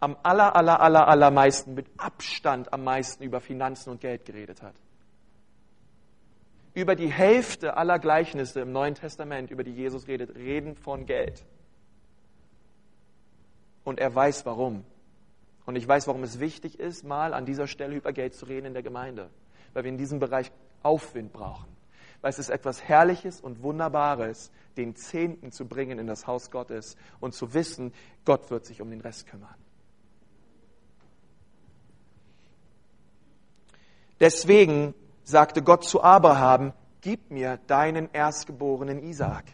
am 0.00 0.16
aller, 0.24 0.56
aller, 0.56 0.80
aller, 0.80 1.06
allermeisten, 1.06 1.74
mit 1.74 1.86
Abstand 1.96 2.72
am 2.72 2.82
meisten 2.82 3.22
über 3.22 3.40
Finanzen 3.40 3.90
und 3.90 4.00
Geld 4.00 4.24
geredet 4.24 4.60
hat. 4.60 4.74
Über 6.74 6.96
die 6.96 7.12
Hälfte 7.12 7.76
aller 7.76 8.00
Gleichnisse 8.00 8.62
im 8.62 8.72
Neuen 8.72 8.96
Testament, 8.96 9.52
über 9.52 9.62
die 9.62 9.70
Jesus 9.70 10.08
redet, 10.08 10.34
reden 10.34 10.74
von 10.74 11.06
Geld. 11.06 11.44
Und 13.84 14.00
er 14.00 14.12
weiß 14.12 14.44
warum. 14.44 14.84
Und 15.64 15.76
ich 15.76 15.86
weiß, 15.86 16.08
warum 16.08 16.24
es 16.24 16.40
wichtig 16.40 16.80
ist, 16.80 17.04
mal 17.04 17.34
an 17.34 17.46
dieser 17.46 17.68
Stelle 17.68 17.94
über 17.94 18.12
Geld 18.12 18.34
zu 18.34 18.46
reden 18.46 18.66
in 18.66 18.72
der 18.72 18.82
Gemeinde. 18.82 19.30
Weil 19.74 19.84
wir 19.84 19.92
in 19.92 19.98
diesem 19.98 20.18
Bereich 20.18 20.50
Aufwind 20.82 21.32
brauchen. 21.32 21.77
Weil 22.20 22.30
es 22.30 22.38
ist 22.38 22.50
etwas 22.50 22.82
Herrliches 22.82 23.40
und 23.40 23.62
Wunderbares, 23.62 24.50
den 24.76 24.96
Zehnten 24.96 25.52
zu 25.52 25.66
bringen 25.66 25.98
in 25.98 26.06
das 26.06 26.26
Haus 26.26 26.50
Gottes 26.50 26.96
und 27.20 27.34
zu 27.34 27.54
wissen, 27.54 27.92
Gott 28.24 28.50
wird 28.50 28.66
sich 28.66 28.80
um 28.80 28.90
den 28.90 29.00
Rest 29.00 29.26
kümmern. 29.26 29.54
Deswegen 34.20 34.94
sagte 35.22 35.62
Gott 35.62 35.84
zu 35.84 36.02
Abraham, 36.02 36.72
gib 37.00 37.30
mir 37.30 37.58
deinen 37.66 38.10
erstgeborenen 38.12 39.02
Isaak. 39.02 39.44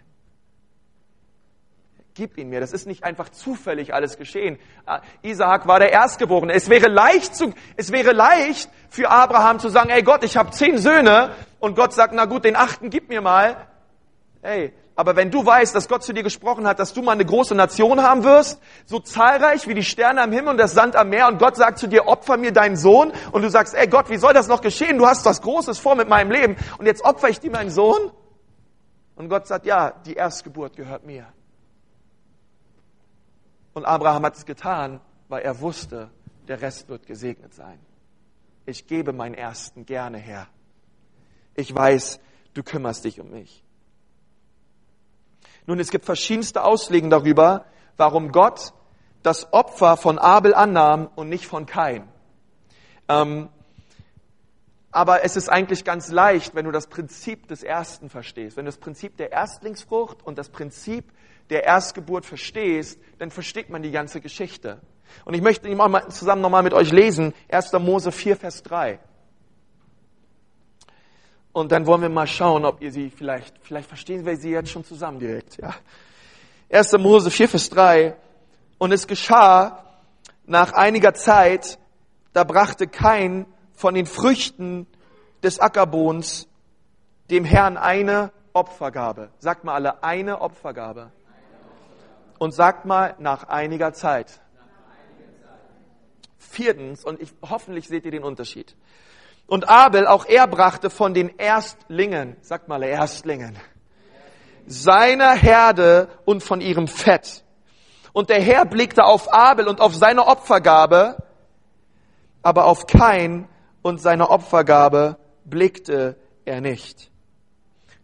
Gib 2.14 2.38
ihn 2.38 2.48
mir. 2.48 2.61
Das 2.61 2.72
ist 2.72 2.87
nicht 2.87 3.03
einfach 3.03 3.29
zufällig 3.29 3.92
alles 3.92 4.16
geschehen. 4.16 4.59
Ah, 4.87 5.00
Isaak 5.22 5.66
war 5.66 5.81
der 5.81 5.90
Erstgeborene. 5.90 6.53
Es 6.53 6.68
wäre 6.68 6.87
leicht, 6.87 7.35
zu, 7.35 7.53
es 7.77 7.90
wäre 7.90 8.12
leicht 8.12 8.70
für 8.88 9.11
Abraham 9.11 9.59
zu 9.59 9.68
sagen, 9.68 9.90
ey 9.90 10.03
Gott, 10.03 10.22
ich 10.22 10.37
habe 10.37 10.53
zehn 10.53 10.79
Söhne. 10.79 11.33
Und 11.59 11.74
Gott 11.74 11.92
sagt, 11.92 12.14
na 12.14 12.27
gut, 12.27 12.44
den 12.44 12.55
achten 12.55 12.90
gib 12.90 13.09
mir 13.09 13.20
mal. 13.20 13.57
Hey, 14.42 14.72
aber 14.96 15.16
wenn 15.16 15.33
du 15.33 15.44
weißt, 15.44 15.74
dass 15.74 15.88
Gott 15.88 16.05
zu 16.05 16.12
dir 16.12 16.22
gesprochen 16.22 16.68
hat, 16.68 16.79
dass 16.79 16.92
du 16.92 17.03
mal 17.03 17.12
eine 17.12 17.24
große 17.24 17.55
Nation 17.57 18.00
haben 18.03 18.22
wirst, 18.22 18.61
so 18.87 19.00
zahlreich 19.00 19.66
wie 19.66 19.74
die 19.74 19.83
Sterne 19.83 20.22
am 20.22 20.31
Himmel 20.31 20.50
und 20.50 20.59
das 20.59 20.72
Sand 20.72 20.94
am 20.94 21.09
Meer, 21.09 21.27
und 21.27 21.38
Gott 21.38 21.57
sagt 21.57 21.79
zu 21.79 21.88
dir, 21.88 22.07
opfer 22.07 22.37
mir 22.37 22.53
deinen 22.53 22.77
Sohn, 22.77 23.12
und 23.33 23.42
du 23.42 23.50
sagst, 23.50 23.74
ey 23.74 23.88
Gott, 23.88 24.09
wie 24.09 24.18
soll 24.18 24.35
das 24.35 24.46
noch 24.46 24.61
geschehen? 24.61 24.98
Du 24.98 25.07
hast 25.07 25.24
was 25.27 25.42
Großes 25.42 25.81
vor 25.81 25.96
mit 25.96 26.09
meinem 26.09 26.31
Leben, 26.31 26.57
und 26.79 26.87
jetzt 26.87 27.05
opfer 27.05 27.29
ich 27.29 27.40
dir 27.40 27.50
meinen 27.50 27.70
Sohn? 27.70 28.12
Und 29.16 29.29
Gott 29.29 29.48
sagt, 29.48 29.66
ja, 29.66 29.90
die 30.07 30.14
Erstgeburt 30.14 30.77
gehört 30.77 31.05
mir. 31.05 31.27
Und 33.75 33.85
Abraham 33.85 34.25
hat 34.25 34.37
es 34.37 34.47
getan, 34.47 35.01
weil 35.29 35.43
er 35.43 35.61
wusste, 35.61 36.11
der 36.49 36.63
Rest 36.63 36.89
wird 36.89 37.07
gesegnet 37.07 37.55
sein. 37.55 37.79
Ich 38.67 38.87
gebe 38.87 39.13
meinen 39.13 39.35
Ersten 39.35 39.85
gerne 39.85 40.19
her. 40.19 40.47
Ich 41.55 41.75
weiß, 41.75 42.21
du 42.55 42.63
kümmerst 42.63 43.05
dich 43.05 43.21
um 43.21 43.31
mich. 43.31 43.63
Nun, 45.67 45.79
es 45.81 45.91
gibt 45.91 46.05
verschiedenste 46.05 46.63
Auslegen 46.65 47.11
darüber, 47.11 47.67
warum 47.97 48.33
Gott 48.33 48.73
das 49.23 49.53
Opfer 49.53 49.97
von 49.97 50.19
Abel 50.19 50.55
annahm 50.55 51.09
und 51.15 51.29
nicht 51.29 51.47
von 51.47 51.67
Kain. 51.67 52.09
Ähm, 53.09 53.49
aber 54.91 55.25
es 55.25 55.37
ist 55.37 55.49
eigentlich 55.49 55.85
ganz 55.85 56.11
leicht, 56.11 56.55
wenn 56.55 56.67
du 56.67 56.71
das 56.71 56.87
Prinzip 56.87 57.49
des 57.49 57.63
Ersten 57.63 58.11
verstehst. 58.11 58.57
Wenn 58.57 58.67
du 58.67 58.71
das 58.71 58.79
Prinzip 58.79 59.17
der 59.17 59.33
Erstlingsfrucht 59.33 60.23
und 60.25 60.39
das 60.39 60.51
Prinzip 60.51 61.11
der 61.50 61.64
Erstgeburt 61.64 62.24
verstehst, 62.24 62.98
dann 63.18 63.30
versteht 63.30 63.70
man 63.70 63.83
die 63.83 63.90
ganze 63.90 64.20
Geschichte. 64.20 64.80
Und 65.24 65.35
ich 65.35 65.42
möchte 65.42 65.68
ihn 65.68 65.76
mal 65.76 66.09
zusammen 66.09 66.42
nochmal 66.42 66.62
mit 66.62 66.72
euch 66.72 66.90
lesen. 66.90 67.35
1. 67.50 67.72
Mose 67.74 68.11
4, 68.11 68.37
Vers 68.37 68.62
3. 68.62 68.98
Und 71.52 71.70
dann 71.70 71.87
wollen 71.87 72.02
wir 72.02 72.09
mal 72.09 72.26
schauen, 72.26 72.64
ob 72.64 72.83
ihr 72.83 72.90
sie 72.90 73.11
vielleicht, 73.11 73.54
vielleicht 73.62 73.88
verstehen 73.88 74.26
wir 74.26 74.37
sie 74.37 74.50
jetzt 74.50 74.70
schon 74.70 74.85
zusammen 74.85 75.20
direkt, 75.20 75.57
ja. 75.59 75.74
1. 76.70 76.92
Mose 76.98 77.30
4, 77.30 77.48
Vers 77.48 77.70
3. 77.70 78.16
Und 78.78 78.92
es 78.92 79.07
geschah 79.07 79.85
nach 80.46 80.72
einiger 80.72 81.14
Zeit, 81.14 81.78
da 82.33 82.42
brachte 82.42 82.88
kein 82.88 83.46
von 83.72 83.94
den 83.94 84.07
Früchten 84.07 84.87
des 85.42 85.61
Ackerbodens 85.61 86.48
dem 87.30 87.44
Herrn 87.44 87.76
eine 87.76 88.33
Opfergabe. 88.52 89.30
Sagt 89.38 89.64
mal 89.64 89.74
alle, 89.74 90.02
eine 90.02 90.40
Opfergabe. 90.40 91.12
Und 92.38 92.53
sagt 92.53 92.85
mal, 92.85 93.14
nach 93.18 93.49
einiger 93.49 93.92
Zeit. 93.92 94.40
Viertens, 96.37 97.05
und 97.05 97.20
ich, 97.20 97.33
hoffentlich 97.42 97.88
seht 97.88 98.05
ihr 98.05 98.11
den 98.11 98.25
Unterschied. 98.25 98.77
Und 99.47 99.68
Abel, 99.68 100.07
auch 100.07 100.25
er 100.25 100.47
brachte 100.47 100.88
von 100.90 101.14
den 101.14 101.38
Erstlingen, 101.38 102.37
sagt 102.40 102.68
mal 102.68 102.83
Erstlingen, 102.83 103.57
seiner 104.66 105.33
Herde 105.35 106.09
und 106.25 106.42
von 106.42 106.61
ihrem 106.61 106.88
Fett. 106.88 107.44
Und 108.12 108.31
der 108.31 108.40
Herr 108.40 108.64
blickte 108.64 109.05
auf 109.05 109.33
Abel 109.33 109.68
und 109.68 109.81
auf 109.81 109.94
seine 109.94 110.27
Opfergabe, 110.27 111.16
aber 112.42 112.66
auf 112.66 112.87
Kain 112.87 113.49
und 113.83 114.01
seine 114.01 114.31
Opfergabe 114.31 115.18
blickte 115.44 116.16
er 116.44 116.61
nicht. 116.61 117.11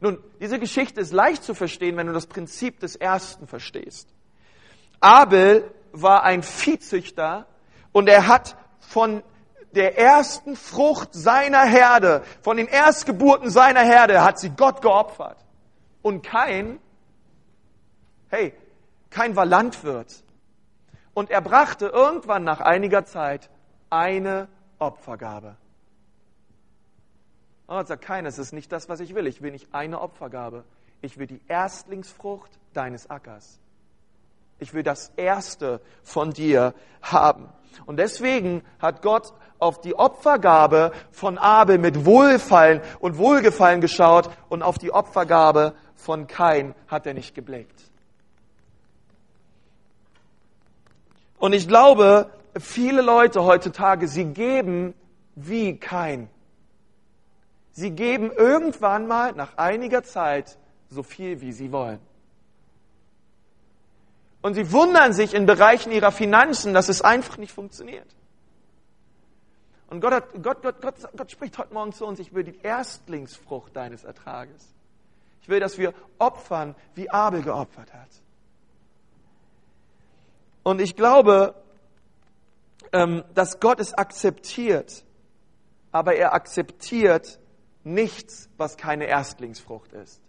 Nun, 0.01 0.19
diese 0.41 0.59
Geschichte 0.59 1.01
ist 1.01 1.13
leicht 1.13 1.45
zu 1.45 1.55
verstehen, 1.55 1.97
wenn 1.97 2.07
du 2.07 2.13
das 2.13 2.27
Prinzip 2.27 2.81
des 2.81 2.97
Ersten 2.97 3.47
verstehst. 3.47 4.09
Abel 5.01 5.71
war 5.93 6.23
ein 6.23 6.43
Viehzüchter 6.43 7.47
und 7.93 8.09
er 8.09 8.27
hat 8.27 8.57
von 8.79 9.23
der 9.73 9.99
ersten 9.99 10.57
Frucht 10.57 11.15
seiner 11.15 11.65
Herde, 11.65 12.23
von 12.43 12.57
den 12.57 12.67
Erstgeburten 12.67 13.51
seiner 13.51 13.81
Herde, 13.81 14.23
hat 14.23 14.39
sie 14.39 14.51
Gott 14.51 14.83
geopfert. 14.83 15.39
Und 16.03 16.23
kein, 16.23 16.79
hey, 18.29 18.55
kein 19.11 19.37
war 19.37 19.47
Landwirt. 19.47 20.25
Und 21.15 21.31
er 21.31 21.41
brachte 21.41 21.87
irgendwann 21.87 22.45
nach 22.45 22.61
einiger 22.61 23.05
Zeit 23.05 23.51
eine 23.91 24.49
Opfergabe. 24.79 25.57
Und 27.67 27.87
sagt 27.87 28.05
kein, 28.05 28.27
es 28.27 28.39
ist 28.39 28.53
nicht 28.53 28.73
das, 28.73 28.89
was 28.89 28.99
ich 28.99 29.15
will. 29.15 29.29
Ich 29.29 29.43
will 29.43 29.53
nicht 29.53 29.73
eine 29.73 30.01
Opfergabe. 30.01 30.65
Ich 31.03 31.19
will 31.19 31.29
die 31.29 31.41
Erstlingsfrucht 31.47 32.51
deines 32.73 33.09
Ackers. 33.09 33.60
Ich 34.61 34.75
will 34.75 34.83
das 34.83 35.13
Erste 35.17 35.81
von 36.03 36.31
dir 36.31 36.75
haben. 37.03 37.49
Und 37.87 37.97
deswegen 37.97 38.63
hat 38.79 39.03
Gott 39.03 39.33
auf 39.59 39.81
die 39.81 39.95
Opfergabe 39.95 40.93
von 41.11 41.39
Abel 41.39 41.79
mit 41.79 42.05
Wohlfallen 42.05 42.81
und 42.99 43.19
Wohlgefallen 43.19 43.81
geschaut 43.81 44.31
und 44.49 44.63
auf 44.63 44.79
die 44.79 44.93
Opfergabe 44.93 45.75
von 45.95 46.27
Kain 46.27 46.75
hat 46.89 47.07
er 47.07 47.15
nicht 47.15 47.35
geblickt. 47.35 47.91
Und 51.39 51.55
ich 51.55 51.67
glaube, 51.67 52.31
viele 52.59 53.03
Leute 53.03 53.45
heutzutage, 53.45 54.09
sie 54.09 54.27
geben 54.27 54.95
wie 55.35 55.79
Kain. 55.79 56.29
Sie 57.73 57.93
geben 57.93 58.31
irgendwann 58.31 59.07
mal 59.07 59.33
nach 59.33 59.57
einiger 59.57 60.03
Zeit 60.03 60.59
so 60.89 61.03
viel, 61.03 61.41
wie 61.41 61.53
sie 61.53 61.73
wollen. 61.73 62.01
Und 64.43 64.55
sie 64.55 64.73
wundern 64.73 65.13
sich 65.13 65.35
in 65.35 65.47
Bereichen 65.47 65.93
ihrer 65.93 66.13
Finanzen, 66.13 66.73
dass 66.73 66.89
es 66.89 67.03
einfach 67.03 67.37
nicht 67.37 67.53
funktioniert. 67.53 68.07
Und 69.89 70.01
Gott, 70.01 70.13
hat, 70.13 70.43
Gott, 70.43 70.63
Gott, 70.63 70.81
Gott, 70.81 70.95
Gott 71.17 71.31
spricht 71.31 71.59
heute 71.59 71.75
Morgen 71.75 71.93
zu 71.93 72.07
uns, 72.07 72.21
ich 72.21 72.33
will 72.33 72.45
die 72.45 72.59
Erstlingsfrucht 72.63 73.75
deines 73.75 74.05
Ertrages. 74.05 74.73
Ich 75.43 75.49
will, 75.49 75.61
dass 75.61 75.79
wir 75.79 75.93
opfern, 76.19 76.77
wie 76.95 77.11
Abel 77.11 77.43
geopfert 77.43 77.93
hat. 77.93 78.09
Und 80.63 80.81
ich 80.81 80.95
glaube, 80.95 81.55
ähm, 82.93 83.25
dass 83.35 83.61
Gott 83.61 83.81
es 83.81 83.93
akzeptiert, 83.93 85.05
aber 85.91 86.15
er 86.15 86.35
akzeptiert 86.35 87.41
nichts, 87.83 88.49
was 88.57 88.77
keine 88.77 89.07
Erstlingsfrucht 89.07 89.93
ist. 89.93 90.21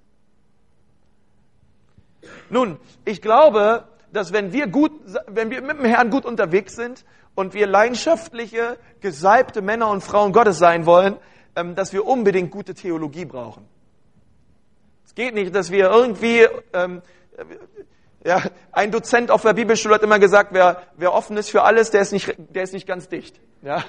Nun, 2.49 2.79
ich 3.05 3.21
glaube, 3.21 3.87
dass 4.11 4.33
wenn 4.33 4.53
wir 4.53 4.67
gut, 4.67 4.91
wenn 5.27 5.49
wir 5.49 5.61
mit 5.61 5.79
dem 5.79 5.85
Herrn 5.85 6.09
gut 6.09 6.25
unterwegs 6.25 6.75
sind 6.75 7.05
und 7.35 7.53
wir 7.53 7.67
leidenschaftliche, 7.67 8.77
gesalbte 8.99 9.61
Männer 9.61 9.89
und 9.89 10.01
Frauen 10.01 10.33
Gottes 10.33 10.57
sein 10.57 10.85
wollen, 10.85 11.17
ähm, 11.55 11.75
dass 11.75 11.93
wir 11.93 12.05
unbedingt 12.05 12.51
gute 12.51 12.73
Theologie 12.73 13.25
brauchen. 13.25 13.65
Es 15.05 15.15
geht 15.15 15.33
nicht, 15.33 15.53
dass 15.53 15.71
wir 15.71 15.89
irgendwie, 15.89 16.47
ähm, 16.73 17.01
ja, 18.23 18.41
ein 18.71 18.91
Dozent 18.91 19.31
auf 19.31 19.41
der 19.41 19.53
Bibelschule 19.53 19.95
hat 19.95 20.03
immer 20.03 20.19
gesagt, 20.19 20.53
wer, 20.53 20.83
wer 20.95 21.13
offen 21.13 21.35
ist 21.37 21.49
für 21.49 21.63
alles, 21.63 21.91
der 21.91 22.01
ist 22.01 22.13
nicht, 22.13 22.35
der 22.37 22.63
ist 22.63 22.73
nicht 22.73 22.87
ganz 22.87 23.09
dicht. 23.09 23.39
Ja, 23.61 23.83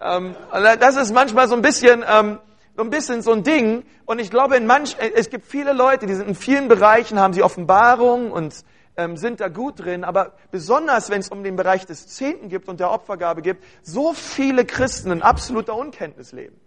ähm, 0.00 0.36
das 0.52 0.96
ist 0.96 1.12
manchmal 1.12 1.48
so 1.48 1.56
ein 1.56 1.62
bisschen, 1.62 2.04
ähm, 2.08 2.38
so 2.76 2.82
ein 2.82 2.90
bisschen 2.90 3.22
so 3.22 3.32
ein 3.32 3.42
Ding. 3.42 3.84
Und 4.04 4.20
ich 4.20 4.30
glaube, 4.30 4.56
in 4.56 4.66
manch, 4.66 4.96
es 4.98 5.30
gibt 5.30 5.46
viele 5.46 5.72
Leute, 5.72 6.06
die 6.06 6.14
sind 6.14 6.28
in 6.28 6.34
vielen 6.34 6.68
Bereichen, 6.68 7.18
haben 7.18 7.32
sie 7.32 7.42
Offenbarung 7.42 8.30
und 8.30 8.64
ähm, 8.96 9.16
sind 9.16 9.40
da 9.40 9.48
gut 9.48 9.80
drin. 9.80 10.04
Aber 10.04 10.32
besonders, 10.50 11.10
wenn 11.10 11.20
es 11.20 11.28
um 11.28 11.42
den 11.42 11.56
Bereich 11.56 11.86
des 11.86 12.06
Zehnten 12.06 12.48
gibt 12.48 12.68
und 12.68 12.80
der 12.80 12.90
Opfergabe 12.90 13.42
gibt, 13.42 13.64
so 13.82 14.12
viele 14.12 14.64
Christen 14.64 15.10
in 15.10 15.22
absoluter 15.22 15.74
Unkenntnis 15.76 16.32
leben. 16.32 16.60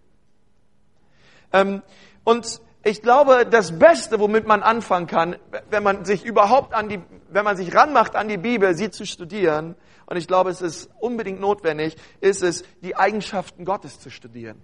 Ähm, 1.53 1.81
und 2.23 2.61
ich 2.83 3.01
glaube, 3.01 3.45
das 3.45 3.77
Beste, 3.77 4.19
womit 4.19 4.47
man 4.47 4.63
anfangen 4.63 5.07
kann, 5.07 5.35
wenn 5.69 5.83
man 5.83 6.05
sich 6.05 6.23
überhaupt 6.23 6.73
an 6.73 6.89
die, 6.89 7.01
wenn 7.29 7.43
man 7.43 7.57
sich 7.57 7.73
ranmacht 7.73 8.15
an 8.15 8.27
die 8.27 8.37
Bibel, 8.37 8.75
sie 8.75 8.89
zu 8.89 9.05
studieren, 9.05 9.75
und 10.05 10.15
ich 10.15 10.27
glaube, 10.27 10.49
es 10.49 10.61
ist 10.61 10.89
unbedingt 10.99 11.41
notwendig, 11.41 11.97
ist 12.21 12.41
es, 12.41 12.63
die 12.81 12.95
Eigenschaften 12.95 13.65
Gottes 13.65 13.99
zu 13.99 14.09
studieren. 14.09 14.61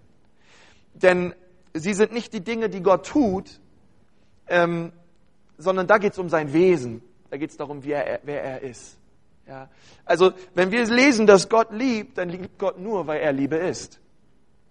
Denn 0.94 1.36
sie 1.74 1.94
sind 1.94 2.14
nicht 2.14 2.32
die 2.32 2.42
Dinge, 2.42 2.70
die 2.70 2.82
Gott 2.82 3.06
tut, 3.06 3.60
ähm, 4.48 4.94
sondern 5.58 5.86
da 5.86 5.98
geht 5.98 6.14
es 6.14 6.20
um 6.20 6.30
sein 6.30 6.54
Wesen. 6.54 7.02
Da 7.34 7.38
geht 7.38 7.50
es 7.50 7.58
darum, 7.58 7.84
wie 7.84 7.94
er, 7.94 8.20
wer 8.22 8.44
er 8.44 8.62
ist. 8.62 8.96
Ja? 9.48 9.68
Also, 10.06 10.34
wenn 10.54 10.70
wir 10.70 10.86
lesen, 10.86 11.26
dass 11.26 11.50
Gott 11.50 11.72
liebt, 11.72 12.20
dann 12.20 12.30
liebt 12.30 12.60
Gott 12.60 12.78
nur, 12.78 13.08
weil 13.08 13.22
er 13.22 13.34
Liebe 13.34 13.56
ist. 13.56 14.00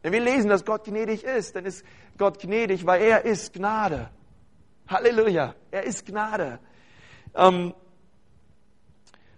Wenn 0.01 0.13
wir 0.13 0.21
lesen, 0.21 0.49
dass 0.49 0.65
Gott 0.65 0.85
gnädig 0.85 1.25
ist, 1.25 1.57
dann 1.57 1.65
ist 1.65 1.85
Gott 2.19 2.39
gnädig, 2.39 2.87
weil 2.87 3.03
er 3.03 3.25
ist 3.25 3.53
Gnade. 3.53 4.11
Halleluja, 4.87 5.57
er 5.73 5.83
ist 5.83 6.07
Gnade. 6.07 6.61
Ähm, 7.35 7.75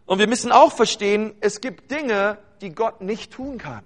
und 0.05 0.19
wir 0.19 0.29
müssen 0.29 0.53
auch 0.53 0.73
verstehen, 0.75 1.35
es 1.41 1.63
gibt 1.63 1.91
Dinge, 1.91 2.37
die 2.61 2.75
Gott 2.75 3.01
nicht 3.01 3.33
tun 3.33 3.57
kann. 3.57 3.85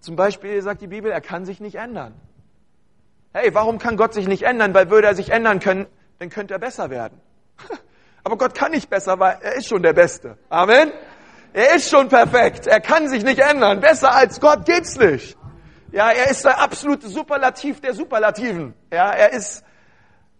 Zum 0.00 0.16
Beispiel 0.16 0.60
sagt 0.60 0.82
die 0.82 0.88
Bibel, 0.88 1.10
er 1.10 1.22
kann 1.22 1.46
sich 1.46 1.60
nicht 1.60 1.76
ändern. 1.76 2.12
Hey, 3.32 3.54
warum 3.54 3.78
kann 3.78 3.96
Gott 3.96 4.12
sich 4.12 4.28
nicht 4.28 4.42
ändern? 4.42 4.74
Weil 4.74 4.90
würde 4.90 5.06
er 5.06 5.14
sich 5.14 5.30
ändern 5.30 5.58
können, 5.58 5.86
dann 6.22 6.30
könnte 6.30 6.54
er 6.54 6.60
besser 6.60 6.88
werden. 6.88 7.20
Aber 8.24 8.38
Gott 8.38 8.54
kann 8.54 8.70
nicht 8.70 8.88
besser, 8.88 9.18
weil 9.18 9.38
er 9.42 9.56
ist 9.56 9.66
schon 9.66 9.82
der 9.82 9.92
Beste. 9.92 10.38
Amen. 10.48 10.92
Er 11.52 11.74
ist 11.74 11.90
schon 11.90 12.08
perfekt. 12.08 12.68
Er 12.68 12.80
kann 12.80 13.08
sich 13.08 13.24
nicht 13.24 13.40
ändern. 13.40 13.80
Besser 13.80 14.14
als 14.14 14.40
Gott 14.40 14.64
geht's 14.64 14.96
nicht. 14.96 15.36
Ja, 15.90 16.10
er 16.10 16.30
ist 16.30 16.44
der 16.44 16.60
absolute 16.60 17.08
Superlativ 17.08 17.80
der 17.80 17.92
Superlativen. 17.92 18.74
Ja, 18.92 19.10
er 19.10 19.32
ist 19.32 19.64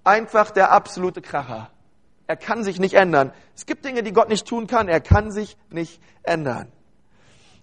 einfach 0.04 0.52
der 0.52 0.70
absolute 0.70 1.20
Kracher. 1.20 1.68
Er 2.28 2.36
kann 2.36 2.62
sich 2.62 2.78
nicht 2.78 2.94
ändern. 2.94 3.32
Es 3.56 3.66
gibt 3.66 3.84
Dinge, 3.84 4.04
die 4.04 4.12
Gott 4.12 4.28
nicht 4.28 4.46
tun 4.46 4.68
kann. 4.68 4.86
Er 4.88 5.00
kann 5.00 5.32
sich 5.32 5.56
nicht 5.68 6.00
ändern. 6.22 6.70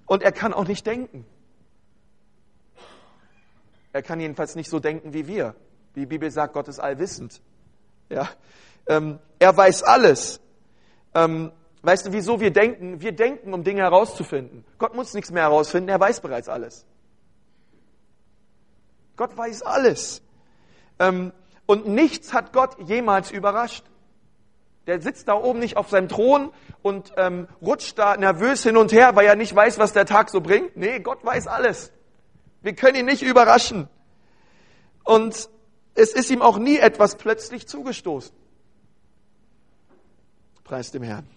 Und 0.06 0.24
er 0.24 0.34
kann 0.34 0.54
auch 0.54 0.68
nicht 0.68 0.86
denken. 0.86 1.26
Er 3.94 4.02
kann 4.02 4.20
jedenfalls 4.20 4.56
nicht 4.56 4.70
so 4.70 4.82
denken 4.82 5.14
wie 5.14 5.26
wir. 5.26 5.56
Die 5.96 6.06
Bibel 6.06 6.30
sagt, 6.30 6.54
Gott 6.54 6.68
ist 6.68 6.80
allwissend. 6.80 7.42
Ja, 8.10 8.30
ähm, 8.88 9.20
er 9.38 9.56
weiß 9.56 9.84
alles. 9.84 10.42
Ähm, 11.14 11.52
weißt 11.82 12.08
du, 12.08 12.12
wieso 12.12 12.40
wir 12.40 12.52
denken? 12.52 13.02
Wir 13.02 13.12
denken, 13.12 13.54
um 13.54 13.64
Dinge 13.64 13.82
herauszufinden. 13.82 14.66
Gott 14.78 14.96
muss 14.96 15.14
nichts 15.14 15.32
mehr 15.32 15.44
herausfinden. 15.44 15.90
Er 15.90 16.00
weiß 16.00 16.22
bereits 16.22 16.50
alles. 16.50 16.86
Gott 19.16 19.36
weiß 19.38 19.64
alles. 19.64 20.22
Ähm, 20.98 21.34
und 21.66 21.88
nichts 21.88 22.34
hat 22.34 22.52
Gott 22.54 22.78
jemals 22.88 23.32
überrascht. 23.32 23.86
Der 24.88 25.02
sitzt 25.02 25.28
da 25.28 25.34
oben 25.34 25.60
nicht 25.60 25.78
auf 25.78 25.90
seinem 25.90 26.10
Thron 26.10 26.52
und 26.82 27.14
ähm, 27.18 27.48
rutscht 27.62 28.00
da 28.00 28.18
nervös 28.18 28.64
hin 28.64 28.76
und 28.76 28.92
her, 28.92 29.16
weil 29.16 29.28
er 29.28 29.36
nicht 29.36 29.56
weiß, 29.56 29.78
was 29.78 29.94
der 29.94 30.06
Tag 30.06 30.32
so 30.32 30.42
bringt. 30.42 30.76
Nee, 30.76 31.00
Gott 31.00 31.24
weiß 31.24 31.48
alles. 31.48 31.92
Wir 32.62 32.74
können 32.74 32.96
ihn 32.96 33.06
nicht 33.06 33.22
überraschen. 33.22 33.88
Und 35.04 35.50
es 35.96 36.14
ist 36.14 36.30
ihm 36.30 36.42
auch 36.42 36.58
nie 36.58 36.78
etwas 36.78 37.18
plötzlich 37.18 37.68
zugestoßen. 37.68 38.36
Preis 40.64 40.92
dem 40.92 41.04
Herrn. 41.04 41.28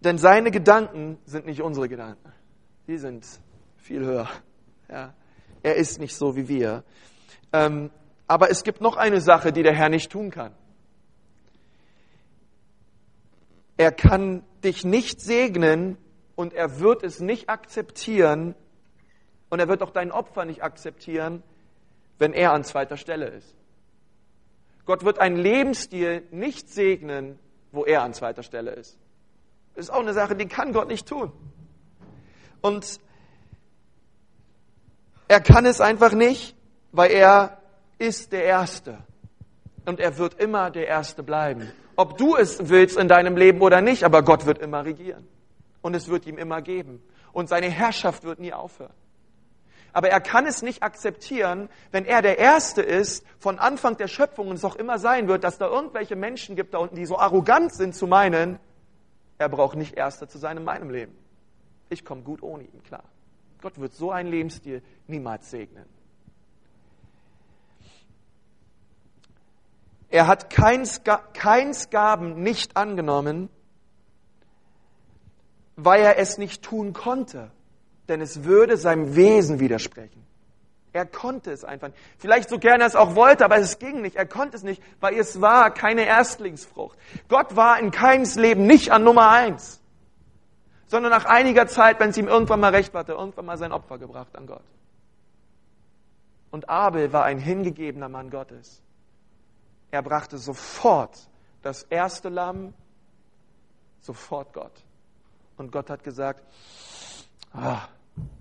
Denn 0.00 0.18
seine 0.18 0.50
Gedanken 0.50 1.18
sind 1.24 1.46
nicht 1.46 1.62
unsere 1.62 1.88
Gedanken. 1.88 2.32
Die 2.86 2.98
sind 2.98 3.26
viel 3.78 4.04
höher. 4.04 4.28
Ja. 4.88 5.14
Er 5.62 5.76
ist 5.76 5.98
nicht 5.98 6.14
so 6.14 6.36
wie 6.36 6.46
wir. 6.46 6.84
Ähm, 7.52 7.90
aber 8.26 8.50
es 8.50 8.64
gibt 8.64 8.80
noch 8.80 8.96
eine 8.96 9.20
Sache, 9.20 9.52
die 9.52 9.62
der 9.62 9.74
Herr 9.74 9.88
nicht 9.88 10.12
tun 10.12 10.30
kann. 10.30 10.54
Er 13.76 13.90
kann 13.90 14.44
dich 14.62 14.84
nicht 14.84 15.20
segnen 15.20 15.98
und 16.36 16.52
er 16.52 16.78
wird 16.80 17.02
es 17.02 17.20
nicht 17.20 17.48
akzeptieren 17.48 18.54
und 19.50 19.58
er 19.58 19.68
wird 19.68 19.82
auch 19.82 19.90
dein 19.90 20.12
Opfer 20.12 20.44
nicht 20.44 20.62
akzeptieren, 20.62 21.42
wenn 22.18 22.32
er 22.32 22.52
an 22.52 22.64
zweiter 22.64 22.96
Stelle 22.96 23.26
ist. 23.26 23.54
Gott 24.86 25.04
wird 25.04 25.18
einen 25.18 25.36
Lebensstil 25.36 26.22
nicht 26.30 26.68
segnen, 26.68 27.38
wo 27.72 27.84
er 27.84 28.02
an 28.02 28.14
zweiter 28.14 28.42
Stelle 28.42 28.72
ist. 28.72 28.98
Das 29.74 29.86
ist 29.86 29.90
auch 29.90 30.00
eine 30.00 30.12
Sache, 30.12 30.36
die 30.36 30.46
kann 30.46 30.72
Gott 30.72 30.88
nicht 30.88 31.08
tun. 31.08 31.32
Und 32.60 33.00
er 35.26 35.40
kann 35.40 35.66
es 35.66 35.80
einfach 35.80 36.12
nicht, 36.12 36.54
weil 36.92 37.10
er 37.10 37.58
ist 37.98 38.32
der 38.32 38.44
Erste. 38.44 38.98
Und 39.86 40.00
er 40.00 40.18
wird 40.18 40.34
immer 40.34 40.70
der 40.70 40.86
Erste 40.86 41.22
bleiben. 41.22 41.70
Ob 41.96 42.18
du 42.18 42.36
es 42.36 42.68
willst 42.68 42.96
in 42.96 43.08
deinem 43.08 43.36
Leben 43.36 43.60
oder 43.60 43.80
nicht, 43.80 44.04
aber 44.04 44.22
Gott 44.22 44.46
wird 44.46 44.58
immer 44.58 44.84
regieren. 44.84 45.26
Und 45.82 45.94
es 45.94 46.08
wird 46.08 46.26
ihm 46.26 46.38
immer 46.38 46.62
geben. 46.62 47.02
Und 47.32 47.48
seine 47.48 47.68
Herrschaft 47.68 48.24
wird 48.24 48.38
nie 48.38 48.52
aufhören. 48.52 48.92
Aber 49.94 50.10
er 50.10 50.20
kann 50.20 50.44
es 50.44 50.60
nicht 50.60 50.82
akzeptieren, 50.82 51.70
wenn 51.92 52.04
er 52.04 52.20
der 52.20 52.38
Erste 52.38 52.82
ist, 52.82 53.24
von 53.38 53.60
Anfang 53.60 53.96
der 53.96 54.08
Schöpfung 54.08 54.48
und 54.48 54.56
es 54.56 54.64
auch 54.64 54.74
immer 54.74 54.98
sein 54.98 55.28
wird, 55.28 55.44
dass 55.44 55.56
da 55.56 55.68
irgendwelche 55.68 56.16
Menschen 56.16 56.56
gibt 56.56 56.74
da 56.74 56.78
unten, 56.78 56.96
die 56.96 57.06
so 57.06 57.16
arrogant 57.16 57.72
sind 57.72 57.94
zu 57.94 58.08
meinen, 58.08 58.58
er 59.38 59.48
braucht 59.48 59.76
nicht 59.76 59.94
Erster 59.94 60.28
zu 60.28 60.36
sein 60.38 60.56
in 60.56 60.64
meinem 60.64 60.90
Leben. 60.90 61.16
Ich 61.90 62.04
komme 62.04 62.22
gut 62.22 62.42
ohne 62.42 62.64
ihn 62.64 62.82
klar. 62.82 63.04
Gott 63.62 63.78
wird 63.78 63.94
so 63.94 64.10
einen 64.10 64.30
Lebensstil 64.30 64.82
niemals 65.06 65.48
segnen. 65.50 65.86
Er 70.10 70.26
hat 70.26 70.50
keins, 70.50 71.02
keins 71.34 71.90
Gaben 71.90 72.42
nicht 72.42 72.76
angenommen, 72.76 73.48
weil 75.76 76.02
er 76.02 76.18
es 76.18 76.36
nicht 76.36 76.62
tun 76.62 76.92
konnte, 76.92 77.52
denn 78.08 78.20
es 78.20 78.44
würde 78.44 78.76
seinem 78.76 79.16
Wesen 79.16 79.60
widersprechen. 79.60 80.24
Er 80.92 81.06
konnte 81.06 81.50
es 81.50 81.64
einfach 81.64 81.88
nicht. 81.88 81.98
Vielleicht 82.18 82.48
so 82.48 82.58
gerne 82.58 82.84
er 82.84 82.86
es 82.86 82.94
auch 82.94 83.16
wollte, 83.16 83.44
aber 83.44 83.56
es 83.56 83.78
ging 83.78 84.00
nicht. 84.00 84.16
Er 84.16 84.26
konnte 84.26 84.56
es 84.56 84.62
nicht, 84.62 84.82
weil 85.00 85.14
es 85.18 85.40
war 85.40 85.72
keine 85.72 86.06
Erstlingsfrucht. 86.06 86.96
Gott 87.28 87.56
war 87.56 87.80
in 87.80 87.90
keins 87.90 88.36
Leben 88.36 88.66
nicht 88.66 88.92
an 88.92 89.02
Nummer 89.02 89.30
eins 89.30 89.80
sondern 90.94 91.10
nach 91.10 91.24
einiger 91.24 91.66
Zeit, 91.66 91.98
wenn 91.98 92.10
es 92.10 92.16
ihm 92.16 92.28
irgendwann 92.28 92.60
mal 92.60 92.72
recht 92.72 92.94
war, 92.94 93.00
hat 93.00 93.08
irgendwann 93.08 93.46
mal 93.46 93.58
sein 93.58 93.72
Opfer 93.72 93.98
gebracht 93.98 94.36
an 94.36 94.46
Gott. 94.46 94.62
Und 96.52 96.68
Abel 96.68 97.12
war 97.12 97.24
ein 97.24 97.38
hingegebener 97.38 98.08
Mann 98.08 98.30
Gottes. 98.30 98.80
Er 99.90 100.02
brachte 100.02 100.38
sofort 100.38 101.28
das 101.62 101.82
erste 101.82 102.28
Lamm, 102.28 102.74
sofort 104.02 104.52
Gott. 104.52 104.84
Und 105.56 105.72
Gott 105.72 105.90
hat 105.90 106.04
gesagt, 106.04 106.44
ah, 107.54 107.88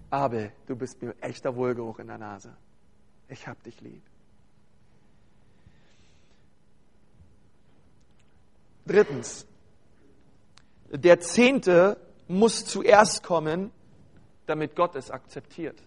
Abel, 0.10 0.52
du 0.68 0.76
bist 0.76 1.02
mir 1.02 1.16
echter 1.22 1.56
Wohlgeruch 1.56 2.00
in 2.00 2.08
der 2.08 2.18
Nase. 2.18 2.56
Ich 3.30 3.48
hab 3.48 3.62
dich 3.64 3.80
lieb. 3.82 4.04
Drittens, 8.86 9.48
der 10.92 11.20
Zehnte 11.20 11.98
muss 12.28 12.66
zuerst 12.66 13.24
kommen, 13.24 13.72
damit 14.46 14.76
Gott 14.76 14.96
es 14.96 15.10
akzeptiert. 15.10 15.82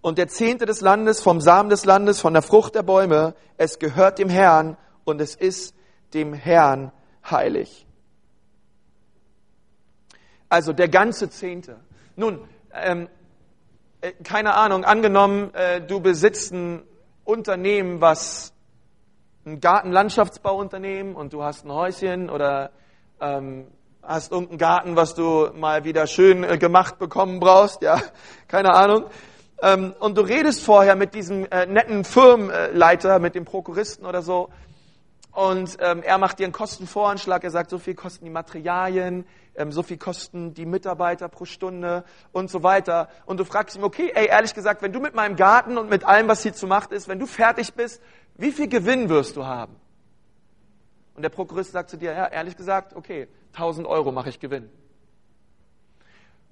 Und 0.00 0.18
der 0.18 0.28
Zehnte 0.28 0.66
des 0.66 0.80
Landes, 0.80 1.20
vom 1.20 1.40
Samen 1.40 1.68
des 1.68 1.84
Landes, 1.84 2.20
von 2.20 2.32
der 2.32 2.42
Frucht 2.42 2.76
der 2.76 2.84
Bäume, 2.84 3.34
es 3.56 3.80
gehört 3.80 4.18
dem 4.18 4.28
Herrn 4.28 4.76
und 5.04 5.20
es 5.20 5.34
ist 5.34 5.74
dem 6.14 6.32
Herrn 6.32 6.92
heilig. 7.28 7.85
Also 10.48 10.72
der 10.72 10.88
ganze 10.88 11.28
Zehnte. 11.30 11.80
Nun, 12.14 12.40
ähm, 12.72 13.08
äh, 14.00 14.12
keine 14.22 14.54
Ahnung, 14.54 14.84
angenommen, 14.84 15.52
äh, 15.54 15.80
du 15.80 16.00
besitzt 16.00 16.52
ein 16.52 16.82
Unternehmen, 17.24 18.00
was 18.00 18.52
ein 19.44 19.60
Gartenlandschaftsbauunternehmen 19.60 21.14
und 21.14 21.32
du 21.32 21.42
hast 21.42 21.64
ein 21.64 21.72
Häuschen 21.72 22.30
oder 22.30 22.70
ähm, 23.20 23.66
hast 24.02 24.30
irgendeinen 24.30 24.58
Garten, 24.58 24.96
was 24.96 25.14
du 25.14 25.48
mal 25.54 25.84
wieder 25.84 26.06
schön 26.06 26.44
äh, 26.44 26.58
gemacht 26.58 26.98
bekommen 26.98 27.40
brauchst, 27.40 27.82
ja, 27.82 28.00
keine 28.48 28.74
Ahnung. 28.74 29.06
Ähm, 29.62 29.94
und 29.98 30.16
du 30.18 30.22
redest 30.22 30.62
vorher 30.62 30.96
mit 30.96 31.14
diesem 31.14 31.46
äh, 31.46 31.66
netten 31.66 32.04
Firmenleiter, 32.04 33.18
mit 33.18 33.34
dem 33.34 33.44
Prokuristen 33.44 34.06
oder 34.06 34.22
so, 34.22 34.50
und 35.36 35.76
ähm, 35.80 36.02
er 36.02 36.16
macht 36.16 36.38
dir 36.38 36.44
einen 36.44 36.54
Kostenvoranschlag. 36.54 37.44
Er 37.44 37.50
sagt, 37.50 37.68
so 37.68 37.76
viel 37.76 37.94
kosten 37.94 38.24
die 38.24 38.30
Materialien, 38.30 39.26
ähm, 39.54 39.70
so 39.70 39.82
viel 39.82 39.98
kosten 39.98 40.54
die 40.54 40.64
Mitarbeiter 40.64 41.28
pro 41.28 41.44
Stunde 41.44 42.04
und 42.32 42.50
so 42.50 42.62
weiter. 42.62 43.10
Und 43.26 43.38
du 43.38 43.44
fragst 43.44 43.76
ihn, 43.76 43.84
okay, 43.84 44.10
ey, 44.14 44.28
ehrlich 44.28 44.54
gesagt, 44.54 44.80
wenn 44.80 44.94
du 44.94 45.00
mit 45.00 45.14
meinem 45.14 45.36
Garten 45.36 45.76
und 45.76 45.90
mit 45.90 46.04
allem, 46.04 46.26
was 46.26 46.42
hier 46.42 46.54
zu 46.54 46.66
machen 46.66 46.94
ist, 46.94 47.06
wenn 47.06 47.18
du 47.18 47.26
fertig 47.26 47.74
bist, 47.74 48.00
wie 48.36 48.50
viel 48.50 48.66
Gewinn 48.66 49.10
wirst 49.10 49.36
du 49.36 49.44
haben? 49.44 49.76
Und 51.16 51.22
der 51.22 51.28
Prokurist 51.28 51.72
sagt 51.72 51.90
zu 51.90 51.98
dir, 51.98 52.12
ja, 52.12 52.28
ehrlich 52.28 52.56
gesagt, 52.56 52.96
okay, 52.96 53.28
1000 53.52 53.86
Euro 53.86 54.12
mache 54.12 54.30
ich 54.30 54.40
Gewinn. 54.40 54.70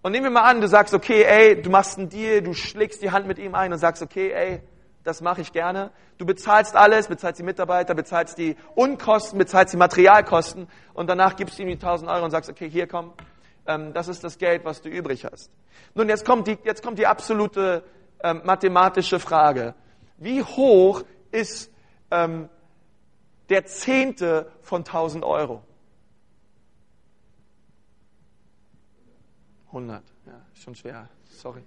Und 0.03 0.13
nehmen 0.13 0.25
wir 0.25 0.31
mal 0.31 0.43
an, 0.43 0.61
du 0.61 0.69
sagst, 0.69 0.93
okay, 0.93 1.23
ey, 1.23 1.63
du 1.63 1.71
machst 1.71 1.97
einen 1.97 2.11
Deal, 2.11 2.43
du 2.43 2.53
schlägst 2.53 3.01
die 3.01 3.13
Hand 3.13 3.27
mit 3.27 3.39
ihm 3.39 3.55
ein 3.55 3.73
und 3.73 3.79
sagst, 3.79 4.03
okay, 4.03 4.31
ey, 4.31 4.63
das 5.05 5.21
mache 5.21 5.43
ich 5.43 5.53
gerne. 5.53 5.91
Du 6.19 6.27
bezahlst 6.27 6.75
alles, 6.75 7.09
bezahlst 7.09 7.39
die 7.39 7.45
Mitarbeiter, 7.45 7.95
bezahlst 7.95 8.39
die 8.39 8.57
Unkosten, 8.75 9.39
bezahlst 9.39 9.75
die 9.75 9.77
Materialkosten 9.77 10.67
und 10.95 11.07
danach 11.09 11.37
gibst 11.37 11.59
du 11.59 11.63
ihm 11.63 11.69
die 11.69 11.75
1000 11.75 12.11
Euro 12.11 12.25
und 12.25 12.31
sagst, 12.31 12.51
okay, 12.51 12.69
hier 12.69 12.89
komm, 12.89 13.13
ähm, 13.67 13.93
das 13.93 14.09
ist 14.09 14.25
das 14.25 14.39
Geld, 14.39 14.65
was 14.65 14.81
du 14.81 14.89
übrig 14.89 15.25
hast. 15.25 15.51
Nun, 15.95 16.09
jetzt 16.09 16.25
kommt 16.25 16.49
die, 16.49 16.59
jetzt 16.65 16.83
kommt 16.83 16.99
die 16.99 17.07
absolute 17.07 17.85
ähm, 18.23 18.41
mathematische 18.45 19.21
Frage. 19.21 19.75
Wie 20.17 20.43
hoch 20.43 21.03
ist 21.31 21.71
ähm, 22.11 22.49
der 23.51 23.67
Zehnte 23.67 24.51
von 24.63 24.81
1000 24.81 25.25
Euro? 25.25 25.63
100, 29.67 30.03
ja, 30.27 30.41
schon 30.55 30.75
schwer, 30.75 31.09
sorry. 31.27 31.63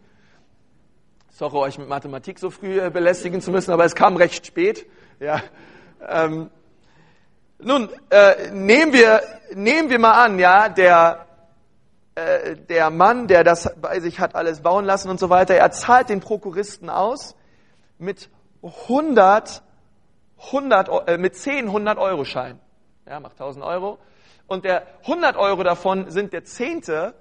Sorry, 1.37 1.55
euch 1.57 1.77
mit 1.77 1.87
Mathematik 1.87 2.39
so 2.39 2.49
früh 2.49 2.81
äh, 2.81 2.89
belästigen 2.89 3.41
zu 3.41 3.51
müssen, 3.51 3.69
aber 3.69 3.85
es 3.85 3.93
kam 3.93 4.15
recht 4.15 4.47
spät. 4.47 4.87
Ja. 5.19 5.43
Ähm, 6.09 6.49
nun, 7.59 7.89
äh, 8.09 8.49
nehmen, 8.49 8.91
wir, 8.91 9.21
nehmen 9.53 9.91
wir 9.91 9.99
mal 9.99 10.13
an, 10.13 10.39
ja, 10.39 10.67
der, 10.67 11.27
äh, 12.15 12.55
der 12.55 12.89
Mann, 12.89 13.27
der 13.27 13.43
das 13.43 13.71
bei 13.79 13.99
sich 13.99 14.19
hat 14.19 14.33
alles 14.33 14.61
bauen 14.61 14.83
lassen 14.83 15.11
und 15.11 15.19
so 15.19 15.29
weiter, 15.29 15.53
er 15.53 15.69
zahlt 15.69 16.09
den 16.09 16.21
Prokuristen 16.21 16.89
aus 16.89 17.35
mit 17.99 18.31
100, 18.63 19.61
100 20.47 21.07
äh, 21.07 21.17
mit 21.19 21.35
10 21.35 21.67
100 21.67 21.99
Euro 21.99 22.25
Schein. 22.25 22.59
Ja, 23.05 23.19
macht 23.19 23.33
1000 23.33 23.63
Euro. 23.63 23.99
Und 24.47 24.65
der 24.65 24.87
100 25.03 25.37
Euro 25.37 25.61
davon 25.61 26.09
sind 26.09 26.33
der 26.33 26.45
Zehnte. 26.45 27.13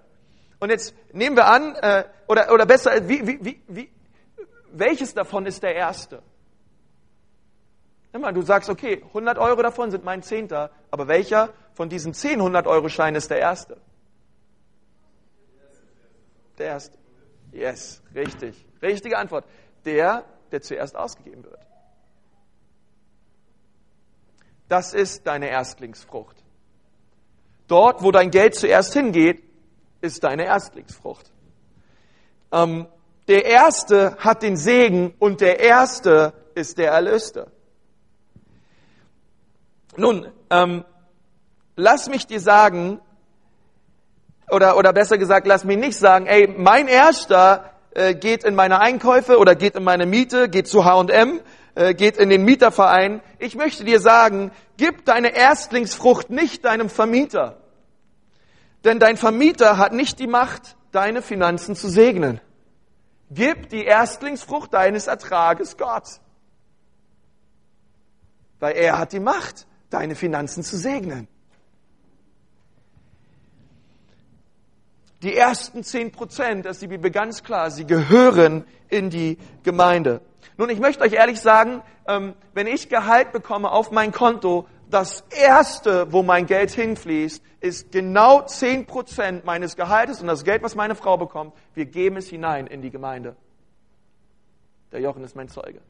Und 0.59 0.71
jetzt 0.71 0.95
nehmen 1.13 1.37
wir 1.37 1.49
an, 1.49 1.75
äh, 1.75 2.05
oder, 2.29 2.51
oder 2.51 2.65
besser, 2.65 3.07
wie, 3.11 3.27
wie, 3.27 3.61
wie, 3.69 3.91
welches 4.79 5.15
davon 5.15 5.47
ist 5.47 5.62
der 5.62 5.75
erste? 5.75 6.23
Immer, 8.12 8.33
du 8.33 8.43
sagst, 8.43 8.71
okay, 8.71 9.03
100 9.09 9.39
Euro 9.39 9.62
davon 9.62 9.91
sind 9.91 10.05
mein 10.05 10.23
Zehnter, 10.23 10.71
aber 10.91 11.07
welcher 11.09 11.53
von 11.75 11.89
diesen 11.89 12.15
10 12.15 12.41
100-Euro-Scheinen 12.41 13.17
ist 13.17 13.31
der 13.31 13.39
erste? 13.39 13.77
Der 16.59 16.67
erste. 16.67 16.97
Yes, 17.53 18.03
richtig. 18.15 18.65
Richtige 18.81 19.19
Antwort. 19.19 19.45
Der, 19.85 20.25
der 20.51 20.62
zuerst 20.62 20.97
ausgegeben 20.97 21.45
wird. 21.45 21.61
Das 24.69 24.95
ist 24.95 25.27
deine 25.27 25.49
Erstlingsfrucht. 25.49 26.43
Dort, 27.69 28.03
wo 28.03 28.11
dein 28.11 28.31
Geld 28.31 28.55
zuerst 28.55 28.95
hingeht, 28.95 29.43
ist 30.01 30.25
deine 30.25 30.45
Erstlingsfrucht. 30.45 31.31
Ähm, 32.53 32.87
der 33.29 33.45
Erste 33.45 34.17
hat 34.19 34.43
den 34.43 34.57
Segen 34.57 35.15
und 35.19 35.41
der 35.41 35.61
Erste 35.61 36.33
ist 36.55 36.79
der 36.79 36.93
Erlöste. 36.93 37.51
Nun, 39.97 40.29
ähm, 40.51 40.85
lass 41.75 42.09
mich 42.09 42.27
dir 42.27 42.41
sagen, 42.41 43.01
oder, 44.51 44.77
oder 44.77 44.93
besser 44.93 45.19
gesagt, 45.19 45.47
lass 45.47 45.65
mich 45.65 45.79
nicht 45.79 45.99
sagen, 45.99 46.27
ey, 46.27 46.47
mein 46.47 46.87
Erster 46.87 47.73
äh, 47.95 48.15
geht 48.15 48.45
in 48.45 48.55
meine 48.55 48.81
Einkäufe 48.81 49.39
oder 49.39 49.55
geht 49.55 49.75
in 49.75 49.83
meine 49.83 50.07
Miete, 50.07 50.49
geht 50.49 50.69
zu 50.69 50.85
H&M, 50.85 51.41
äh, 51.75 51.95
geht 51.95 52.17
in 52.17 52.29
den 52.29 52.45
Mieterverein. 52.45 53.23
Ich 53.39 53.57
möchte 53.57 53.85
dir 53.85 54.01
sagen, 54.01 54.53
gib 54.77 55.05
deine 55.05 55.35
Erstlingsfrucht 55.35 56.31
nicht 56.31 56.65
deinem 56.65 56.91
Vermieter. 56.91 57.59
Denn 58.85 59.01
dein 59.01 59.17
Vermieter 59.17 59.79
hat 59.79 59.93
nicht 59.93 60.21
die 60.21 60.29
Macht, 60.29 60.77
deine 60.93 61.23
Finanzen 61.23 61.75
zu 61.75 61.89
segnen. 61.89 62.41
Gib 63.31 63.69
die 63.71 63.85
Erstlingsfrucht 63.85 64.73
deines 64.73 65.07
Ertrages 65.07 65.77
Gott. 65.77 66.21
Weil 68.61 68.77
er 68.77 68.99
hat 68.99 69.12
die 69.12 69.21
Macht, 69.21 69.67
deine 69.91 70.15
Finanzen 70.15 70.62
zu 70.62 70.77
segnen. 70.77 71.29
Die 75.23 75.35
ersten 75.35 75.83
zehn 75.83 76.12
Prozent, 76.12 76.67
das 76.67 76.77
ist 76.77 76.83
die 76.83 76.89
Bibel 76.89 77.11
ganz 77.11 77.43
klar, 77.43 77.71
sie 77.71 77.87
gehören 77.87 78.65
in 78.89 79.11
die 79.11 79.39
Gemeinde. 79.62 80.21
Nun, 80.57 80.71
ich 80.71 80.79
möchte 80.79 81.03
euch 81.03 81.15
ehrlich 81.15 81.41
sagen, 81.41 81.83
ähm, 82.07 82.35
wenn 82.55 82.67
ich 82.67 82.89
Gehalt 82.89 83.33
bekomme 83.33 83.71
auf 83.71 83.91
mein 83.91 84.12
Konto, 84.12 84.69
das 84.97 85.25
erste, 85.29 86.11
wo 86.11 86.23
mein 86.23 86.47
Geld 86.47 86.71
hinfließt, 86.71 87.43
ist 87.61 87.93
genau 87.93 88.47
zehn 88.47 88.87
Prozent 88.87 89.45
meines 89.45 89.77
Gehaltes 89.77 90.23
und 90.23 90.27
das 90.27 90.43
Geld, 90.43 90.63
was 90.63 90.75
meine 90.75 90.95
Frau 90.95 91.19
bekommt, 91.19 91.53
wir 91.75 91.85
geben 91.85 92.17
es 92.17 92.29
hinein 92.29 92.67
in 92.67 92.81
die 92.81 92.91
Gemeinde. 92.91 93.37
Der 94.93 95.01
Jochen 95.01 95.23
ist 95.23 95.37
mein 95.37 95.51
Zeuge. 95.51 95.83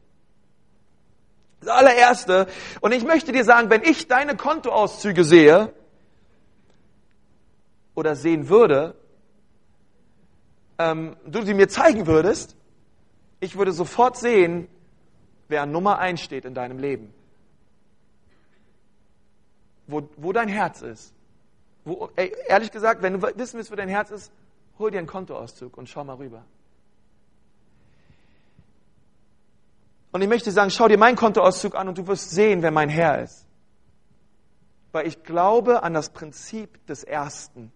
Das 1.61 1.69
allererste. 1.69 2.49
Und 2.81 2.92
ich 2.92 3.05
möchte 3.05 3.31
dir 3.31 3.45
sagen, 3.45 3.71
wenn 3.71 3.85
ich 3.85 4.09
deine 4.09 4.37
Kontoauszüge 4.37 5.23
sehe 5.23 5.73
oder 7.95 8.16
sehen 8.16 8.49
würde, 8.49 8.97
ähm, 10.79 11.14
du 11.25 11.42
sie 11.42 11.55
mir 11.55 11.69
zeigen 11.69 12.09
würdest, 12.09 12.57
ich 13.38 13.57
würde 13.57 13.71
sofort 13.71 14.16
sehen, 14.16 14.66
wer 15.47 15.62
an 15.62 15.71
Nummer 15.71 16.01
eins 16.01 16.23
steht 16.23 16.45
in 16.45 16.55
deinem 16.55 16.81
Leben 16.81 17.14
wo, 19.87 20.09
wo 20.16 20.33
dein 20.33 20.49
Herz 20.49 20.83
ist. 20.83 21.14
Wo, 21.85 22.11
ey, 22.16 22.35
ehrlich 22.49 22.70
gesagt, 22.70 23.03
wenn 23.03 23.20
du 23.20 23.22
wissen 23.37 23.59
willst, 23.59 23.70
wo 23.70 23.77
dein 23.77 23.88
Herz 23.88 24.11
ist, 24.11 24.33
hol 24.79 24.90
dir 24.90 24.99
einen 24.99 25.07
Kontoauszug 25.07 25.77
und 25.77 25.88
schau 25.88 26.05
mal 26.05 26.16
rüber. 26.16 26.44
Und 30.12 30.22
ich 30.22 30.29
möchte 30.29 30.51
sagen, 30.51 30.70
schau 30.70 30.88
dir 30.88 30.99
meinen 30.99 31.16
Kontoauszug 31.16 31.75
an 31.75 31.88
und 31.88 31.99
du 31.99 32.07
wirst 32.07 32.31
sehen, 32.31 32.62
wer 32.62 32.70
mein 32.70 32.88
Herr 32.88 33.22
ist. 33.22 33.46
Weil 34.92 35.07
ich 35.07 35.22
glaube 35.25 35.83
an 35.83 35.92
das 35.94 36.11
Prinzip 36.11 36.87
des 36.87 37.05
Ersten. 37.05 37.70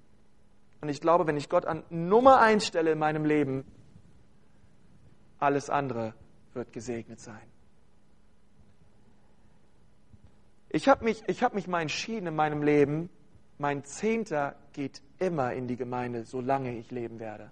Und 0.80 0.88
ich 0.88 1.00
glaube, 1.00 1.26
wenn 1.26 1.36
ich 1.36 1.48
Gott 1.48 1.66
an 1.66 1.82
Nummer 1.90 2.40
eins 2.40 2.66
stelle 2.66 2.92
in 2.92 2.98
meinem 2.98 3.24
Leben, 3.24 3.64
alles 5.38 5.68
andere 5.68 6.14
wird 6.54 6.72
gesegnet 6.72 7.20
sein. 7.20 7.50
Ich 10.70 10.88
habe 10.88 11.04
mich, 11.04 11.22
ich 11.26 11.42
hab 11.42 11.52
mich 11.54 11.66
mal 11.66 11.82
entschieden 11.82 12.28
in 12.28 12.36
meinem 12.36 12.62
Leben, 12.62 13.10
mein 13.58 13.84
Zehnter 13.84 14.54
geht 14.72 15.02
immer 15.18 15.52
in 15.52 15.66
die 15.66 15.76
Gemeinde, 15.76 16.24
solange 16.24 16.76
ich 16.76 16.90
leben 16.90 17.18
werde. 17.18 17.50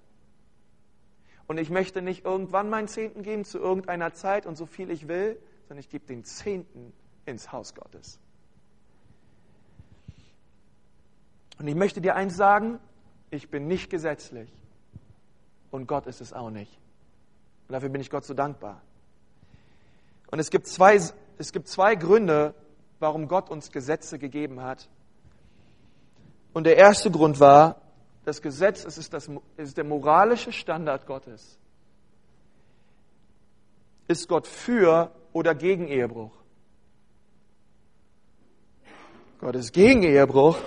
Und 1.48 1.58
ich 1.58 1.68
möchte 1.68 2.00
nicht 2.00 2.24
irgendwann 2.24 2.70
meinen 2.70 2.88
Zehnten 2.88 3.22
geben 3.22 3.44
zu 3.44 3.58
irgendeiner 3.58 4.14
Zeit 4.14 4.46
und 4.46 4.56
so 4.56 4.66
viel 4.66 4.90
ich 4.90 5.08
will, 5.08 5.38
sondern 5.66 5.80
ich 5.80 5.88
gebe 5.88 6.06
den 6.06 6.24
Zehnten 6.24 6.92
ins 7.26 7.50
Haus 7.52 7.74
Gottes. 7.74 8.20
Und 11.58 11.66
ich 11.66 11.74
möchte 11.74 12.00
dir 12.00 12.14
eins 12.14 12.36
sagen, 12.36 12.78
ich 13.30 13.50
bin 13.50 13.66
nicht 13.66 13.90
gesetzlich 13.90 14.50
und 15.70 15.86
Gott 15.86 16.06
ist 16.06 16.20
es 16.20 16.32
auch 16.32 16.50
nicht. 16.50 16.78
Und 17.66 17.72
dafür 17.72 17.88
bin 17.88 18.00
ich 18.00 18.10
Gott 18.10 18.24
so 18.24 18.32
dankbar. 18.32 18.80
Und 20.30 20.38
es 20.38 20.50
gibt 20.50 20.68
zwei, 20.68 20.96
es 21.38 21.52
gibt 21.52 21.68
zwei 21.68 21.96
Gründe, 21.96 22.54
warum 22.98 23.28
Gott 23.28 23.50
uns 23.50 23.70
Gesetze 23.70 24.18
gegeben 24.18 24.62
hat. 24.62 24.88
Und 26.52 26.64
der 26.64 26.76
erste 26.76 27.10
Grund 27.10 27.40
war, 27.40 27.80
das 28.24 28.42
Gesetz 28.42 28.84
es 28.84 28.98
ist, 28.98 29.12
das, 29.12 29.30
ist 29.56 29.76
der 29.76 29.84
moralische 29.84 30.52
Standard 30.52 31.06
Gottes. 31.06 31.58
Ist 34.06 34.28
Gott 34.28 34.46
für 34.46 35.10
oder 35.32 35.54
gegen 35.54 35.88
Ehebruch? 35.88 36.32
Gott 39.40 39.54
ist 39.54 39.72
gegen 39.72 40.02
Ehebruch. 40.02 40.58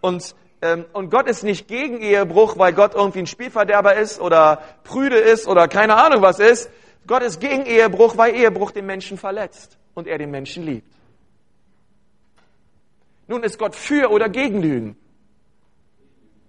Und, 0.00 0.34
ähm, 0.62 0.86
und 0.92 1.10
Gott 1.10 1.28
ist 1.28 1.42
nicht 1.42 1.68
gegen 1.68 2.00
Ehebruch, 2.00 2.56
weil 2.56 2.72
Gott 2.72 2.94
irgendwie 2.94 3.20
ein 3.20 3.26
Spielverderber 3.26 3.94
ist 3.94 4.20
oder 4.20 4.62
prüde 4.84 5.18
ist 5.18 5.46
oder 5.46 5.68
keine 5.68 5.96
Ahnung 5.96 6.22
was 6.22 6.38
ist, 6.38 6.70
Gott 7.06 7.22
ist 7.22 7.40
gegen 7.40 7.66
Ehebruch, 7.66 8.16
weil 8.16 8.34
Ehebruch 8.34 8.70
den 8.70 8.86
Menschen 8.86 9.18
verletzt 9.18 9.78
und 9.94 10.06
er 10.06 10.18
den 10.18 10.30
Menschen 10.30 10.64
liebt. 10.64 10.95
Nun 13.28 13.42
ist 13.42 13.58
Gott 13.58 13.74
für 13.74 14.10
oder 14.10 14.28
gegen 14.28 14.60
Lügen? 14.60 14.96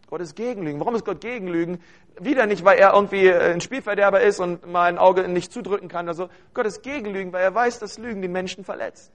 Gott 0.08 0.22
ist 0.22 0.36
gegen 0.36 0.64
Lügen. 0.64 0.80
Warum 0.80 0.96
ist 0.96 1.04
Gott 1.04 1.20
gegen 1.20 1.48
Lügen? 1.48 1.80
Wieder 2.20 2.46
nicht, 2.46 2.64
weil 2.64 2.80
er 2.80 2.94
irgendwie 2.94 3.32
ein 3.32 3.62
Spielverderber 3.62 4.22
ist 4.22 4.40
und 4.40 4.66
mal 4.66 4.86
ein 4.86 4.98
Auge 4.98 5.28
nicht 5.28 5.52
zudrücken 5.52 5.90
kann 5.90 6.06
oder 6.06 6.14
so. 6.14 6.30
Gott 6.54 6.66
ist 6.66 6.82
gegen 6.82 7.12
Lügen, 7.12 7.34
weil 7.34 7.44
er 7.44 7.54
weiß, 7.54 7.80
dass 7.80 7.98
Lügen 7.98 8.22
den 8.22 8.32
Menschen 8.32 8.64
verletzt. 8.64 9.12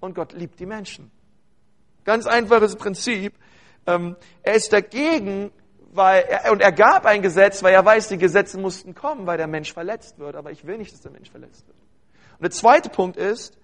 Und 0.00 0.14
Gott 0.14 0.32
liebt 0.32 0.58
die 0.58 0.66
Menschen. 0.66 1.10
Ganz 2.04 2.26
einfaches 2.26 2.76
Prinzip. 2.76 3.34
Ähm, 3.86 4.16
er 4.42 4.54
ist 4.54 4.72
dagegen, 4.72 5.52
weil 5.92 6.24
er, 6.24 6.52
und 6.52 6.62
er 6.62 6.72
gab 6.72 7.06
ein 7.06 7.22
Gesetz, 7.22 7.62
weil 7.62 7.72
er 7.72 7.84
weiß, 7.84 8.08
die 8.08 8.18
Gesetze 8.18 8.58
mussten 8.58 8.94
kommen, 8.94 9.26
weil 9.26 9.38
der 9.38 9.46
Mensch 9.46 9.72
verletzt 9.72 10.18
wird. 10.18 10.34
Aber 10.34 10.50
ich 10.50 10.66
will 10.66 10.78
nicht, 10.78 10.92
dass 10.92 11.00
der 11.00 11.12
Mensch 11.12 11.30
verletzt 11.30 11.66
wird. 11.66 11.76
Und 12.38 12.42
der 12.42 12.50
zweite 12.50 12.88
Punkt 12.88 13.16
ist, 13.16 13.56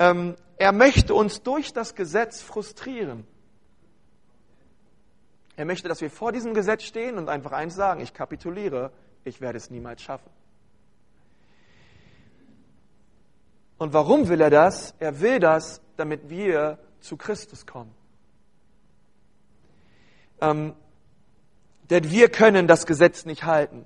ähm, 0.00 0.34
er 0.56 0.72
möchte 0.72 1.14
uns 1.14 1.42
durch 1.42 1.72
das 1.72 1.94
Gesetz 1.94 2.40
frustrieren. 2.42 3.26
Er 5.56 5.66
möchte, 5.66 5.88
dass 5.88 6.00
wir 6.00 6.10
vor 6.10 6.32
diesem 6.32 6.54
Gesetz 6.54 6.84
stehen 6.84 7.18
und 7.18 7.28
einfach 7.28 7.52
eins 7.52 7.74
sagen, 7.74 8.00
ich 8.00 8.14
kapituliere, 8.14 8.92
ich 9.24 9.42
werde 9.42 9.58
es 9.58 9.70
niemals 9.70 10.00
schaffen. 10.02 10.30
Und 13.76 13.92
warum 13.92 14.28
will 14.28 14.40
er 14.40 14.50
das? 14.50 14.94
Er 14.98 15.20
will 15.20 15.38
das, 15.38 15.82
damit 15.96 16.30
wir 16.30 16.78
zu 17.00 17.16
Christus 17.16 17.66
kommen. 17.66 17.94
Ähm, 20.40 20.74
denn 21.90 22.10
wir 22.10 22.30
können 22.30 22.66
das 22.66 22.86
Gesetz 22.86 23.26
nicht 23.26 23.44
halten. 23.44 23.84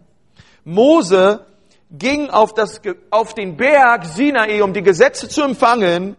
Mose 0.65 1.45
ging 1.99 2.31
auf, 2.31 2.55
das, 2.55 2.81
auf 3.11 3.35
den 3.35 3.57
Berg 3.57 4.05
Sinai, 4.05 4.63
um 4.63 4.73
die 4.73 4.83
Gesetze 4.83 5.29
zu 5.29 5.43
empfangen. 5.43 6.17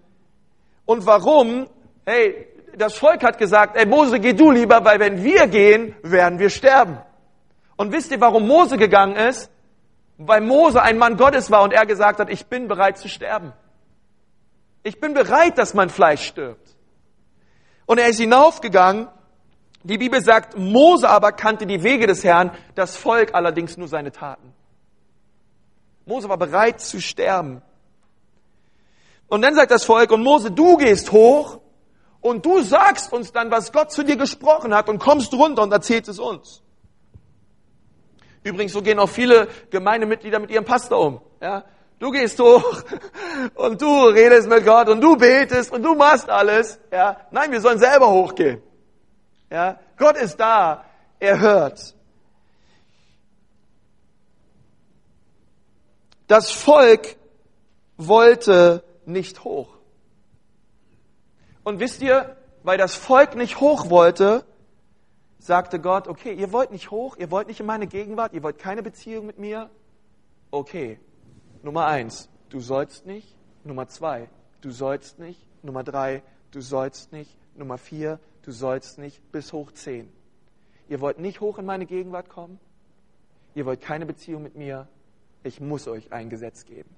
Und 0.86 1.06
warum? 1.06 1.68
Hey, 2.06 2.48
das 2.78 2.98
Volk 2.98 3.24
hat 3.24 3.38
gesagt, 3.38 3.78
ey 3.78 3.86
Mose, 3.86 4.20
geh 4.20 4.34
du 4.34 4.52
lieber, 4.52 4.84
weil 4.84 5.00
wenn 5.00 5.24
wir 5.24 5.48
gehen, 5.48 5.96
werden 6.04 6.40
wir 6.40 6.50
sterben. 6.50 7.00
Und 7.78 7.92
wisst 7.92 8.12
ihr, 8.12 8.22
warum 8.22 8.48
Mose 8.48 8.78
gegangen 8.78 9.16
ist? 9.16 9.50
Weil 10.18 10.42
Mose 10.42 10.82
ein 10.82 10.98
Mann 10.98 11.18
Gottes 11.18 11.52
war 11.52 11.64
und 11.64 11.74
er 11.74 11.86
gesagt 11.86 12.20
hat, 12.20 12.30
ich 12.30 12.46
bin 12.46 12.68
bereit 12.68 12.98
zu 12.98 13.10
sterben. 13.10 13.52
Ich 14.84 15.00
bin 15.00 15.14
bereit, 15.14 15.58
dass 15.58 15.74
mein 15.74 15.90
Fleisch 15.90 16.26
stirbt. 16.26 16.76
Und 17.86 18.00
er 18.00 18.08
ist 18.08 18.20
hinaufgegangen. 18.20 19.08
Die 19.84 19.98
Bibel 19.98 20.22
sagt, 20.22 20.58
Mose 20.58 21.10
aber 21.10 21.32
kannte 21.32 21.66
die 21.66 21.84
Wege 21.84 22.08
des 22.08 22.24
Herrn, 22.24 22.52
das 22.76 22.96
Volk 22.96 23.36
allerdings 23.36 23.78
nur 23.78 23.88
seine 23.88 24.12
Taten. 24.12 24.55
Mose 26.06 26.30
war 26.30 26.38
bereit 26.38 26.82
zu 26.82 27.02
sterben. 27.02 27.62
Und 29.28 29.42
dann 29.42 29.56
sagt 29.56 29.72
das 29.72 29.84
Volk, 29.84 30.12
und 30.12 30.24
Mose, 30.24 30.52
du 30.52 30.78
gehst 30.78 31.12
hoch 31.12 31.60
und 32.22 32.46
du 32.46 32.62
sagst 32.62 33.12
uns 33.12 33.32
dann, 33.32 33.50
was 33.52 33.72
Gott 33.72 33.92
zu 33.92 34.04
dir 34.04 34.16
gesprochen 34.16 34.74
hat 34.74 34.88
und 34.88 35.00
kommst 35.00 35.34
runter 35.34 35.64
und 35.64 35.72
erzählst 35.72 36.10
es 36.10 36.20
uns. 36.20 36.62
Übrigens, 38.44 38.74
so 38.74 38.84
gehen 38.84 39.00
auch 39.00 39.10
viele 39.10 39.48
Gemeindemitglieder 39.72 40.38
mit 40.38 40.52
ihrem 40.52 40.66
Pastor 40.66 41.00
um. 41.00 41.22
Ja? 41.42 41.64
Du 41.98 42.12
gehst 42.12 42.40
hoch 42.40 42.84
und 43.56 43.82
du 43.82 44.06
redest 44.06 44.48
mit 44.48 44.64
Gott 44.64 44.88
und 44.90 45.02
du 45.02 45.16
betest 45.16 45.72
und 45.72 45.82
du 45.82 45.96
machst 45.96 46.30
alles. 46.30 46.80
Ja? 46.92 47.18
Nein, 47.32 47.52
wir 47.52 47.60
sollen 47.62 47.80
selber 47.80 48.12
hochgehen. 48.12 48.62
Ja? 49.50 49.80
Gott 49.98 50.18
ist 50.18 50.40
da, 50.40 50.86
er 51.20 51.40
hört. 51.40 51.95
Das 56.28 56.52
Volk 56.52 57.18
wollte 57.98 58.84
nicht 59.06 59.44
hoch. 59.44 59.76
Und 61.64 61.80
wisst 61.80 62.02
ihr, 62.02 62.36
weil 62.64 62.78
das 62.78 62.96
Volk 62.96 63.36
nicht 63.36 63.60
hoch 63.60 63.90
wollte, 63.90 64.46
sagte 65.40 65.80
Gott, 65.80 66.08
okay, 66.08 66.34
ihr 66.34 66.52
wollt 66.52 66.72
nicht 66.72 66.92
hoch, 66.92 67.18
ihr 67.18 67.30
wollt 67.32 67.48
nicht 67.48 67.60
in 67.60 67.66
meine 67.66 67.88
Gegenwart, 67.88 68.34
ihr 68.34 68.44
wollt 68.44 68.58
keine 68.58 68.82
Beziehung 68.82 69.26
mit 69.26 69.38
mir. 69.38 69.70
Okay, 70.52 71.00
Nummer 71.62 71.86
eins, 71.86 72.30
du 72.50 72.60
sollst 72.60 73.06
nicht. 73.06 73.36
Nummer 73.64 73.88
zwei, 73.88 74.30
du 74.62 74.72
sollst 74.72 75.20
nicht. 75.20 75.40
Nummer 75.64 75.84
drei, 75.84 76.22
du 76.52 76.62
sollst 76.62 77.12
nicht. 77.12 77.36
Nummer 77.56 77.78
vier, 77.78 78.20
du 78.44 78.52
sollst 78.52 79.00
nicht. 79.00 79.32
Bis 79.32 79.54
hoch 79.54 79.72
zehn. 79.72 80.12
Ihr 80.88 81.02
wollt 81.02 81.20
nicht 81.20 81.42
hoch 81.42 81.58
in 81.58 81.66
meine 81.66 81.86
Gegenwart 81.88 82.30
kommen. 82.30 82.60
Ihr 83.56 83.66
wollt 83.66 83.82
keine 83.82 84.06
Beziehung 84.06 84.44
mit 84.44 84.56
mir. 84.56 84.88
Ich 85.46 85.62
muss 85.62 85.88
euch 85.88 86.12
ein 86.12 86.30
Gesetz 86.30 86.66
geben. 86.66 86.90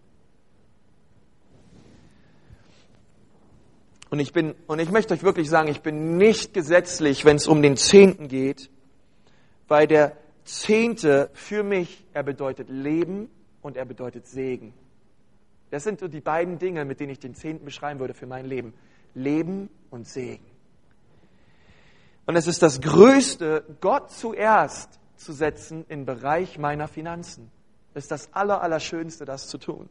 Und 4.09 4.19
ich 4.19 4.31
bin, 4.31 4.55
und 4.67 4.79
ich 4.79 4.89
möchte 4.89 5.13
euch 5.13 5.23
wirklich 5.23 5.49
sagen, 5.49 5.67
ich 5.67 5.81
bin 5.81 6.15
nicht 6.15 6.53
gesetzlich, 6.53 7.25
wenn 7.25 7.35
es 7.35 7.45
um 7.45 7.61
den 7.61 7.75
Zehnten 7.75 8.29
geht, 8.29 8.69
weil 9.67 9.85
der 9.85 10.15
Zehnte 10.45 11.29
für 11.33 11.61
mich, 11.61 12.05
er 12.13 12.23
bedeutet 12.23 12.69
Leben 12.69 13.29
und 13.61 13.75
er 13.75 13.83
bedeutet 13.83 14.27
Segen. 14.27 14.73
Das 15.69 15.83
sind 15.83 15.99
so 15.99 16.07
die 16.07 16.21
beiden 16.21 16.57
Dinge, 16.57 16.85
mit 16.85 17.01
denen 17.01 17.11
ich 17.11 17.19
den 17.19 17.35
Zehnten 17.35 17.65
beschreiben 17.65 17.99
würde 17.99 18.13
für 18.13 18.27
mein 18.27 18.45
Leben. 18.45 18.73
Leben 19.13 19.69
und 19.89 20.07
Segen. 20.07 20.45
Und 22.25 22.37
es 22.37 22.47
ist 22.47 22.61
das 22.61 22.79
Größte, 22.79 23.65
Gott 23.81 24.11
zuerst 24.11 24.99
zu 25.17 25.33
setzen 25.33 25.83
im 25.89 26.05
Bereich 26.05 26.57
meiner 26.57 26.87
Finanzen. 26.87 27.51
Das 27.93 28.05
ist 28.05 28.11
das 28.11 28.33
Allerallerschönste, 28.33 29.25
das 29.25 29.47
zu 29.47 29.57
tun. 29.57 29.89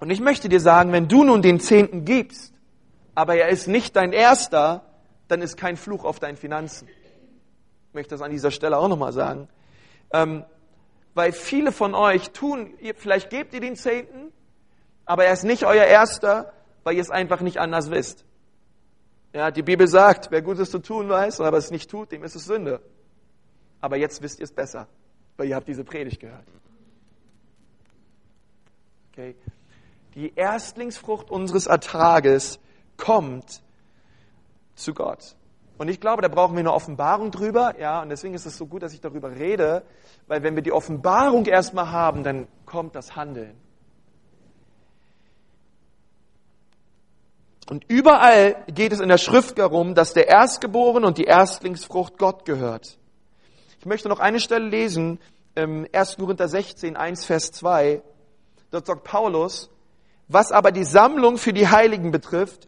Und 0.00 0.10
ich 0.10 0.20
möchte 0.20 0.48
dir 0.48 0.60
sagen, 0.60 0.92
wenn 0.92 1.08
du 1.08 1.24
nun 1.24 1.40
den 1.40 1.60
Zehnten 1.60 2.04
gibst, 2.04 2.52
aber 3.14 3.36
er 3.36 3.48
ist 3.48 3.68
nicht 3.68 3.96
dein 3.96 4.12
erster, 4.12 4.84
dann 5.28 5.40
ist 5.40 5.56
kein 5.56 5.76
Fluch 5.76 6.04
auf 6.04 6.18
deinen 6.18 6.36
Finanzen. 6.36 6.88
Ich 7.88 7.94
möchte 7.94 8.10
das 8.10 8.20
an 8.20 8.30
dieser 8.30 8.50
Stelle 8.50 8.76
auch 8.76 8.88
nochmal 8.88 9.12
sagen. 9.12 9.48
Ähm, 10.12 10.44
weil 11.14 11.32
viele 11.32 11.72
von 11.72 11.94
euch 11.94 12.30
tun, 12.30 12.74
ihr, 12.80 12.94
vielleicht 12.94 13.30
gebt 13.30 13.54
ihr 13.54 13.60
den 13.60 13.76
Zehnten, 13.76 14.32
aber 15.04 15.24
er 15.24 15.32
ist 15.32 15.44
nicht 15.44 15.64
euer 15.64 15.84
erster, 15.84 16.52
weil 16.82 16.96
ihr 16.96 17.02
es 17.02 17.10
einfach 17.10 17.40
nicht 17.40 17.58
anders 17.58 17.90
wisst. 17.90 18.24
Ja, 19.32 19.50
die 19.50 19.62
Bibel 19.62 19.88
sagt, 19.88 20.30
wer 20.30 20.42
Gutes 20.42 20.70
zu 20.70 20.80
tun 20.80 21.08
weiß, 21.08 21.40
aber 21.40 21.58
es 21.58 21.70
nicht 21.70 21.90
tut, 21.90 22.12
dem 22.12 22.22
ist 22.24 22.36
es 22.36 22.44
Sünde. 22.44 22.80
Aber 23.80 23.96
jetzt 23.96 24.22
wisst 24.22 24.38
ihr 24.38 24.44
es 24.44 24.52
besser, 24.52 24.86
weil 25.36 25.48
ihr 25.48 25.56
habt 25.56 25.68
diese 25.68 25.84
Predigt 25.84 26.20
gehört. 26.20 26.46
Okay 29.12 29.34
die 30.14 30.32
Erstlingsfrucht 30.34 31.30
unseres 31.30 31.66
Ertrages 31.66 32.58
kommt 32.96 33.62
zu 34.74 34.94
Gott. 34.94 35.36
Und 35.76 35.88
ich 35.88 36.00
glaube, 36.00 36.22
da 36.22 36.28
brauchen 36.28 36.54
wir 36.54 36.60
eine 36.60 36.72
Offenbarung 36.72 37.32
drüber, 37.32 37.74
ja, 37.80 38.00
und 38.00 38.08
deswegen 38.08 38.34
ist 38.34 38.46
es 38.46 38.56
so 38.56 38.66
gut, 38.66 38.82
dass 38.82 38.92
ich 38.92 39.00
darüber 39.00 39.32
rede, 39.32 39.82
weil 40.28 40.42
wenn 40.42 40.54
wir 40.54 40.62
die 40.62 40.72
Offenbarung 40.72 41.46
erstmal 41.46 41.90
haben, 41.90 42.22
dann 42.22 42.46
kommt 42.64 42.94
das 42.94 43.16
Handeln. 43.16 43.56
Und 47.68 47.84
überall 47.88 48.62
geht 48.68 48.92
es 48.92 49.00
in 49.00 49.08
der 49.08 49.18
Schrift 49.18 49.58
darum, 49.58 49.94
dass 49.94 50.12
der 50.12 50.28
Erstgeborene 50.28 51.06
und 51.06 51.18
die 51.18 51.24
Erstlingsfrucht 51.24 52.18
Gott 52.18 52.44
gehört. 52.44 52.98
Ich 53.84 53.86
möchte 53.86 54.08
noch 54.08 54.18
eine 54.18 54.40
Stelle 54.40 54.66
lesen, 54.66 55.18
1. 55.56 56.16
Korinther 56.16 56.48
16, 56.48 56.96
1, 56.96 57.26
Vers 57.26 57.52
2. 57.52 58.00
Dort 58.70 58.86
sagt 58.86 59.04
Paulus, 59.04 59.68
was 60.26 60.52
aber 60.52 60.72
die 60.72 60.84
Sammlung 60.84 61.36
für 61.36 61.52
die 61.52 61.68
Heiligen 61.68 62.10
betrifft, 62.10 62.66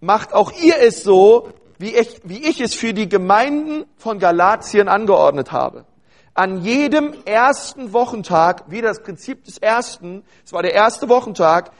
macht 0.00 0.32
auch 0.32 0.50
ihr 0.52 0.78
es 0.80 1.02
so, 1.02 1.50
wie 1.76 1.94
ich, 1.94 2.22
wie 2.24 2.48
ich 2.48 2.62
es 2.62 2.74
für 2.74 2.94
die 2.94 3.10
Gemeinden 3.10 3.84
von 3.98 4.18
Galatien 4.18 4.88
angeordnet 4.88 5.52
habe. 5.52 5.84
An 6.32 6.62
jedem 6.62 7.12
ersten 7.26 7.92
Wochentag, 7.92 8.70
wieder 8.70 8.88
das 8.88 9.02
Prinzip 9.02 9.44
des 9.44 9.58
ersten, 9.58 10.24
es 10.46 10.54
war 10.54 10.62
der 10.62 10.72
erste 10.72 11.10
Wochentag, 11.10 11.72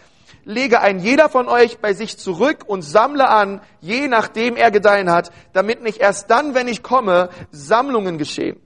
lege 0.48 0.80
ein 0.80 0.98
jeder 0.98 1.28
von 1.28 1.46
euch 1.46 1.78
bei 1.78 1.92
sich 1.92 2.18
zurück 2.18 2.64
und 2.66 2.80
sammle 2.80 3.28
an, 3.28 3.60
je 3.80 4.08
nachdem 4.08 4.56
er 4.56 4.70
gedeihen 4.70 5.10
hat, 5.10 5.30
damit 5.52 5.82
nicht 5.82 5.98
erst 5.98 6.30
dann, 6.30 6.54
wenn 6.54 6.68
ich 6.68 6.82
komme, 6.82 7.28
Sammlungen 7.50 8.16
geschehen. 8.16 8.58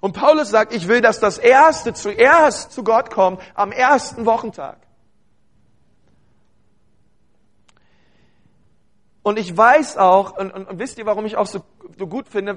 Und 0.00 0.12
Paulus 0.12 0.50
sagt, 0.50 0.74
ich 0.74 0.88
will, 0.88 1.00
dass 1.00 1.20
das 1.20 1.38
Erste 1.38 1.94
zuerst 1.94 2.72
zu 2.72 2.82
Gott 2.82 3.10
kommt 3.10 3.40
am 3.54 3.70
ersten 3.70 4.26
Wochentag. 4.26 4.78
Und 9.22 9.38
ich 9.38 9.56
weiß 9.56 9.96
auch, 9.96 10.36
und, 10.36 10.52
und, 10.52 10.68
und, 10.68 10.78
wisst 10.80 10.98
ihr, 10.98 11.06
warum 11.06 11.24
ich 11.26 11.36
auch 11.36 11.46
so, 11.46 11.62
so 11.96 12.08
gut 12.08 12.28
finde, 12.28 12.56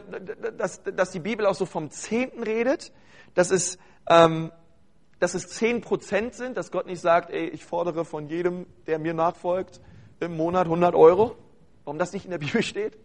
dass, 0.57 0.81
dass 0.83 1.11
die 1.11 1.19
Bibel 1.19 1.45
auch 1.45 1.55
so 1.55 1.67
vom 1.67 1.91
Zehnten 1.91 2.41
redet, 2.41 2.91
dass 3.35 3.51
es, 3.51 3.77
ähm, 4.09 4.51
dass 5.19 5.33
es 5.33 5.47
zehn 5.47 5.81
Prozent 5.81 6.35
sind, 6.35 6.57
dass 6.57 6.71
Gott 6.71 6.85
nicht 6.85 7.01
sagt, 7.01 7.31
ey, 7.31 7.47
ich 7.47 7.65
fordere 7.65 8.05
von 8.05 8.27
jedem, 8.29 8.67
der 8.85 8.99
mir 8.99 9.13
nachfolgt, 9.13 9.81
im 10.19 10.37
Monat 10.37 10.65
100 10.65 10.95
Euro. 10.95 11.35
Warum 11.85 11.97
das 11.97 12.13
nicht 12.13 12.25
in 12.25 12.31
der 12.31 12.37
Bibel 12.45 12.61
steht? 12.61 12.97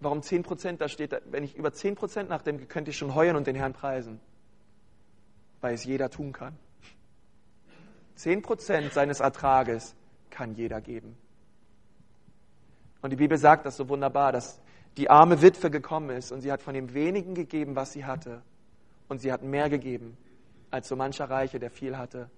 Warum 0.00 0.22
10 0.22 0.42
Prozent? 0.42 0.80
Da 0.80 0.88
steht, 0.88 1.14
wenn 1.30 1.44
ich 1.44 1.56
über 1.56 1.72
10 1.72 1.94
Prozent 1.94 2.28
nachdenke, 2.28 2.66
könnte 2.66 2.90
ich 2.90 2.98
schon 2.98 3.14
heuern 3.14 3.36
und 3.36 3.46
den 3.46 3.56
Herrn 3.56 3.72
preisen. 3.72 4.20
Weil 5.60 5.74
es 5.74 5.84
jeder 5.84 6.10
tun 6.10 6.32
kann. 6.32 6.56
10 8.16 8.42
Prozent 8.42 8.92
seines 8.92 9.20
Ertrages 9.20 9.94
kann 10.30 10.54
jeder 10.54 10.80
geben. 10.80 11.16
Und 13.02 13.10
die 13.10 13.16
Bibel 13.16 13.38
sagt 13.38 13.66
das 13.66 13.76
so 13.76 13.88
wunderbar, 13.88 14.32
dass 14.32 14.60
die 14.96 15.10
arme 15.10 15.42
Witwe 15.42 15.70
gekommen 15.70 16.10
ist 16.10 16.32
und 16.32 16.40
sie 16.40 16.50
hat 16.50 16.62
von 16.62 16.74
dem 16.74 16.94
wenigen 16.94 17.34
gegeben, 17.34 17.76
was 17.76 17.92
sie 17.92 18.04
hatte. 18.04 18.42
Und 19.08 19.20
sie 19.20 19.32
hat 19.32 19.42
mehr 19.42 19.68
gegeben 19.68 20.16
als 20.74 20.88
so 20.88 20.96
mancher 20.96 21.30
Reiche, 21.30 21.58
der 21.58 21.70
viel 21.70 21.96
hatte. 21.96 22.28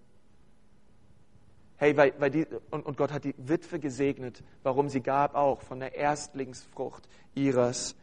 Hey, 1.78 1.96
weil, 1.96 2.14
weil 2.18 2.30
die, 2.30 2.46
und, 2.70 2.86
und 2.86 2.96
Gott 2.96 3.12
hat 3.12 3.24
die 3.24 3.34
Witwe 3.36 3.78
gesegnet, 3.78 4.42
warum 4.62 4.88
sie 4.88 5.00
gab 5.00 5.34
auch 5.34 5.62
von 5.62 5.80
der 5.80 5.94
Erstlingsfrucht 5.94 7.08
ihres, 7.34 7.96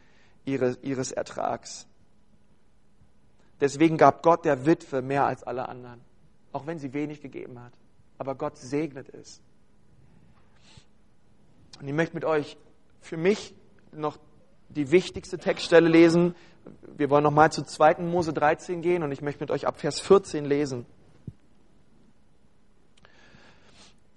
ihres, 0.44 0.78
ihres 0.82 1.12
Ertrags. 1.12 1.86
Deswegen 3.60 3.96
gab 3.96 4.22
Gott 4.22 4.44
der 4.44 4.66
Witwe 4.66 5.02
mehr 5.02 5.24
als 5.24 5.42
alle 5.42 5.68
anderen, 5.68 6.00
auch 6.52 6.66
wenn 6.66 6.78
sie 6.78 6.92
wenig 6.92 7.20
gegeben 7.20 7.60
hat. 7.60 7.72
Aber 8.18 8.34
Gott 8.34 8.58
segnet 8.58 9.08
es. 9.08 9.40
Und 11.80 11.88
ich 11.88 11.94
möchte 11.94 12.14
mit 12.14 12.24
euch 12.24 12.56
für 13.00 13.16
mich 13.16 13.54
noch 13.92 14.18
die 14.68 14.90
wichtigste 14.90 15.38
Textstelle 15.38 15.88
lesen. 15.88 16.34
Wir 16.96 17.10
wollen 17.10 17.24
nochmal 17.24 17.50
zu 17.52 17.62
2. 17.62 18.02
Mose 18.02 18.32
13 18.32 18.82
gehen 18.82 19.02
und 19.02 19.12
ich 19.12 19.22
möchte 19.22 19.40
mit 19.40 19.50
euch 19.50 19.66
ab 19.66 19.78
Vers 19.78 20.00
14 20.00 20.44
lesen. 20.44 20.86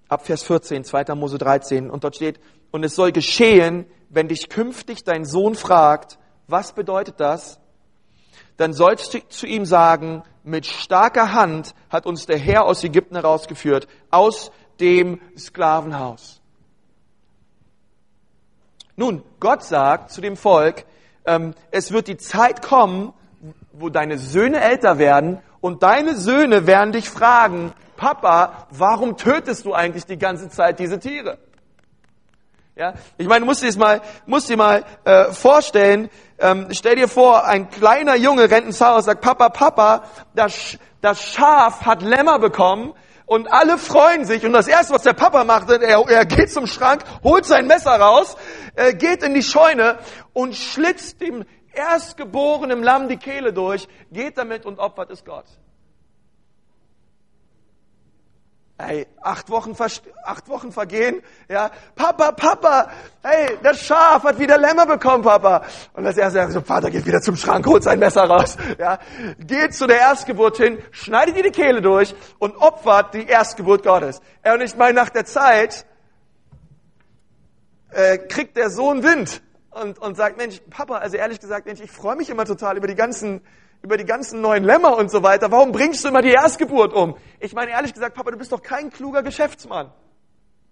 ab 0.08 0.24
Vers 0.24 0.42
14, 0.42 0.84
2. 0.84 1.14
Mose 1.14 1.38
13. 1.38 1.90
Und 1.90 2.04
dort 2.04 2.16
steht, 2.16 2.40
und 2.70 2.84
es 2.84 2.96
soll 2.96 3.12
geschehen, 3.12 3.86
wenn 4.08 4.28
dich 4.28 4.48
künftig 4.48 5.04
dein 5.04 5.24
Sohn 5.24 5.54
fragt, 5.54 6.18
was 6.46 6.72
bedeutet 6.72 7.20
das? 7.20 7.60
Dann 8.56 8.72
sollst 8.72 9.14
du 9.14 9.28
zu 9.28 9.46
ihm 9.46 9.64
sagen, 9.64 10.22
mit 10.42 10.66
starker 10.66 11.32
Hand 11.32 11.74
hat 11.90 12.06
uns 12.06 12.26
der 12.26 12.38
Herr 12.38 12.64
aus 12.64 12.82
Ägypten 12.82 13.14
herausgeführt, 13.14 13.86
aus 14.10 14.50
dem 14.80 15.20
Sklavenhaus. 15.36 16.40
Nun, 18.96 19.22
Gott 19.38 19.62
sagt 19.62 20.10
zu 20.10 20.20
dem 20.20 20.36
Volk, 20.36 20.84
ähm, 21.28 21.54
es 21.70 21.92
wird 21.92 22.08
die 22.08 22.16
Zeit 22.16 22.62
kommen, 22.62 23.12
wo 23.72 23.90
deine 23.90 24.18
Söhne 24.18 24.60
älter 24.60 24.98
werden 24.98 25.38
und 25.60 25.82
deine 25.82 26.16
Söhne 26.16 26.66
werden 26.66 26.92
dich 26.92 27.08
fragen, 27.08 27.72
Papa, 27.96 28.66
warum 28.70 29.16
tötest 29.16 29.64
du 29.64 29.74
eigentlich 29.74 30.06
die 30.06 30.18
ganze 30.18 30.48
Zeit 30.48 30.78
diese 30.78 30.98
Tiere? 30.98 31.38
Ja, 32.76 32.94
ich 33.16 33.26
meine, 33.26 33.44
musst 33.44 33.62
dir 33.62 33.76
mal, 33.76 34.00
musst 34.26 34.48
dir 34.48 34.56
mal 34.56 34.84
äh, 35.04 35.32
vorstellen. 35.32 36.10
Ähm, 36.38 36.68
stell 36.70 36.94
dir 36.94 37.08
vor, 37.08 37.44
ein 37.44 37.70
kleiner 37.70 38.14
Junge 38.14 38.48
rennt 38.48 38.66
ins 38.66 38.80
Haus, 38.80 39.04
sagt 39.04 39.20
Papa, 39.20 39.48
Papa, 39.48 40.04
das, 40.34 40.78
das 41.00 41.20
Schaf 41.20 41.84
hat 41.84 42.02
Lämmer 42.02 42.38
bekommen 42.38 42.94
und 43.28 43.52
alle 43.52 43.76
freuen 43.76 44.24
sich. 44.24 44.44
Und 44.44 44.54
das 44.54 44.66
erste, 44.66 44.94
was 44.94 45.02
der 45.02 45.12
Papa 45.12 45.44
macht, 45.44 45.70
er, 45.70 45.80
er 45.80 46.26
geht 46.26 46.50
zum 46.50 46.66
Schrank, 46.66 47.04
holt 47.22 47.44
sein 47.44 47.66
Messer 47.66 47.92
raus, 47.92 48.36
äh, 48.74 48.94
geht 48.94 49.22
in 49.22 49.34
die 49.34 49.42
Scheune 49.42 49.98
und 50.32 50.56
schlitzt 50.56 51.20
dem 51.20 51.44
erstgeborenen 51.72 52.82
Lamm 52.82 53.08
die 53.08 53.18
Kehle 53.18 53.52
durch, 53.52 53.86
geht 54.10 54.38
damit 54.38 54.64
und 54.64 54.78
opfert 54.78 55.10
es 55.10 55.24
Gott. 55.24 55.44
Hey, 58.80 59.08
acht 59.20 59.50
Wochen, 59.50 59.74
acht 60.24 60.48
Wochen 60.48 60.70
vergehen, 60.70 61.20
ja. 61.48 61.68
Papa, 61.96 62.30
Papa, 62.30 62.88
hey, 63.24 63.58
das 63.60 63.82
Schaf 63.82 64.22
hat 64.22 64.38
wieder 64.38 64.56
Lämmer 64.56 64.86
bekommen, 64.86 65.24
Papa. 65.24 65.64
Und 65.94 66.04
das 66.04 66.16
erste 66.16 66.48
so, 66.52 66.60
Vater 66.60 66.88
geht 66.88 67.04
wieder 67.04 67.20
zum 67.20 67.34
Schrank, 67.34 67.66
holt 67.66 67.82
sein 67.82 67.98
Messer 67.98 68.22
raus, 68.22 68.56
ja. 68.78 69.00
Geht 69.40 69.74
zu 69.74 69.88
der 69.88 69.98
Erstgeburt 69.98 70.58
hin, 70.58 70.78
schneidet 70.92 71.36
ihr 71.36 71.42
die 71.42 71.50
Kehle 71.50 71.82
durch 71.82 72.14
und 72.38 72.56
opfert 72.56 73.14
die 73.14 73.26
Erstgeburt 73.26 73.82
Gottes. 73.82 74.20
Ja, 74.44 74.54
und 74.54 74.60
ich 74.60 74.76
meine, 74.76 74.94
nach 74.94 75.10
der 75.10 75.24
Zeit, 75.24 75.84
äh, 77.90 78.18
kriegt 78.18 78.56
der 78.56 78.70
Sohn 78.70 79.02
Wind 79.02 79.42
und, 79.72 79.98
und 79.98 80.16
sagt, 80.16 80.36
Mensch, 80.36 80.60
Papa, 80.70 80.98
also 80.98 81.16
ehrlich 81.16 81.40
gesagt, 81.40 81.66
Mensch, 81.66 81.80
ich 81.80 81.90
freue 81.90 82.14
mich 82.14 82.30
immer 82.30 82.44
total 82.44 82.76
über 82.76 82.86
die 82.86 82.94
ganzen 82.94 83.40
über 83.82 83.96
die 83.96 84.04
ganzen 84.04 84.40
neuen 84.40 84.64
Lämmer 84.64 84.96
und 84.96 85.10
so 85.10 85.22
weiter. 85.22 85.50
Warum 85.50 85.72
bringst 85.72 86.04
du 86.04 86.08
immer 86.08 86.22
die 86.22 86.32
Erstgeburt 86.32 86.92
um? 86.92 87.16
Ich 87.40 87.52
meine, 87.54 87.70
ehrlich 87.70 87.94
gesagt, 87.94 88.14
Papa, 88.14 88.30
du 88.30 88.38
bist 88.38 88.52
doch 88.52 88.62
kein 88.62 88.90
kluger 88.90 89.22
Geschäftsmann. 89.22 89.92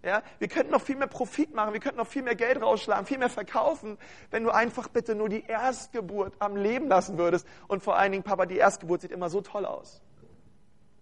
Ja, 0.03 0.23
wir 0.39 0.47
könnten 0.47 0.71
noch 0.71 0.83
viel 0.83 0.95
mehr 0.95 1.09
Profit 1.09 1.53
machen, 1.53 1.73
wir 1.73 1.81
könnten 1.81 1.99
noch 1.99 2.07
viel 2.07 2.23
mehr 2.23 2.37
Geld 2.37 2.63
rausschlagen, 2.63 3.07
viel 3.07 3.19
mehr 3.19 3.29
verkaufen, 3.29 3.99
wenn 4.31 4.45
du 4.45 4.51
einfach 4.51 4.87
bitte 4.87 5.17
nur 5.17 5.29
die 5.29 5.45
Erstgeburt 5.45 6.35
am 6.39 6.57
Leben 6.57 6.87
lassen 6.87 7.19
würdest. 7.19 7.45
Und 7.67 7.83
vor 7.83 7.97
allen 7.97 8.13
Dingen, 8.13 8.23
Papa, 8.23 8.47
die 8.47 8.57
Erstgeburt 8.57 9.01
sieht 9.01 9.11
immer 9.11 9.31
so 9.31 9.41
toll 9.41 9.65
aus. 9.65 10.01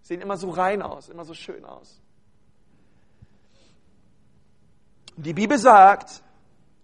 Sehen 0.01 0.21
immer 0.21 0.37
so 0.37 0.49
rein 0.49 0.81
aus, 0.81 1.09
immer 1.09 1.23
so 1.23 1.35
schön 1.35 1.65
aus. 1.65 2.01
Die 5.17 5.33
Bibel 5.33 5.57
sagt, 5.57 6.23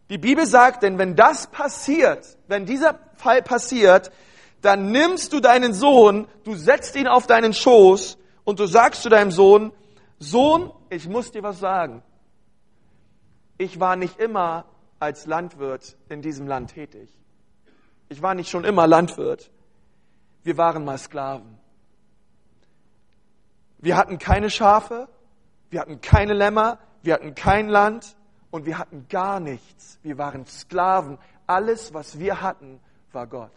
die 0.09 0.17
Bibel 0.17 0.45
sagt, 0.45 0.83
denn 0.83 0.97
wenn 0.97 1.15
das 1.15 1.47
passiert, 1.47 2.37
wenn 2.47 2.65
dieser 2.65 2.99
Fall 3.15 3.41
passiert, 3.41 4.11
dann 4.61 4.91
nimmst 4.91 5.33
du 5.33 5.39
deinen 5.39 5.73
Sohn, 5.73 6.27
du 6.43 6.55
setzt 6.55 6.95
ihn 6.95 7.07
auf 7.07 7.27
deinen 7.27 7.53
Schoß 7.53 8.17
und 8.43 8.59
du 8.59 8.65
sagst 8.65 9.01
zu 9.01 9.09
deinem 9.09 9.31
Sohn, 9.31 9.71
Sohn, 10.19 10.71
ich 10.89 11.07
muss 11.07 11.31
dir 11.31 11.43
was 11.43 11.59
sagen. 11.59 12.03
Ich 13.57 13.79
war 13.79 13.95
nicht 13.95 14.19
immer 14.19 14.65
als 14.99 15.25
Landwirt 15.25 15.97
in 16.09 16.21
diesem 16.21 16.47
Land 16.47 16.73
tätig. 16.73 17.09
Ich 18.09 18.21
war 18.21 18.35
nicht 18.35 18.49
schon 18.49 18.63
immer 18.63 18.87
Landwirt. 18.87 19.51
Wir 20.43 20.57
waren 20.57 20.85
mal 20.85 20.97
Sklaven. 20.97 21.57
Wir 23.79 23.97
hatten 23.97 24.19
keine 24.19 24.51
Schafe, 24.51 25.07
wir 25.71 25.81
hatten 25.81 26.01
keine 26.01 26.33
Lämmer, 26.33 26.77
wir 27.01 27.15
hatten 27.15 27.33
kein 27.33 27.67
Land 27.67 28.15
und 28.51 28.65
wir 28.65 28.77
hatten 28.77 29.07
gar 29.09 29.39
nichts. 29.39 29.97
Wir 30.03 30.19
waren 30.19 30.45
Sklaven. 30.45 31.17
Alles, 31.47 31.93
was 31.93 32.19
wir 32.19 32.41
hatten, 32.41 32.79
war 33.11 33.25
Gott. 33.25 33.51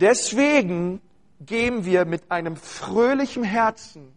Deswegen 0.00 1.00
geben 1.40 1.84
wir 1.84 2.04
mit 2.04 2.30
einem 2.30 2.54
fröhlichen 2.54 3.42
Herzen 3.42 4.14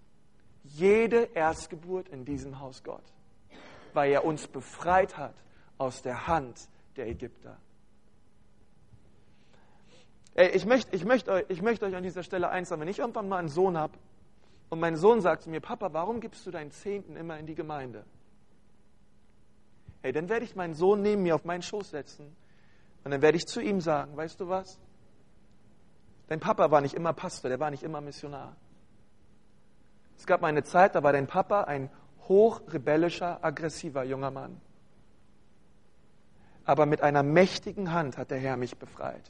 jede 0.64 1.24
Erstgeburt 1.34 2.08
in 2.10 2.24
diesem 2.24 2.60
Haus 2.60 2.84
Gott, 2.84 3.04
weil 3.94 4.12
er 4.12 4.24
uns 4.24 4.48
befreit 4.48 5.18
hat 5.18 5.34
aus 5.80 6.04
der 6.04 6.28
Hand 6.28 6.70
der 6.98 7.08
Ägypter. 7.08 7.58
Ey, 10.36 10.50
ich 10.50 10.68
möchte, 10.68 10.96
ich, 10.96 11.04
möchte 11.04 11.32
euch, 11.32 11.46
ich 11.50 11.64
möchte 11.64 11.86
euch 11.88 11.96
an 11.96 12.04
dieser 12.04 12.22
Stelle 12.22 12.50
eins 12.50 12.70
sagen, 12.70 12.82
wenn 12.82 12.88
ich 12.88 13.00
irgendwann 13.00 13.28
mal 13.28 13.38
einen 13.38 13.50
Sohn 13.50 13.76
habe 13.76 13.98
und 14.70 14.80
mein 14.80 14.96
Sohn 14.96 15.20
sagt 15.20 15.44
zu 15.44 15.50
mir, 15.50 15.62
Papa, 15.62 15.92
warum 15.94 16.22
gibst 16.22 16.46
du 16.46 16.52
deinen 16.52 16.70
Zehnten 16.70 17.16
immer 17.16 17.40
in 17.40 17.48
die 17.48 17.56
Gemeinde? 17.56 18.06
Hey, 20.04 20.12
dann 20.12 20.30
werde 20.30 20.46
ich 20.46 20.56
meinen 20.56 20.76
Sohn 20.76 21.02
neben 21.02 21.24
mir 21.24 21.34
auf 21.34 21.44
meinen 21.44 21.64
Schoß 21.64 21.90
setzen 21.90 22.36
und 23.04 23.10
dann 23.10 23.24
werde 23.24 23.38
ich 23.38 23.48
zu 23.48 23.62
ihm 23.62 23.82
sagen, 23.82 24.16
weißt 24.16 24.40
du 24.40 24.48
was? 24.48 24.80
Dein 26.32 26.40
Papa 26.40 26.72
war 26.72 26.80
nicht 26.80 26.94
immer 26.94 27.12
Pastor, 27.12 27.50
der 27.50 27.60
war 27.60 27.72
nicht 27.72 27.84
immer 27.84 28.00
Missionar. 28.00 28.56
Es 30.18 30.26
gab 30.26 30.40
mal 30.40 30.48
eine 30.48 30.64
Zeit, 30.64 30.96
da 30.96 31.04
war 31.04 31.12
dein 31.12 31.28
Papa 31.28 31.64
ein 31.66 31.90
hochrebellischer, 32.30 33.44
aggressiver 33.44 34.06
junger 34.06 34.32
Mann. 34.32 34.62
Aber 36.64 36.86
mit 36.86 37.02
einer 37.02 37.22
mächtigen 37.22 37.92
Hand 37.92 38.18
hat 38.18 38.32
der 38.32 38.38
Herr 38.38 38.56
mich 38.56 38.78
befreit. 38.78 39.30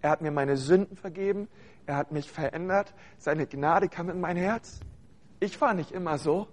Er 0.00 0.08
hat 0.08 0.22
mir 0.22 0.30
meine 0.30 0.56
Sünden 0.56 0.96
vergeben, 0.96 1.48
er 1.84 1.96
hat 1.96 2.12
mich 2.12 2.32
verändert, 2.32 2.94
seine 3.18 3.46
Gnade 3.46 3.90
kam 3.90 4.08
in 4.08 4.18
mein 4.18 4.38
Herz. 4.38 4.80
Ich 5.38 5.60
war 5.60 5.74
nicht 5.74 5.92
immer 5.92 6.16
so, 6.16 6.48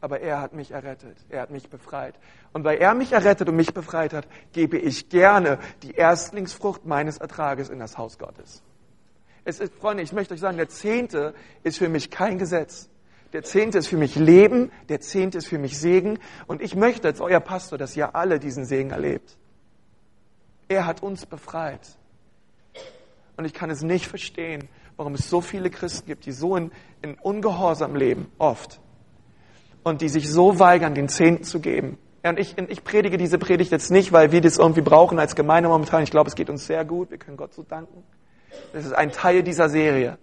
aber 0.00 0.20
er 0.20 0.40
hat 0.40 0.52
mich 0.52 0.70
errettet, 0.70 1.18
er 1.28 1.40
hat 1.40 1.50
mich 1.50 1.68
befreit. 1.70 2.14
Und 2.52 2.62
weil 2.62 2.78
er 2.78 2.94
mich 2.94 3.10
errettet 3.10 3.48
und 3.48 3.56
mich 3.56 3.74
befreit 3.74 4.12
hat, 4.12 4.28
gebe 4.52 4.78
ich 4.78 5.08
gerne 5.08 5.58
die 5.82 5.90
Erstlingsfrucht 5.90 6.86
meines 6.86 7.18
Ertrages 7.18 7.68
in 7.68 7.80
das 7.80 7.98
Haus 7.98 8.16
Gottes. 8.16 8.62
Es 9.46 9.60
ist, 9.60 9.74
Freunde, 9.74 10.02
ich 10.02 10.12
möchte 10.12 10.34
euch 10.34 10.40
sagen, 10.40 10.56
der 10.56 10.68
Zehnte 10.68 11.32
ist 11.62 11.78
für 11.78 11.88
mich 11.88 12.10
kein 12.10 12.36
Gesetz. 12.36 12.88
Der 13.32 13.44
Zehnte 13.44 13.78
ist 13.78 13.86
für 13.86 13.96
mich 13.96 14.16
Leben, 14.16 14.72
der 14.88 15.00
Zehnte 15.00 15.38
ist 15.38 15.46
für 15.46 15.58
mich 15.58 15.78
Segen. 15.78 16.18
Und 16.48 16.60
ich 16.60 16.74
möchte 16.74 17.06
als 17.06 17.20
euer 17.20 17.38
Pastor, 17.38 17.78
dass 17.78 17.96
ihr 17.96 18.16
alle 18.16 18.40
diesen 18.40 18.64
Segen 18.64 18.90
erlebt. 18.90 19.36
Er 20.66 20.84
hat 20.84 21.00
uns 21.00 21.26
befreit. 21.26 21.96
Und 23.36 23.44
ich 23.44 23.54
kann 23.54 23.70
es 23.70 23.82
nicht 23.82 24.08
verstehen, 24.08 24.68
warum 24.96 25.14
es 25.14 25.30
so 25.30 25.40
viele 25.40 25.70
Christen 25.70 26.06
gibt, 26.06 26.26
die 26.26 26.32
so 26.32 26.56
in, 26.56 26.72
in 27.00 27.14
Ungehorsam 27.14 27.94
leben, 27.94 28.32
oft. 28.38 28.80
Und 29.84 30.00
die 30.00 30.08
sich 30.08 30.28
so 30.28 30.58
weigern, 30.58 30.96
den 30.96 31.08
Zehnten 31.08 31.44
zu 31.44 31.60
geben. 31.60 31.98
Ja, 32.24 32.30
und 32.30 32.40
ich, 32.40 32.58
ich 32.58 32.82
predige 32.82 33.16
diese 33.16 33.38
Predigt 33.38 33.70
jetzt 33.70 33.92
nicht, 33.92 34.12
weil 34.12 34.32
wir 34.32 34.40
das 34.40 34.58
irgendwie 34.58 34.80
brauchen 34.80 35.20
als 35.20 35.36
Gemeinde 35.36 35.68
momentan. 35.68 36.02
Ich 36.02 36.10
glaube, 36.10 36.28
es 36.28 36.34
geht 36.34 36.50
uns 36.50 36.66
sehr 36.66 36.84
gut. 36.84 37.12
Wir 37.12 37.18
können 37.18 37.36
Gott 37.36 37.54
so 37.54 37.62
danken. 37.62 38.02
Das 38.72 38.84
ist 38.84 38.92
ein 38.92 39.12
Teil 39.12 39.42
dieser 39.42 39.68
Serie. 39.68 40.18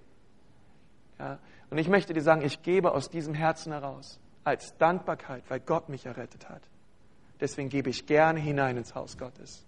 Ja, 1.19 1.39
und 1.69 1.77
ich 1.77 1.87
möchte 1.87 2.13
dir 2.13 2.21
sagen, 2.21 2.43
ich 2.43 2.61
gebe 2.61 2.91
aus 2.91 3.09
diesem 3.09 3.33
Herzen 3.33 3.71
heraus 3.71 4.19
als 4.43 4.77
Dankbarkeit, 4.77 5.43
weil 5.49 5.59
Gott 5.59 5.89
mich 5.89 6.05
errettet 6.05 6.49
hat. 6.49 6.61
Deswegen 7.39 7.69
gebe 7.69 7.89
ich 7.89 8.05
gerne 8.05 8.39
hinein 8.39 8.77
ins 8.77 8.93
Haus 8.95 9.17
Gottes. 9.17 9.65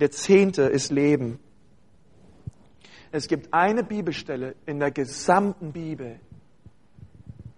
Der 0.00 0.10
Zehnte 0.10 0.62
ist 0.62 0.90
Leben. 0.90 1.38
Es 3.12 3.28
gibt 3.28 3.52
eine 3.52 3.84
Bibelstelle 3.84 4.54
in 4.66 4.78
der 4.78 4.90
gesamten 4.90 5.72
Bibel, 5.72 6.18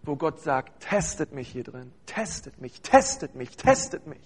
wo 0.02 0.16
Gott 0.16 0.40
sagt, 0.40 0.82
testet 0.82 1.32
mich 1.32 1.48
hier 1.48 1.62
drin, 1.62 1.92
testet 2.06 2.60
mich, 2.60 2.80
testet 2.82 3.34
mich, 3.34 3.56
testet 3.56 4.06
mich 4.06 4.20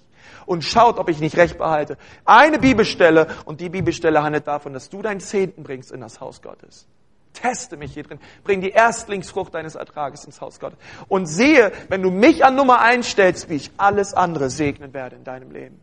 und 0.46 0.64
schaut, 0.64 0.98
ob 0.98 1.08
ich 1.08 1.20
nicht 1.20 1.36
recht 1.36 1.58
behalte. 1.58 1.96
Eine 2.24 2.58
Bibelstelle 2.58 3.28
und 3.44 3.60
die 3.60 3.68
Bibelstelle 3.68 4.22
handelt 4.22 4.46
davon, 4.46 4.72
dass 4.72 4.88
du 4.88 5.02
deinen 5.02 5.20
Zehnten 5.20 5.62
bringst 5.62 5.92
in 5.92 6.00
das 6.00 6.20
Haus 6.20 6.42
Gottes. 6.42 6.86
Teste 7.32 7.76
mich 7.76 7.92
hier 7.92 8.02
drin. 8.02 8.18
Bring 8.44 8.60
die 8.60 8.70
Erstlingsfrucht 8.70 9.54
deines 9.54 9.74
Ertrages 9.74 10.24
ins 10.24 10.40
Haus 10.40 10.58
Gottes. 10.58 10.78
Und 11.08 11.26
sehe, 11.26 11.72
wenn 11.88 12.02
du 12.02 12.10
mich 12.10 12.44
an 12.44 12.54
Nummer 12.54 12.80
eins 12.80 13.08
stellst, 13.08 13.50
wie 13.50 13.56
ich 13.56 13.70
alles 13.76 14.14
andere 14.14 14.48
segnen 14.48 14.94
werde 14.94 15.16
in 15.16 15.24
deinem 15.24 15.50
Leben 15.50 15.80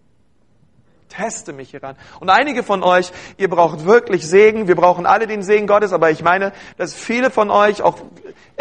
teste 1.14 1.54
mich 1.54 1.72
hieran. 1.72 1.96
Und 2.20 2.30
einige 2.30 2.64
von 2.64 2.84
euch, 2.84 3.12
ihr 3.38 3.50
braucht 3.50 3.86
wirklich 3.86 4.28
Segen. 4.28 4.68
Wir 4.68 4.76
brauchen 4.76 5.06
alle 5.06 5.28
den 5.28 5.44
Segen 5.44 5.68
Gottes, 5.68 5.94
aber 5.94 6.12
ich 6.12 6.24
meine, 6.24 6.52
dass 6.78 6.94
viele 6.94 7.30
von 7.30 7.52
euch 7.52 7.82
auch 7.82 7.98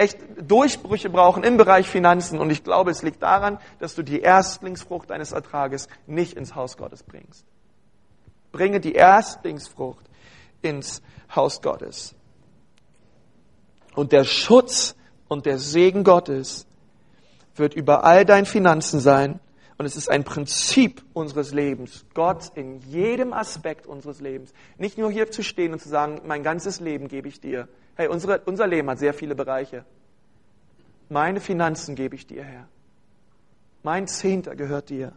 echt 0.02 0.18
Durchbrüche 0.38 1.10
brauchen 1.10 1.44
im 1.44 1.56
Bereich 1.56 1.88
Finanzen. 1.88 2.38
Und 2.38 2.50
ich 2.50 2.64
glaube, 2.64 2.90
es 2.90 3.02
liegt 3.02 3.22
daran, 3.22 3.58
dass 3.78 3.94
du 3.94 4.02
die 4.02 4.20
Erstlingsfrucht 4.20 5.10
deines 5.10 5.32
Ertrages 5.32 5.88
nicht 6.06 6.34
ins 6.34 6.54
Haus 6.54 6.76
Gottes 6.76 7.02
bringst. 7.02 7.46
Bringe 8.50 8.80
die 8.80 8.92
Erstlingsfrucht 8.92 10.04
ins 10.60 11.02
Haus 11.34 11.62
Gottes. 11.62 12.14
Und 13.94 14.12
der 14.12 14.24
Schutz 14.24 14.94
und 15.28 15.46
der 15.46 15.58
Segen 15.58 16.04
Gottes 16.04 16.66
wird 17.54 17.74
über 17.74 18.04
all 18.04 18.24
deinen 18.24 18.46
Finanzen 18.46 19.00
sein 19.00 19.40
und 19.82 19.86
es 19.86 19.96
ist 19.96 20.10
ein 20.10 20.24
Prinzip 20.24 21.02
unseres 21.12 21.52
Lebens, 21.52 22.04
Gott 22.14 22.52
in 22.54 22.78
jedem 22.88 23.32
Aspekt 23.32 23.86
unseres 23.86 24.20
Lebens, 24.20 24.52
nicht 24.78 24.96
nur 24.96 25.10
hier 25.10 25.30
zu 25.30 25.42
stehen 25.42 25.72
und 25.72 25.80
zu 25.80 25.88
sagen, 25.88 26.20
mein 26.24 26.42
ganzes 26.42 26.80
Leben 26.80 27.08
gebe 27.08 27.28
ich 27.28 27.40
dir. 27.40 27.68
Hey, 28.02 28.08
unsere, 28.08 28.40
unser 28.46 28.66
Leben 28.66 28.90
hat 28.90 28.98
sehr 28.98 29.14
viele 29.14 29.36
Bereiche. 29.36 29.84
Meine 31.08 31.40
Finanzen 31.40 31.94
gebe 31.94 32.16
ich 32.16 32.26
dir, 32.26 32.42
Herr. 32.42 32.66
Mein 33.84 34.08
Zehnter 34.08 34.56
gehört 34.56 34.90
dir. 34.90 35.12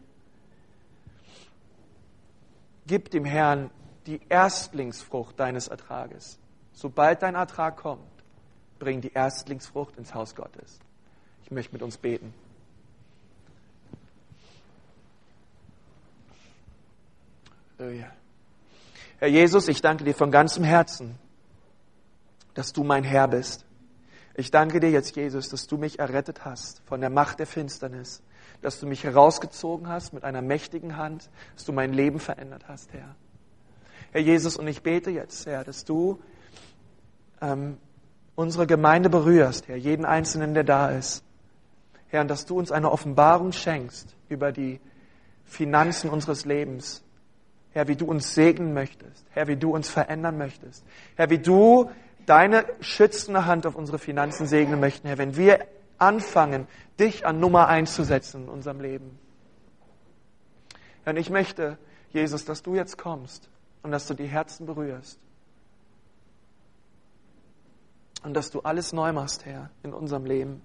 Gib 2.86 3.09
dem 3.09 3.25
Herrn 3.25 3.71
die 4.05 4.21
Erstlingsfrucht 4.29 5.39
deines 5.39 5.67
Ertrages. 5.67 6.38
Sobald 6.73 7.23
dein 7.23 7.33
Ertrag 7.33 7.77
kommt, 7.77 8.03
bring 8.77 9.01
die 9.01 9.13
Erstlingsfrucht 9.13 9.97
ins 9.97 10.13
Haus 10.13 10.36
Gottes. 10.36 10.77
Ich 11.43 11.49
möchte 11.49 11.73
mit 11.73 11.81
uns 11.81 11.97
beten. 11.97 12.36
Herr 19.17 19.27
Jesus, 19.27 19.67
ich 19.69 19.81
danke 19.81 20.03
dir 20.03 20.13
von 20.13 20.29
ganzem 20.29 20.63
Herzen, 20.63 21.17
dass 22.56 22.74
du 22.74 22.84
mein 22.84 23.03
Herr 23.03 23.28
bist. 23.28 23.66
Ich 24.34 24.51
danke 24.51 24.80
dir 24.80 24.89
jetzt, 24.89 25.16
Jesus, 25.16 25.49
dass 25.49 25.68
du 25.68 25.78
mich 25.78 25.99
errettet 25.99 26.43
hast 26.43 26.82
von 26.86 26.99
der 26.99 27.10
Macht 27.10 27.39
der 27.39 27.47
Finsternis, 27.47 28.22
dass 28.62 28.80
du 28.80 28.88
mich 28.88 29.03
herausgezogen 29.03 29.88
hast 29.88 30.14
mit 30.14 30.24
einer 30.24 30.41
mächtigen 30.41 30.97
Hand, 30.97 31.30
dass 31.56 31.66
du 31.66 31.72
mein 31.72 31.93
Leben 31.93 32.20
verändert 32.20 32.68
hast, 32.68 32.91
Herr. 32.91 33.16
Herr 34.12 34.22
Jesus, 34.22 34.58
und 34.58 34.68
ich 34.68 34.82
bete 34.82 35.12
jetzt, 35.12 35.45
Herr, 35.45 35.64
dass 35.64 35.86
du 35.86 36.20
ähm, 37.41 37.78
unsere 38.36 38.68
Gemeinde 38.68 39.10
berührst, 39.10 39.68
Herr, 39.68 39.78
jeden 39.78 40.06
Einzelnen, 40.06 40.53
der 40.53 40.64
da 40.64 40.89
ist. 40.89 41.24
Herr, 42.08 42.22
und 42.22 42.30
dass 42.30 42.45
du 42.45 42.58
uns 42.58 42.72
eine 42.72 42.91
Offenbarung 42.91 43.51
schenkst 43.51 44.16
über 44.30 44.51
die 44.51 44.80
Finanzen 45.45 46.10
unseres 46.10 46.45
Lebens, 46.45 47.03
Herr, 47.72 47.88
wie 47.89 47.95
du 47.95 48.06
uns 48.06 48.34
segnen 48.34 48.74
möchtest. 48.74 49.26
Herr, 49.32 49.47
wie 49.47 49.58
du 49.58 49.74
uns 49.74 49.89
verändern 49.89 50.38
möchtest. 50.38 50.86
Herr, 51.16 51.30
wie 51.30 51.39
du 51.39 51.89
deine 52.26 52.65
schützende 52.80 53.45
Hand 53.45 53.65
auf 53.65 53.76
unsere 53.76 53.99
Finanzen 53.99 54.47
segnen 54.47 54.80
möchten. 54.80 55.07
Herr, 55.07 55.17
wenn 55.17 55.36
wir 55.36 55.65
anfangen, 55.97 56.67
dich 56.99 57.26
an 57.26 57.39
Nummer 57.39 57.67
eins 57.67 57.95
zu 57.95 58.03
setzen 58.03 58.43
in 58.43 58.49
unserem 58.49 58.80
Leben. 58.80 59.17
Herr, 61.03 61.13
und 61.13 61.19
ich 61.19 61.30
möchte, 61.30 61.78
Jesus, 62.11 62.45
dass 62.45 62.63
du 62.63 62.76
jetzt 62.76 62.97
kommst 62.97 63.49
und 63.84 63.91
dass 63.91 64.07
du 64.07 64.13
die 64.13 64.26
Herzen 64.26 64.65
berührst. 64.65 65.19
Und 68.23 68.34
dass 68.34 68.49
du 68.49 68.61
alles 68.61 68.91
neu 68.91 69.13
machst, 69.13 69.45
Herr, 69.45 69.69
in 69.84 69.93
unserem 69.93 70.26
Leben. 70.26 70.61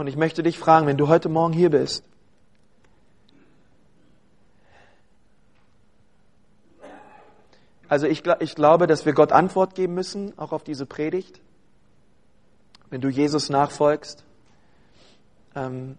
Und 0.00 0.06
ich 0.06 0.16
möchte 0.16 0.42
dich 0.42 0.58
fragen, 0.58 0.86
wenn 0.86 0.96
du 0.96 1.08
heute 1.08 1.28
Morgen 1.28 1.52
hier 1.52 1.68
bist, 1.68 2.04
also 7.86 8.06
ich, 8.06 8.22
ich 8.38 8.54
glaube, 8.54 8.86
dass 8.86 9.04
wir 9.04 9.12
Gott 9.12 9.30
Antwort 9.30 9.74
geben 9.74 9.92
müssen, 9.92 10.32
auch 10.38 10.52
auf 10.52 10.64
diese 10.64 10.86
Predigt, 10.86 11.42
wenn 12.88 13.02
du 13.02 13.10
Jesus 13.10 13.50
nachfolgst. 13.50 14.24
Ähm, 15.54 15.98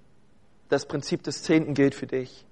das 0.69 0.87
Prinzip 0.87 1.21
des 1.21 1.43
Zehnten 1.43 1.75
gilt 1.75 1.93
für 1.93 2.07
dich. 2.07 2.43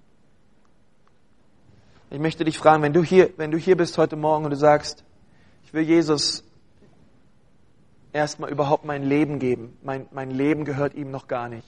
Ich 2.12 2.20
möchte 2.20 2.46
dich 2.46 2.60
fragen, 2.60 2.84
wenn 2.84 2.94
du 2.94 3.04
hier, 3.04 3.32
wenn 3.38 3.50
du 3.50 3.58
hier 3.58 3.76
bist 3.76 3.98
heute 3.98 4.18
Morgen 4.18 4.46
und 4.46 4.52
du 4.52 4.56
sagst, 4.56 5.04
ich 5.64 5.74
will 5.74 5.82
Jesus 5.82 6.44
erstmal 8.20 8.50
überhaupt 8.50 8.86
mein 8.86 9.04
Leben 9.04 9.40
geben. 9.40 9.78
Mein, 9.82 10.08
mein 10.12 10.30
Leben 10.30 10.66
gehört 10.66 10.94
ihm 10.94 11.10
noch 11.10 11.28
gar 11.28 11.50
nicht. 11.50 11.68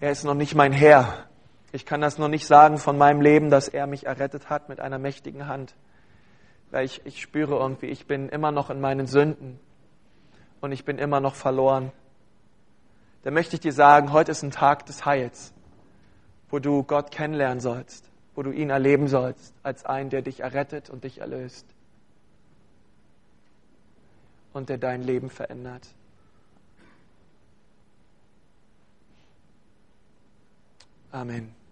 Er 0.00 0.10
ist 0.10 0.24
noch 0.24 0.34
nicht 0.34 0.54
mein 0.54 0.72
Herr. 0.72 1.26
Ich 1.72 1.84
kann 1.84 2.00
das 2.00 2.18
noch 2.18 2.28
nicht 2.28 2.46
sagen 2.46 2.78
von 2.78 2.96
meinem 2.96 3.20
Leben, 3.20 3.50
dass 3.50 3.68
er 3.68 3.86
mich 3.86 4.06
errettet 4.06 4.50
hat 4.50 4.68
mit 4.68 4.80
einer 4.80 4.98
mächtigen 4.98 5.48
Hand. 5.48 5.74
Weil 6.70 6.84
ich, 6.84 7.04
ich 7.04 7.20
spüre 7.20 7.56
irgendwie, 7.56 7.86
ich 7.86 8.06
bin 8.06 8.28
immer 8.28 8.52
noch 8.52 8.70
in 8.70 8.80
meinen 8.80 9.06
Sünden 9.06 9.58
und 10.60 10.72
ich 10.72 10.84
bin 10.84 10.98
immer 10.98 11.20
noch 11.20 11.34
verloren. 11.34 11.90
Da 13.22 13.30
möchte 13.30 13.56
ich 13.56 13.60
dir 13.60 13.72
sagen, 13.72 14.12
heute 14.12 14.30
ist 14.30 14.42
ein 14.42 14.50
Tag 14.50 14.86
des 14.86 15.04
Heils, 15.04 15.52
wo 16.50 16.58
du 16.58 16.84
Gott 16.84 17.10
kennenlernen 17.10 17.60
sollst, 17.60 18.10
wo 18.34 18.42
du 18.42 18.52
ihn 18.52 18.70
erleben 18.70 19.08
sollst 19.08 19.54
als 19.62 19.84
einen, 19.84 20.10
der 20.10 20.22
dich 20.22 20.40
errettet 20.40 20.90
und 20.90 21.04
dich 21.04 21.20
erlöst 21.20 21.66
und 24.54 24.70
der 24.70 24.78
dein 24.78 25.02
Leben 25.02 25.28
verändert. 25.28 25.86
Amen. 31.12 31.63